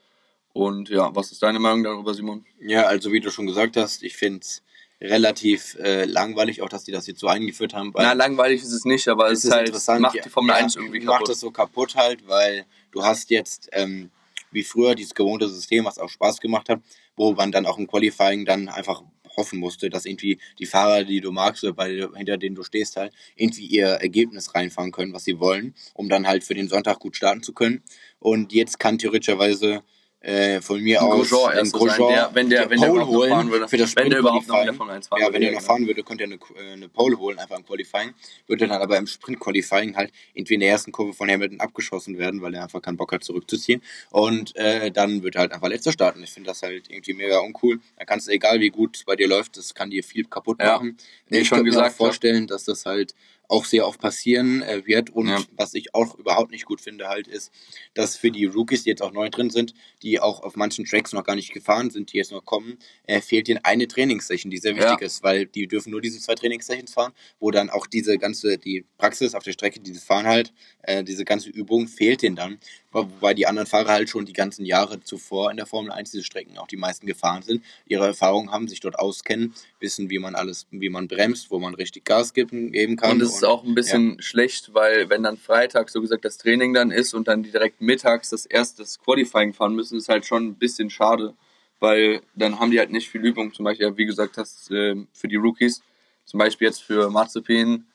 Und 0.53 0.89
ja, 0.89 1.15
was 1.15 1.31
ist 1.31 1.43
deine 1.43 1.59
Meinung 1.59 1.83
darüber, 1.83 2.13
Simon? 2.13 2.45
Ja, 2.59 2.83
also 2.83 3.11
wie 3.11 3.19
du 3.19 3.29
schon 3.29 3.45
gesagt 3.45 3.77
hast, 3.77 4.01
ich 4.01 4.15
finde 4.15 4.39
es 4.39 4.63
relativ 4.99 5.75
äh, 5.75 6.05
langweilig, 6.05 6.63
auch 6.63 6.69
dass 6.69 6.83
die 6.83 6.91
das 6.91 7.05
jetzt 7.05 7.19
so 7.19 7.27
eingeführt 7.27 7.75
haben. 7.75 7.93
Na, 7.95 8.13
langweilig 8.13 8.63
ist 8.63 8.71
es 8.71 8.83
nicht, 8.83 9.07
aber 9.07 9.31
es 9.31 9.43
ist 9.43 9.51
halt, 9.51 9.67
interessant. 9.67 10.01
macht 10.01 10.25
die 10.25 10.29
Formel 10.29 10.55
ja, 10.55 10.63
1 10.63 10.75
irgendwie 10.75 10.99
kaputt. 10.99 11.21
Macht 11.21 11.29
es 11.29 11.39
so 11.39 11.51
kaputt 11.51 11.95
halt, 11.95 12.27
weil 12.27 12.65
du 12.91 13.03
hast 13.03 13.29
jetzt, 13.29 13.69
ähm, 13.73 14.09
wie 14.49 14.63
früher, 14.63 14.95
dieses 14.95 15.13
gewohnte 15.13 15.47
System, 15.47 15.85
was 15.85 15.99
auch 15.99 16.09
Spaß 16.09 16.39
gemacht 16.39 16.69
hat, 16.69 16.79
wo 17.17 17.33
man 17.33 17.51
dann 17.51 17.65
auch 17.65 17.77
im 17.77 17.87
Qualifying 17.87 18.45
dann 18.45 18.69
einfach 18.69 19.03
hoffen 19.35 19.59
musste, 19.59 19.89
dass 19.89 20.05
irgendwie 20.05 20.39
die 20.59 20.65
Fahrer, 20.65 21.03
die 21.03 21.21
du 21.21 21.31
magst 21.31 21.63
oder 21.63 21.73
bei, 21.73 22.07
hinter 22.15 22.37
denen 22.37 22.55
du 22.55 22.63
stehst, 22.63 22.95
halt 22.95 23.13
irgendwie 23.35 23.65
ihr 23.65 23.87
Ergebnis 23.87 24.55
reinfahren 24.55 24.91
können, 24.91 25.13
was 25.13 25.25
sie 25.25 25.39
wollen, 25.39 25.75
um 25.93 26.09
dann 26.09 26.27
halt 26.27 26.43
für 26.43 26.55
den 26.55 26.67
Sonntag 26.67 26.99
gut 26.99 27.15
starten 27.15 27.43
zu 27.43 27.53
können. 27.53 27.83
Und 28.19 28.51
jetzt 28.53 28.79
kann 28.79 28.97
theoretischerweise 28.97 29.83
äh, 30.19 30.61
von 30.61 30.81
mir 30.81 31.01
aus 31.01 31.29
Grosjean 31.29 31.57
erster 31.57 31.79
sein, 31.79 31.97
der- 32.09 32.29
wenn 32.33 32.49
der- 32.49 32.69
wenn 32.69 32.81
der 32.81 32.87
Pole 32.87 33.07
holen 33.07 33.51
würde. 33.51 33.67
für 33.67 33.77
das 33.77 33.95
Wenn 33.95 34.09
der 34.09 34.19
überhaupt 34.19 34.47
noch 34.47 34.59
in 34.59 34.65
der. 34.65 34.73
Formel 34.73 34.95
1 34.95 35.07
fahren 35.07 35.21
Ja, 35.21 35.31
wenn 35.31 35.41
er 35.43 35.51
ja, 35.51 35.55
noch 35.59 35.61
fahren 35.65 35.85
würde, 35.85 36.03
könnte 36.03 36.23
er 36.23 36.31
eine, 36.31 36.35
äh, 36.59 36.73
eine 36.73 36.89
Pole 36.89 37.17
holen, 37.19 37.37
einfach 37.37 37.57
im 37.57 37.65
Qualifying. 37.65 38.13
Würde 38.47 38.67
dann 38.67 38.81
aber 38.81 38.97
im 38.97 39.05
Sprint-Qualifying 39.05 39.95
halt 39.95 40.11
irgendwie 40.33 40.55
in 40.55 40.59
der 40.61 40.69
ersten 40.69 40.91
Kurve 40.91 41.13
von 41.13 41.29
Hamilton 41.29 41.59
abgeschossen 41.59 42.17
werden, 42.17 42.41
weil 42.41 42.53
er 42.55 42.63
einfach 42.63 42.81
keinen 42.81 42.97
Bock 42.97 43.11
hat 43.13 43.23
zurückzuziehen. 43.23 43.81
Und 44.09 44.55
äh, 44.55 44.89
dann 44.91 45.21
wird 45.21 45.35
er 45.35 45.41
halt 45.41 45.51
einfach 45.51 45.69
letzter 45.69 45.91
starten. 45.91 46.23
Ich 46.23 46.31
finde 46.31 46.47
das 46.49 46.63
halt 46.63 46.89
irgendwie 46.89 47.13
mega 47.13 47.37
uncool. 47.39 47.79
Da 47.97 48.05
kannst 48.05 48.27
du, 48.27 48.31
egal 48.31 48.59
wie 48.59 48.69
gut 48.69 48.97
es 48.97 49.03
bei 49.03 49.15
dir 49.15 49.27
läuft, 49.27 49.55
das 49.55 49.75
kann 49.75 49.91
dir 49.91 50.03
viel 50.03 50.25
kaputt 50.25 50.57
Ja. 50.59 50.73
machen. 50.73 50.97
Wie 51.27 51.35
ich 51.35 51.41
ich 51.43 51.47
schon 51.47 51.59
könnte 51.63 51.77
mir 51.77 51.85
auch 51.85 51.91
vorstellen, 51.91 52.47
dass 52.47 52.63
das 52.65 52.85
halt 52.87 53.13
auch 53.49 53.65
sehr 53.65 53.87
oft 53.87 53.99
passieren 53.99 54.61
äh, 54.61 54.85
wird. 54.85 55.09
Und 55.09 55.27
Ja. 55.29 55.41
was 55.55 55.73
ich 55.73 55.93
auch 55.95 56.15
überhaupt 56.15 56.51
nicht 56.51 56.65
gut 56.65 56.81
finde, 56.81 57.07
halt 57.07 57.27
ist, 57.27 57.51
dass 57.93 58.15
für 58.17 58.31
die 58.31 58.45
Rookies, 58.45 58.83
die 58.83 58.89
jetzt 58.89 59.01
auch 59.01 59.11
neu 59.13 59.29
drin 59.29 59.49
sind, 59.49 59.73
die 60.03 60.19
auch 60.19 60.41
auf 60.41 60.55
manchen 60.55 60.85
Tracks 60.85 61.13
noch 61.13 61.23
gar 61.23 61.35
nicht 61.35 61.53
gefahren 61.53 61.89
sind, 61.89 62.11
die 62.13 62.17
jetzt 62.17 62.31
noch 62.31 62.43
kommen, 62.45 62.77
äh, 63.05 63.21
fehlt 63.21 63.47
ihnen 63.49 63.59
eine 63.63 63.87
Trainingssession, 63.87 64.51
die 64.51 64.57
sehr 64.57 64.73
Ja. 64.75 64.91
wichtig 64.91 65.01
ist, 65.01 65.23
weil 65.23 65.45
die 65.45 65.67
dürfen 65.67 65.91
nur 65.91 66.01
diese 66.01 66.19
zwei 66.19 66.35
Trainingssessions 66.35 66.93
fahren, 66.93 67.13
wo 67.39 67.51
dann 67.51 67.69
auch 67.69 67.87
diese 67.87 68.17
ganze, 68.17 68.57
die 68.57 68.85
Praxis 68.97 69.33
auf 69.35 69.43
der 69.43 69.53
Strecke, 69.53 69.79
dieses 69.79 70.03
Fahren 70.03 70.25
halt, 70.27 70.53
äh, 70.87 71.03
diese 71.03 71.23
ganze 71.25 71.49
Übung 71.49 71.87
fehlt 71.87 72.23
denen 72.23 72.35
dann, 72.35 72.57
wo- 72.91 73.03
wobei 73.03 73.33
die 73.35 73.45
anderen 73.45 73.67
Fahrer 73.67 73.89
halt 73.91 74.09
schon 74.09 74.25
die 74.25 74.33
ganzen 74.33 74.65
Jahre 74.65 74.99
zuvor 75.01 75.51
in 75.51 75.57
der 75.57 75.65
Formel 75.67 75.91
1 75.91 76.09
diese 76.11 76.23
Strecken 76.23 76.57
auch 76.57 76.67
die 76.67 76.77
meisten 76.77 77.05
gefahren 77.05 77.43
sind, 77.43 77.63
ihre 77.85 78.07
Erfahrungen 78.07 78.51
haben, 78.51 78.67
sich 78.67 78.79
dort 78.79 78.97
auskennen, 78.97 79.53
wissen, 79.79 80.09
wie 80.09 80.17
man 80.17 80.33
alles, 80.33 80.65
wie 80.71 80.89
man 80.89 81.07
bremst, 81.07 81.51
wo 81.51 81.59
man 81.59 81.75
richtig 81.75 82.05
Gas 82.05 82.33
geben, 82.33 82.71
geben 82.71 82.95
kann. 82.95 83.11
Und 83.11 83.21
es 83.21 83.35
ist 83.35 83.43
auch 83.43 83.63
ein 83.63 83.75
bisschen 83.75 84.21
schlecht, 84.21 84.73
weil 84.73 85.09
wenn 85.09 85.23
dann 85.23 85.37
Freitag 85.37 85.89
so 85.89 86.01
gesagt 86.01 86.25
das 86.25 86.37
Training 86.37 86.73
dann 86.73 86.89
ist 86.91 87.13
und 87.13 87.27
dann 87.27 87.43
direkt 87.43 87.79
mittags 87.81 88.29
das 88.29 88.45
erste 88.45 88.81
das 88.81 88.97
Qualifying 88.99 89.53
fahren 89.53 89.75
müssen, 89.75 89.97
ist 89.97 90.09
halt 90.09 90.25
schon 90.25 90.47
ein 90.47 90.55
bisschen 90.55 90.89
schade, 90.89 91.35
weil 91.79 92.21
dann 92.35 92.59
haben 92.59 92.71
die 92.71 92.79
halt 92.79 92.91
nicht 92.91 93.09
viel 93.09 93.23
Übung. 93.25 93.53
Zum 93.53 93.65
Beispiel, 93.65 93.87
ja, 93.87 93.97
wie 93.97 94.05
gesagt 94.05 94.37
hast, 94.37 94.71
ähm, 94.71 95.07
für 95.13 95.27
die 95.27 95.35
Rookies, 95.35 95.81
zum 96.25 96.39
Beispiel 96.39 96.67
jetzt 96.67 96.81
für 96.81 97.09
Mazepin, 97.09 97.85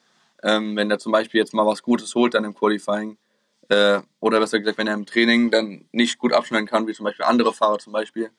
ähm, 0.42 0.76
wenn 0.76 0.88
der 0.88 0.98
zum 0.98 1.12
Beispiel 1.12 1.40
jetzt 1.40 1.54
mal 1.54 1.66
was 1.66 1.82
Gutes 1.82 2.14
holt 2.14 2.34
dann 2.34 2.44
im 2.44 2.54
Qualifying, 2.54 3.16
äh, 3.68 4.00
oder 4.20 4.40
besser 4.40 4.58
gesagt, 4.58 4.78
wenn 4.78 4.86
er 4.86 4.94
im 4.94 5.06
Training 5.06 5.50
dann 5.50 5.88
nicht 5.92 6.18
gut 6.18 6.32
abschneiden 6.32 6.66
kann, 6.66 6.86
wie 6.86 6.92
zum 6.92 7.04
Beispiel 7.04 7.24
andere 7.24 7.52
Fahrer 7.52 7.78
zum 7.78 7.92
Beispiel, 7.92 8.30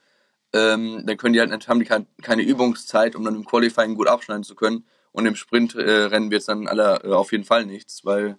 ähm, 0.53 1.03
dann 1.05 1.17
können 1.17 1.33
die 1.33 1.39
halt 1.39 1.67
haben 1.67 1.79
die 1.79 1.85
kein, 1.85 2.05
keine 2.21 2.43
Übungszeit, 2.43 3.15
um 3.15 3.23
dann 3.23 3.35
im 3.35 3.45
Qualifying 3.45 3.95
gut 3.95 4.07
abschneiden 4.07 4.43
zu 4.43 4.55
können. 4.55 4.85
Und 5.11 5.25
im 5.25 5.35
Sprintrennen 5.35 5.87
äh, 5.87 6.03
Rennen 6.05 6.31
wird 6.31 6.41
es 6.41 6.47
dann 6.47 6.67
alle, 6.67 7.01
äh, 7.03 7.11
auf 7.11 7.31
jeden 7.31 7.43
Fall 7.43 7.65
nichts, 7.65 8.05
weil 8.05 8.37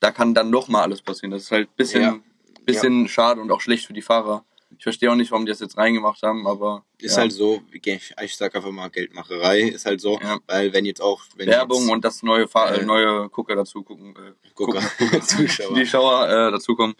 da 0.00 0.10
kann 0.10 0.34
dann 0.34 0.50
noch 0.50 0.68
mal 0.68 0.82
alles 0.82 1.02
passieren. 1.02 1.30
Das 1.32 1.42
ist 1.42 1.50
halt 1.50 1.68
ein 1.68 1.76
bisschen, 1.76 2.02
Ja. 2.02 2.18
bisschen 2.64 3.08
schade 3.08 3.40
und 3.40 3.50
auch 3.50 3.60
schlecht 3.60 3.86
für 3.86 3.92
die 3.92 4.02
Fahrer. 4.02 4.44
Ich 4.76 4.82
verstehe 4.82 5.10
auch 5.10 5.14
nicht, 5.14 5.30
warum 5.30 5.46
die 5.46 5.50
das 5.50 5.60
jetzt 5.60 5.76
reingemacht 5.78 6.22
haben, 6.22 6.46
aber 6.46 6.84
Ist 6.98 7.16
ja. 7.16 7.22
halt 7.22 7.32
so, 7.32 7.62
ich, 7.72 8.36
sag 8.36 8.54
einfach 8.54 8.70
mal 8.70 8.88
Geldmacherei, 8.90 9.62
ist 9.62 9.86
halt 9.86 10.00
so, 10.00 10.20
Ja. 10.20 10.38
weil 10.46 10.72
wenn 10.72 10.84
jetzt 10.84 11.00
auch, 11.00 11.22
wenn 11.36 11.48
Werbung 11.48 11.82
jetzt, 11.82 11.90
und 11.90 12.04
das 12.04 12.22
neue, 12.22 12.46
Fahr 12.46 12.74
Äh, 12.74 12.84
neue 12.84 13.28
Gucker 13.30 13.56
dazu 13.56 13.82
gucken, 13.82 14.14
äh, 14.16 14.32
Gucker, 14.54 14.82
gucken. 14.98 15.22
Zuschauer. 15.22 15.74
die 15.74 15.86
Schauer 15.86 16.28
äh, 16.28 16.50
dazukommen. 16.52 16.94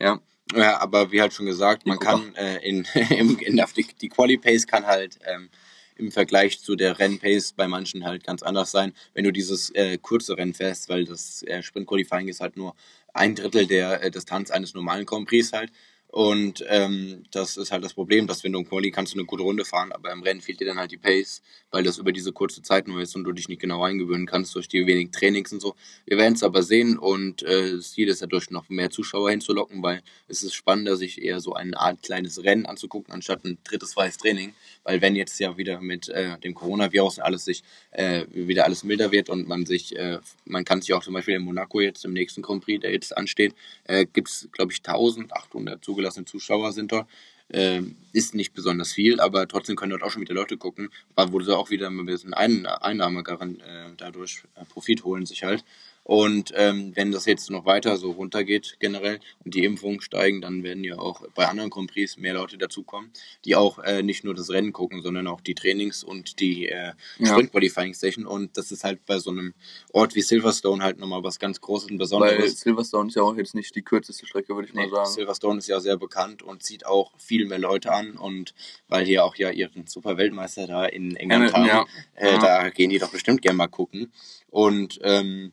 Ja, 0.00 0.20
Ja, 0.54 0.80
aber 0.80 1.12
wie 1.12 1.20
halt 1.20 1.32
schon 1.32 1.46
gesagt, 1.46 1.86
man 1.86 1.98
Gucker. 1.98 2.10
kann 2.18 2.34
äh, 2.34 2.56
in, 2.68 2.84
im, 3.10 3.38
in 3.38 3.56
der, 3.56 3.68
die, 3.76 3.86
die 4.00 4.08
Quali-Pace 4.08 4.66
kann 4.66 4.84
halt 4.86 5.18
ähm, 5.24 5.50
im 5.96 6.10
Vergleich 6.10 6.60
zu 6.60 6.74
der 6.74 6.98
Renn-Pace 6.98 7.52
bei 7.52 7.68
manchen 7.68 8.04
halt 8.04 8.24
ganz 8.24 8.42
anders 8.42 8.72
sein, 8.72 8.92
wenn 9.14 9.22
du 9.24 9.30
dieses 9.32 9.70
äh, 9.70 9.96
kurze 9.98 10.36
Rennen 10.36 10.52
fährst, 10.52 10.88
weil 10.88 11.04
das 11.04 11.42
äh, 11.44 11.62
Sprint-Qualifying 11.62 12.26
ist 12.26 12.40
halt 12.40 12.56
nur 12.56 12.74
ein 13.12 13.36
Drittel 13.36 13.68
der 13.68 14.02
äh, 14.02 14.10
Distanz 14.10 14.50
eines 14.50 14.74
normalen 14.74 15.06
Grand 15.06 15.28
Prix 15.28 15.52
halt. 15.52 15.70
Und 16.14 16.64
ähm, 16.68 17.24
das 17.32 17.56
ist 17.56 17.72
halt 17.72 17.82
das 17.82 17.94
Problem, 17.94 18.28
dass 18.28 18.44
wenn 18.44 18.52
du 18.52 18.60
im 18.60 18.68
Quali 18.68 18.92
kannst 18.92 19.12
du 19.12 19.18
eine 19.18 19.26
gute 19.26 19.42
Runde 19.42 19.64
fahren, 19.64 19.90
aber 19.90 20.12
im 20.12 20.22
Rennen 20.22 20.40
fehlt 20.40 20.60
dir 20.60 20.64
dann 20.64 20.78
halt 20.78 20.92
die 20.92 20.96
Pace, 20.96 21.42
weil 21.72 21.82
das 21.82 21.98
über 21.98 22.12
diese 22.12 22.32
kurze 22.32 22.62
Zeit 22.62 22.86
nur 22.86 23.02
ist 23.02 23.16
und 23.16 23.24
du 23.24 23.32
dich 23.32 23.48
nicht 23.48 23.60
genau 23.60 23.82
eingewöhnen 23.82 24.24
kannst 24.24 24.54
durch 24.54 24.68
die 24.68 24.86
wenigen 24.86 25.10
Trainings 25.10 25.52
und 25.52 25.58
so. 25.58 25.74
Wir 26.06 26.16
werden 26.16 26.34
es 26.34 26.44
aber 26.44 26.62
sehen 26.62 26.98
und 26.98 27.42
äh, 27.42 27.72
das 27.72 27.90
Ziel 27.94 28.06
ist 28.06 28.22
dadurch 28.22 28.52
noch 28.52 28.68
mehr 28.68 28.90
Zuschauer 28.90 29.28
hinzulocken, 29.30 29.82
weil 29.82 30.02
es 30.28 30.44
ist 30.44 30.54
spannender, 30.54 30.96
sich 30.96 31.20
eher 31.20 31.40
so 31.40 31.54
eine 31.54 31.76
Art 31.80 32.00
kleines 32.04 32.44
Rennen 32.44 32.66
anzugucken, 32.66 33.12
anstatt 33.12 33.44
ein 33.44 33.58
drittes 33.64 33.94
freies 33.94 34.16
Training. 34.16 34.54
Weil 34.84 35.00
wenn 35.00 35.16
jetzt 35.16 35.40
ja 35.40 35.56
wieder 35.56 35.80
mit 35.80 36.10
äh, 36.10 36.38
dem 36.38 36.54
Coronavirus 36.54 37.18
alles 37.18 37.44
sich 37.44 37.64
äh, 37.90 38.24
wieder 38.30 38.66
alles 38.66 38.84
milder 38.84 39.10
wird 39.10 39.30
und 39.30 39.48
man 39.48 39.66
sich, 39.66 39.96
äh, 39.96 40.20
man 40.44 40.64
kann 40.64 40.80
sich 40.80 40.92
auch 40.92 41.02
zum 41.02 41.14
Beispiel 41.14 41.34
in 41.34 41.42
Monaco 41.42 41.80
jetzt 41.80 42.04
im 42.04 42.12
nächsten 42.12 42.40
Grand 42.40 42.64
Prix, 42.64 42.82
der 42.82 42.92
jetzt 42.92 43.16
ansteht, 43.16 43.52
äh, 43.82 44.06
gibt 44.06 44.28
es, 44.28 44.48
glaube 44.52 44.70
ich, 44.70 44.78
1800 44.78 45.84
zugelassene 45.84 46.03
Zuschauer 46.26 46.72
sind 46.72 46.92
dort. 46.92 47.08
Ähm, 47.50 47.96
ist 48.12 48.34
nicht 48.34 48.54
besonders 48.54 48.92
viel, 48.92 49.20
aber 49.20 49.46
trotzdem 49.46 49.76
können 49.76 49.90
dort 49.90 50.02
auch 50.02 50.10
schon 50.10 50.22
wieder 50.22 50.32
Leute 50.32 50.56
gucken, 50.56 50.88
wo 51.14 51.40
sie 51.40 51.54
auch 51.54 51.68
wieder 51.68 51.88
ein 51.88 52.06
bisschen 52.06 52.32
Ein 52.32 52.64
Einnahme 52.64 53.22
äh, 53.60 53.90
dadurch 53.98 54.44
äh, 54.54 54.64
Profit 54.64 55.04
holen 55.04 55.26
sich 55.26 55.44
halt. 55.44 55.62
Und 56.06 56.52
ähm, 56.54 56.92
wenn 56.94 57.12
das 57.12 57.24
jetzt 57.24 57.50
noch 57.50 57.64
weiter 57.64 57.96
so 57.96 58.10
runtergeht 58.10 58.76
generell 58.78 59.20
und 59.42 59.54
die 59.54 59.64
Impfungen 59.64 60.02
steigen, 60.02 60.42
dann 60.42 60.62
werden 60.62 60.84
ja 60.84 60.98
auch 60.98 61.26
bei 61.34 61.48
anderen 61.48 61.70
Grand 61.70 61.90
Prix 61.90 62.18
mehr 62.18 62.34
Leute 62.34 62.58
dazukommen, 62.58 63.10
die 63.46 63.56
auch 63.56 63.78
äh, 63.78 64.02
nicht 64.02 64.22
nur 64.22 64.34
das 64.34 64.50
Rennen 64.50 64.74
gucken, 64.74 65.00
sondern 65.00 65.26
auch 65.26 65.40
die 65.40 65.54
Trainings 65.54 66.04
und 66.04 66.40
die 66.40 66.68
äh, 66.68 66.92
Ja. 67.18 67.26
Sprint 67.28 67.52
Qualifying 67.52 67.94
Station. 67.94 68.26
Und 68.26 68.56
das 68.58 68.70
ist 68.70 68.84
halt 68.84 69.06
bei 69.06 69.18
so 69.18 69.30
einem 69.30 69.54
Ort 69.94 70.14
wie 70.14 70.20
Silverstone 70.20 70.84
halt 70.84 70.98
nochmal 70.98 71.22
was 71.24 71.38
ganz 71.38 71.60
Großes 71.62 71.86
und 71.90 71.92
weil 71.94 71.98
Besonderes. 72.00 72.60
Silverstone 72.60 73.08
ist 73.08 73.14
ja 73.16 73.22
auch 73.22 73.36
jetzt 73.36 73.54
nicht 73.54 73.74
die 73.74 73.80
kürzeste 73.82 74.26
Strecke, 74.26 74.54
würde 74.54 74.68
ich 74.68 74.74
mal 74.74 74.84
Nee, 74.84 74.90
sagen. 74.90 75.08
Silverstone 75.10 75.58
ist 75.58 75.68
ja 75.68 75.80
sehr 75.80 75.96
bekannt 75.96 76.42
und 76.42 76.62
zieht 76.62 76.84
auch 76.84 77.12
viel 77.18 77.46
mehr 77.46 77.58
Leute 77.58 77.90
an 77.92 78.18
und 78.18 78.52
weil 78.88 79.06
die 79.06 79.18
auch 79.18 79.36
ja 79.36 79.48
ihren 79.50 79.86
super 79.86 80.18
Weltmeister 80.18 80.66
da 80.66 80.84
in 80.84 81.16
England 81.16 81.54
Hamilton, 81.54 81.72
haben, 81.72 81.88
ja. 82.18 82.22
äh, 82.28 82.32
Ja. 82.34 82.38
da 82.40 82.68
gehen 82.68 82.90
die 82.90 82.98
doch 82.98 83.10
bestimmt 83.10 83.40
gerne 83.40 83.56
mal 83.56 83.68
gucken. 83.68 84.12
Und 84.50 85.00
ähm, 85.02 85.52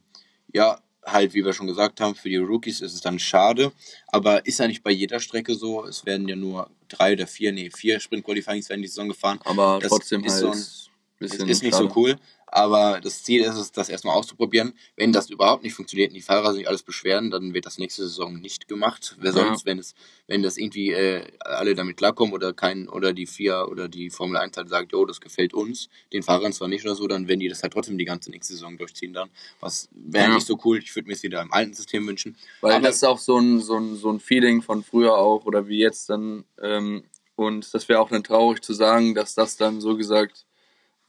ja, 0.54 0.80
halt, 1.06 1.34
wie 1.34 1.44
wir 1.44 1.54
schon 1.54 1.68
gesagt 1.68 2.00
haben, 2.00 2.14
für 2.16 2.30
die 2.30 2.36
Rookies 2.38 2.80
ist 2.82 2.94
es 2.94 3.02
dann 3.02 3.18
schade, 3.18 3.72
aber 4.08 4.46
ist 4.46 4.60
ja 4.60 4.68
nicht 4.68 4.84
bei 4.84 4.92
jeder 4.92 5.20
Strecke 5.20 5.56
so. 5.56 5.86
Es 5.86 6.06
werden 6.06 6.28
ja 6.28 6.36
nur 6.36 6.70
drei 6.90 7.14
oder 7.14 7.26
vier, 7.26 7.52
nee, 7.52 7.72
vier 7.72 8.00
Sprint-Qualifyings 8.00 8.70
werden 8.70 8.82
die 8.84 8.88
Saison 8.88 9.08
gefahren. 9.08 9.40
Aber 9.46 9.80
Das 9.82 9.90
trotzdem 9.90 10.24
ist 10.24 10.34
halt 10.34 10.42
so 10.42 10.52
ein- 10.52 10.91
ein 11.22 11.26
Es 11.26 11.32
bisschen 11.32 11.50
ist 11.50 11.64
nicht 11.64 11.76
so 11.76 11.90
cool, 11.96 12.18
aber 12.48 13.00
das 13.02 13.24
Ziel 13.24 13.44
ist 13.44 13.56
es, 13.56 13.72
das 13.72 13.88
erstmal 13.88 14.16
auszuprobieren. 14.18 14.74
Wenn 14.98 15.14
das 15.14 15.30
überhaupt 15.30 15.64
nicht 15.64 15.74
funktioniert 15.74 16.10
und 16.10 16.16
die 16.16 16.22
Fahrer 16.22 16.54
sich 16.54 16.68
alles 16.68 16.84
beschweren, 16.84 17.32
dann 17.32 17.54
wird 17.54 17.66
das 17.66 17.78
nächste 17.78 18.02
Saison 18.04 18.40
nicht 18.42 18.68
gemacht. 18.68 19.16
Wer 19.20 19.32
Ja. 19.32 19.38
sonst, 19.46 19.66
wenn 19.66 19.80
es, 19.80 19.94
wenn 20.28 20.44
das 20.44 20.58
irgendwie 20.58 20.92
äh, 20.92 21.24
alle 21.40 21.76
damit 21.76 21.96
klarkommen 21.98 22.34
oder 22.34 22.52
kein 22.54 22.90
oder 22.90 23.14
die 23.14 23.26
FIA 23.28 23.66
oder 23.66 23.88
die 23.88 24.10
Formel 24.10 24.38
1 24.38 24.58
halt 24.58 24.68
sagt, 24.70 24.92
jo, 24.92 25.06
das 25.06 25.22
gefällt 25.22 25.54
uns, 25.54 25.88
den 26.12 26.24
Fahrern 26.24 26.52
zwar 26.52 26.68
nicht 26.68 26.84
oder 26.84 26.96
so, 26.96 27.08
dann 27.08 27.28
werden 27.28 27.40
die 27.40 27.48
das 27.48 27.64
halt 27.64 27.72
trotzdem 27.74 27.98
die 27.98 28.06
ganze 28.06 28.32
nächste 28.32 28.54
Saison 28.54 28.78
durchziehen 28.78 29.14
dann. 29.14 29.30
Was 29.62 29.88
wäre 29.94 30.28
Ja. 30.30 30.36
nicht 30.36 30.48
so 30.48 30.60
cool. 30.66 30.80
Ich 30.80 30.94
würde 30.96 31.08
mir 31.08 31.14
es 31.14 31.24
wieder 31.24 31.42
im 31.42 31.54
alten 31.54 31.74
System 31.74 32.06
wünschen. 32.08 32.36
Weil 32.60 32.74
Aber- 32.74 32.88
das 32.88 32.98
ist 32.98 33.04
auch 33.06 33.20
so 33.20 33.38
ein, 33.38 33.60
so, 33.62 33.78
ein, 33.78 33.96
so 33.96 34.10
ein 34.12 34.20
Feeling 34.20 34.62
von 34.62 34.84
früher 34.84 35.16
auch 35.16 35.46
oder 35.46 35.68
wie 35.68 35.78
jetzt 35.80 36.10
dann. 36.10 36.44
Ähm, 36.62 37.04
und 37.36 37.74
das 37.74 37.88
wäre 37.88 38.00
auch 38.02 38.10
dann 38.10 38.24
traurig 38.24 38.62
zu 38.62 38.74
sagen, 38.74 39.16
dass 39.16 39.34
das 39.36 39.56
dann 39.58 39.80
so 39.82 39.96
gesagt 39.96 40.46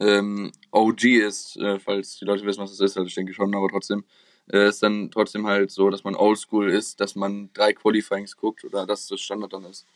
ähm, 0.00 0.52
OG 0.70 1.04
ist, 1.04 1.56
äh, 1.56 1.78
falls 1.78 2.18
die 2.18 2.24
Leute 2.24 2.44
wissen, 2.44 2.60
was 2.60 2.70
das 2.70 2.80
ist, 2.80 2.96
also 2.96 3.06
ich 3.06 3.14
denke 3.14 3.34
schon, 3.34 3.54
aber 3.54 3.68
trotzdem, 3.68 4.04
äh, 4.52 4.68
ist 4.68 4.82
dann 4.82 5.10
trotzdem 5.10 5.46
halt 5.46 5.70
so, 5.70 5.90
dass 5.90 6.04
man 6.04 6.14
oldschool 6.14 6.70
ist, 6.70 7.00
dass 7.00 7.14
man 7.14 7.50
drei 7.52 7.72
Qualifyings 7.72 8.36
guckt 8.36 8.64
oder 8.64 8.86
dass 8.86 9.06
das 9.06 9.20
Standard 9.20 9.52
dann 9.52 9.64
ist. 9.64 9.86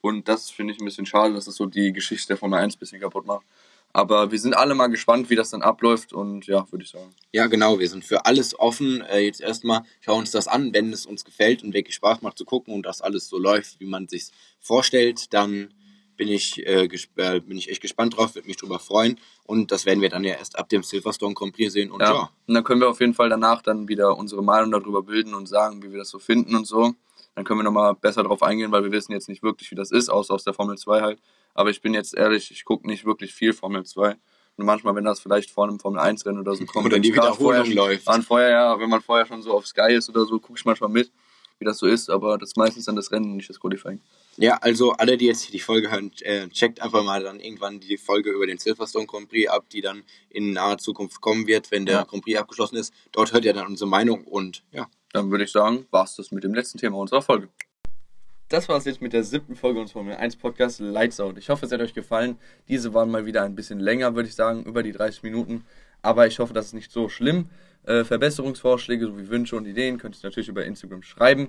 Und 0.00 0.28
das 0.28 0.50
finde 0.50 0.72
ich 0.72 0.80
ein 0.80 0.84
bisschen 0.84 1.06
schade, 1.06 1.34
dass 1.34 1.46
das 1.46 1.56
so 1.56 1.66
die 1.66 1.92
Geschichte 1.92 2.28
der 2.28 2.36
Formel 2.36 2.60
1 2.60 2.76
ein 2.76 2.78
bisschen 2.78 3.00
kaputt 3.00 3.26
macht. 3.26 3.44
Aber 3.92 4.30
wir 4.30 4.38
sind 4.38 4.54
alle 4.54 4.74
mal 4.74 4.88
gespannt, 4.88 5.30
wie 5.30 5.36
das 5.36 5.50
dann 5.50 5.62
abläuft 5.62 6.12
und 6.12 6.46
ja, 6.46 6.70
würde 6.70 6.84
ich 6.84 6.90
sagen. 6.90 7.14
Ja, 7.32 7.46
genau, 7.46 7.78
wir 7.78 7.88
sind 7.88 8.04
für 8.04 8.26
alles 8.26 8.58
offen. 8.58 9.00
Äh, 9.00 9.20
jetzt 9.20 9.40
erstmal 9.40 9.84
schauen 10.02 10.20
uns 10.20 10.30
das 10.32 10.48
an, 10.48 10.74
wenn 10.74 10.92
es 10.92 11.06
uns 11.06 11.24
gefällt 11.24 11.62
und 11.62 11.72
wirklich 11.72 11.94
Spaß 11.94 12.20
macht 12.20 12.36
zu 12.36 12.44
gucken 12.44 12.74
und 12.74 12.84
das 12.84 13.00
alles 13.00 13.28
so 13.28 13.38
läuft, 13.38 13.80
wie 13.80 13.86
man 13.86 14.06
sich 14.06 14.26
vorstellt, 14.60 15.32
dann 15.32 15.72
bin 16.16 16.28
ich, 16.28 16.66
äh, 16.66 16.88
äh, 17.16 17.40
bin 17.40 17.58
ich 17.58 17.70
echt 17.70 17.80
gespannt 17.80 18.16
drauf, 18.16 18.34
würde 18.34 18.48
mich 18.48 18.56
drüber 18.56 18.78
freuen. 18.78 19.18
Und 19.44 19.72
das 19.72 19.86
werden 19.86 20.00
wir 20.00 20.08
dann 20.08 20.24
ja 20.24 20.34
erst 20.34 20.58
ab 20.58 20.68
dem 20.68 20.82
Silverstone 20.82 21.34
Grand 21.34 21.54
Prix 21.54 21.72
sehen. 21.72 21.90
Und 21.90 22.00
ja. 22.00 22.12
ja. 22.12 22.30
Und 22.46 22.54
dann 22.54 22.64
können 22.64 22.80
wir 22.80 22.88
auf 22.88 23.00
jeden 23.00 23.14
Fall 23.14 23.28
danach 23.28 23.62
dann 23.62 23.88
wieder 23.88 24.16
unsere 24.16 24.42
Meinung 24.42 24.70
darüber 24.70 25.02
bilden 25.02 25.34
und 25.34 25.46
sagen, 25.46 25.82
wie 25.82 25.90
wir 25.90 25.98
das 25.98 26.10
so 26.10 26.18
finden 26.18 26.56
und 26.56 26.66
so. 26.66 26.94
Dann 27.34 27.44
können 27.44 27.60
wir 27.60 27.64
nochmal 27.64 27.94
besser 27.94 28.22
drauf 28.22 28.42
eingehen, 28.42 28.72
weil 28.72 28.82
wir 28.82 28.92
wissen 28.92 29.12
jetzt 29.12 29.28
nicht 29.28 29.42
wirklich, 29.42 29.70
wie 29.70 29.74
das 29.74 29.92
ist, 29.92 30.08
außer 30.08 30.32
aus 30.32 30.44
der 30.44 30.54
Formel 30.54 30.78
2 30.78 31.02
halt. 31.02 31.18
Aber 31.54 31.70
ich 31.70 31.82
bin 31.82 31.92
jetzt 31.94 32.14
ehrlich, 32.14 32.50
ich 32.50 32.64
gucke 32.64 32.86
nicht 32.86 33.04
wirklich 33.04 33.34
viel 33.34 33.52
Formel 33.52 33.84
2. 33.84 34.16
Und 34.56 34.64
manchmal, 34.64 34.94
wenn 34.94 35.04
das 35.04 35.20
vielleicht 35.20 35.50
vor 35.50 35.64
einem 35.64 35.78
Formel 35.78 36.00
1 36.00 36.24
Rennen 36.24 36.40
oder 36.40 36.54
so 36.54 36.64
kommt. 36.64 36.86
Oder 36.86 36.98
die 36.98 37.12
Wiederholung 37.12 37.36
vorher, 37.36 37.66
läuft. 37.66 38.08
Vorher, 38.24 38.50
ja, 38.50 38.80
wenn 38.80 38.88
man 38.88 39.02
vorher 39.02 39.26
schon 39.26 39.42
so 39.42 39.52
auf 39.52 39.66
Sky 39.66 39.92
ist 39.92 40.08
oder 40.08 40.24
so, 40.24 40.38
gucke 40.38 40.58
ich 40.58 40.64
manchmal 40.64 40.88
mit, 40.88 41.10
wie 41.58 41.64
das 41.64 41.78
so 41.78 41.86
ist. 41.86 42.10
Aber 42.10 42.38
das 42.38 42.50
ist 42.50 42.56
meistens 42.56 42.84
dann 42.84 42.96
das 42.96 43.12
Rennen, 43.12 43.36
nicht 43.36 43.48
das 43.48 43.60
Qualifying. 43.60 44.00
Ja, 44.36 44.58
also 44.60 44.92
alle, 44.92 45.16
die 45.16 45.26
jetzt 45.26 45.42
hier 45.42 45.52
die 45.52 45.60
Folge 45.60 45.90
hören, 45.90 46.12
äh, 46.20 46.48
checkt 46.48 46.80
einfach 46.82 47.04
mal 47.04 47.22
dann 47.22 47.40
irgendwann 47.40 47.80
die 47.80 47.96
Folge 47.96 48.30
über 48.30 48.46
den 48.46 48.58
Silverstone 48.58 49.06
Grand 49.06 49.28
Prix 49.28 49.50
ab, 49.50 49.64
die 49.70 49.80
dann 49.80 50.02
in 50.30 50.52
naher 50.52 50.78
Zukunft 50.78 51.20
kommen 51.20 51.46
wird, 51.46 51.70
wenn 51.70 51.86
der 51.86 51.96
ja. 51.96 52.04
Grand 52.04 52.24
Prix 52.24 52.38
abgeschlossen 52.38 52.76
ist. 52.76 52.92
Dort 53.12 53.32
hört 53.32 53.44
ihr 53.44 53.54
dann 53.54 53.66
unsere 53.66 53.88
Meinung 53.88 54.24
und 54.24 54.62
ja. 54.72 54.88
Dann 55.12 55.30
würde 55.30 55.44
ich 55.44 55.52
sagen, 55.52 55.86
war's 55.92 56.16
das 56.16 56.30
mit 56.30 56.44
dem 56.44 56.52
letzten 56.52 56.76
Thema 56.76 56.98
unserer 56.98 57.22
Folge 57.22 57.48
das 58.48 58.68
war 58.68 58.76
es 58.76 58.84
jetzt 58.84 59.02
mit 59.02 59.12
der 59.12 59.24
siebten 59.24 59.56
Folge 59.56 59.80
unseres 59.80 59.92
Formel 59.92 60.14
1 60.14 60.36
Podcast 60.36 60.78
Lights 60.78 61.18
Out. 61.18 61.36
Ich 61.36 61.48
hoffe, 61.48 61.66
es 61.66 61.72
hat 61.72 61.80
euch 61.80 61.94
gefallen. 61.94 62.38
Diese 62.68 62.94
waren 62.94 63.10
mal 63.10 63.26
wieder 63.26 63.42
ein 63.42 63.56
bisschen 63.56 63.80
länger, 63.80 64.14
würde 64.14 64.28
ich 64.28 64.36
sagen, 64.36 64.62
über 64.64 64.82
die 64.84 64.92
30 64.92 65.24
Minuten. 65.24 65.64
Aber 66.00 66.26
ich 66.28 66.38
hoffe, 66.38 66.54
das 66.54 66.66
ist 66.66 66.72
nicht 66.72 66.92
so 66.92 67.08
schlimm. 67.08 67.50
Äh, 67.86 68.04
Verbesserungsvorschläge 68.04 69.06
sowie 69.06 69.28
Wünsche 69.28 69.56
und 69.56 69.66
Ideen 69.66 69.98
könnt 69.98 70.16
ihr 70.16 70.20
natürlich 70.22 70.48
über 70.48 70.64
Instagram 70.64 71.02
schreiben. 71.02 71.48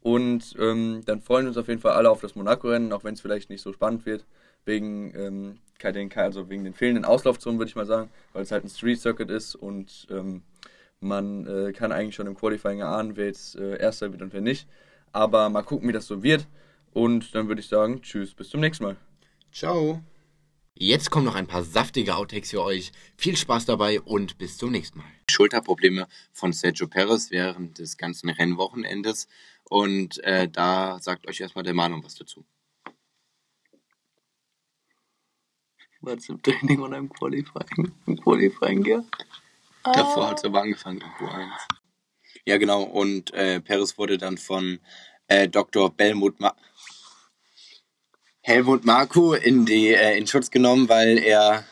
Und 0.00 0.54
ähm, 0.58 1.02
dann 1.06 1.20
freuen 1.20 1.46
wir 1.46 1.48
uns 1.48 1.56
auf 1.56 1.68
jeden 1.68 1.80
Fall 1.80 1.92
alle 1.92 2.10
auf 2.10 2.20
das 2.20 2.34
Monaco-Rennen, 2.34 2.92
auch 2.92 3.04
wenn 3.04 3.14
es 3.14 3.20
vielleicht 3.20 3.50
nicht 3.50 3.62
so 3.62 3.72
spannend 3.72 4.06
wird. 4.06 4.24
Wegen, 4.64 5.14
ähm, 5.16 5.58
also 6.16 6.48
wegen 6.48 6.64
den 6.64 6.74
fehlenden 6.74 7.04
Auslaufzonen, 7.04 7.58
würde 7.58 7.68
ich 7.68 7.76
mal 7.76 7.86
sagen, 7.86 8.10
weil 8.32 8.42
es 8.42 8.50
halt 8.50 8.64
ein 8.64 8.68
Street 8.68 9.00
Circuit 9.00 9.30
ist 9.30 9.54
und 9.54 10.06
ähm, 10.10 10.42
man 11.00 11.46
äh, 11.46 11.72
kann 11.72 11.92
eigentlich 11.92 12.14
schon 12.14 12.26
im 12.26 12.34
Qualifying 12.34 12.80
erahnen, 12.80 13.16
wer 13.16 13.26
jetzt 13.26 13.56
äh, 13.56 13.78
Erster 13.78 14.10
wird 14.10 14.22
und 14.22 14.32
wer 14.32 14.40
nicht. 14.40 14.66
Aber 15.12 15.48
mal 15.48 15.62
gucken, 15.62 15.88
wie 15.88 15.92
das 15.92 16.06
so 16.06 16.22
wird. 16.22 16.46
Und 16.92 17.34
dann 17.34 17.48
würde 17.48 17.60
ich 17.60 17.68
sagen, 17.68 18.00
tschüss, 18.02 18.34
bis 18.34 18.48
zum 18.48 18.60
nächsten 18.60 18.84
Mal. 18.84 18.96
Ciao. 19.52 20.02
Jetzt 20.74 21.10
kommen 21.10 21.26
noch 21.26 21.34
ein 21.34 21.46
paar 21.46 21.62
saftige 21.62 22.16
Outtakes 22.16 22.50
für 22.50 22.62
euch. 22.62 22.92
Viel 23.16 23.36
Spaß 23.36 23.66
dabei 23.66 24.00
und 24.00 24.38
bis 24.38 24.56
zum 24.56 24.72
nächsten 24.72 24.98
Mal. 24.98 25.15
Schulterprobleme 25.36 26.08
von 26.32 26.54
Sergio 26.54 26.88
Perez 26.88 27.30
während 27.30 27.78
des 27.78 27.98
ganzen 27.98 28.30
Rennwochenendes. 28.30 29.28
Und 29.64 30.22
äh, 30.24 30.48
da 30.48 30.98
sagt 31.00 31.28
euch 31.28 31.40
erstmal 31.40 31.64
der 31.64 31.74
Manuel 31.74 32.02
was 32.02 32.14
dazu. 32.14 32.46
Was 36.00 36.28
im 36.30 36.40
Training 36.42 36.80
und 36.80 36.94
im 36.94 37.10
Qualifying? 37.10 37.92
Im 38.06 38.20
Qualifying, 38.20 38.84
ja? 38.86 39.04
Davor 39.82 40.30
hat 40.30 40.38
es 40.38 40.44
aber 40.44 40.62
angefangen, 40.62 41.02
im 41.02 41.26
Q1. 41.26 41.50
Ja, 42.46 42.56
genau. 42.56 42.82
Und 42.82 43.34
äh, 43.34 43.60
Peres 43.60 43.98
wurde 43.98 44.16
dann 44.16 44.38
von 44.38 44.80
äh, 45.26 45.48
Dr. 45.48 45.90
Belmut 45.90 46.40
Ma 46.40 46.56
Helmut 48.40 48.84
Marku 48.84 49.34
in, 49.34 49.66
die, 49.66 49.88
äh, 49.88 50.16
in 50.16 50.26
Schutz 50.26 50.50
genommen, 50.50 50.88
weil 50.88 51.18
er. 51.18 51.64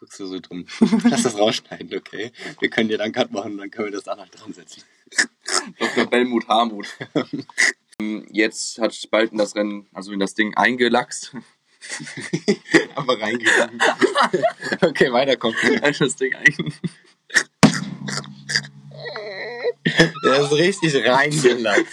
Guckst 0.00 0.18
du 0.18 0.26
so 0.26 0.38
dumm? 0.38 0.64
Lass 1.10 1.24
das 1.24 1.38
rausschneiden, 1.38 1.94
okay? 1.94 2.32
Wir 2.58 2.70
können 2.70 2.88
dir 2.88 2.96
dann 2.96 3.12
Cut 3.12 3.30
machen, 3.32 3.58
dann 3.58 3.70
können 3.70 3.88
wir 3.88 3.92
das 3.92 4.04
danach 4.04 4.30
dran 4.30 4.54
setzen. 4.54 4.82
Dr. 5.78 6.06
Belmut 6.06 6.48
Harmut. 6.48 6.86
Jetzt 8.30 8.78
hat 8.78 8.94
Spalten 8.94 9.36
das 9.36 9.54
Rennen, 9.54 9.88
also 9.92 10.12
in 10.12 10.18
das 10.18 10.32
Ding 10.32 10.56
eingelachst. 10.56 11.36
Aber 12.94 13.20
reingegangen. 13.20 13.78
okay, 14.80 15.12
weiter 15.12 15.36
kommt. 15.36 15.56
Das 15.82 16.16
Ding 16.16 16.34
ein. 16.34 16.72
Der 20.24 20.40
ist 20.40 20.52
richtig 20.52 20.94
reingelassen. 21.06 21.86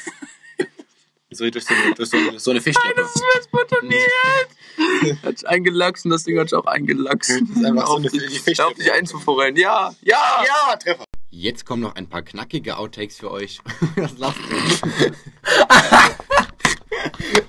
So 1.30 1.50
durch 1.50 1.66
so 1.66 1.74
eine, 1.74 1.94
durch 1.94 2.10
so 2.10 2.18
eine, 2.18 2.40
so 2.40 2.52
eine 2.52 2.62
Fischstätte. 2.62 2.96
Das 2.96 3.14
ist 3.14 3.22
mir 3.22 3.44
spontaniert. 3.44 4.57
hat 5.24 5.40
sich 5.40 5.48
eingelachst 5.48 6.06
und 6.06 6.12
das 6.12 6.24
Ding 6.24 6.40
hat 6.40 6.50
sich 6.50 6.58
auch 6.58 6.66
eingelachst. 6.66 7.30
Das 7.30 7.58
ist 7.58 7.66
einfach 7.66 7.88
so 7.88 7.96
eine 7.98 8.10
Fischstätte. 8.10 8.66
Auf 8.66 8.74
dich 8.74 8.92
einzuvorrennen. 8.92 9.58
Ja, 9.58 9.94
ja. 10.02 10.44
Ja, 10.46 10.76
Treffer. 10.76 11.04
Jetzt 11.30 11.66
kommen 11.66 11.82
noch 11.82 11.96
ein 11.96 12.08
paar 12.08 12.22
knackige 12.22 12.78
Outtakes 12.78 13.18
für 13.18 13.32
euch. 13.32 13.60
Was 13.96 14.18
lacht 14.18 14.40
ihr? 14.50 15.12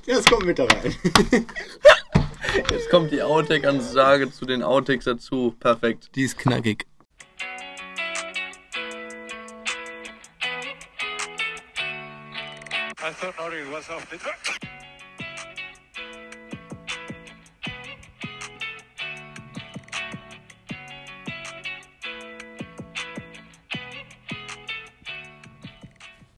Das 0.07 0.25
kommt 0.25 0.47
mit 0.47 0.59
da 0.59 0.65
rein. 0.65 0.95
Jetzt 2.71 2.91
kommt 2.91 3.13
die 3.13 3.23
Outtake-Ansage 3.23 4.31
zu 4.33 4.47
den 4.47 4.63
Outtakes 4.63 5.05
dazu. 5.05 5.55
Perfekt. 5.61 6.11
Die 6.15 6.23
ist 6.23 6.39
knackig. 6.39 6.87
I 13.01 13.13
thought 13.13 13.35
Norrie 13.39 13.65
was 13.71 13.89
off 13.91 14.07
the 14.11 14.17
track. 14.17 14.68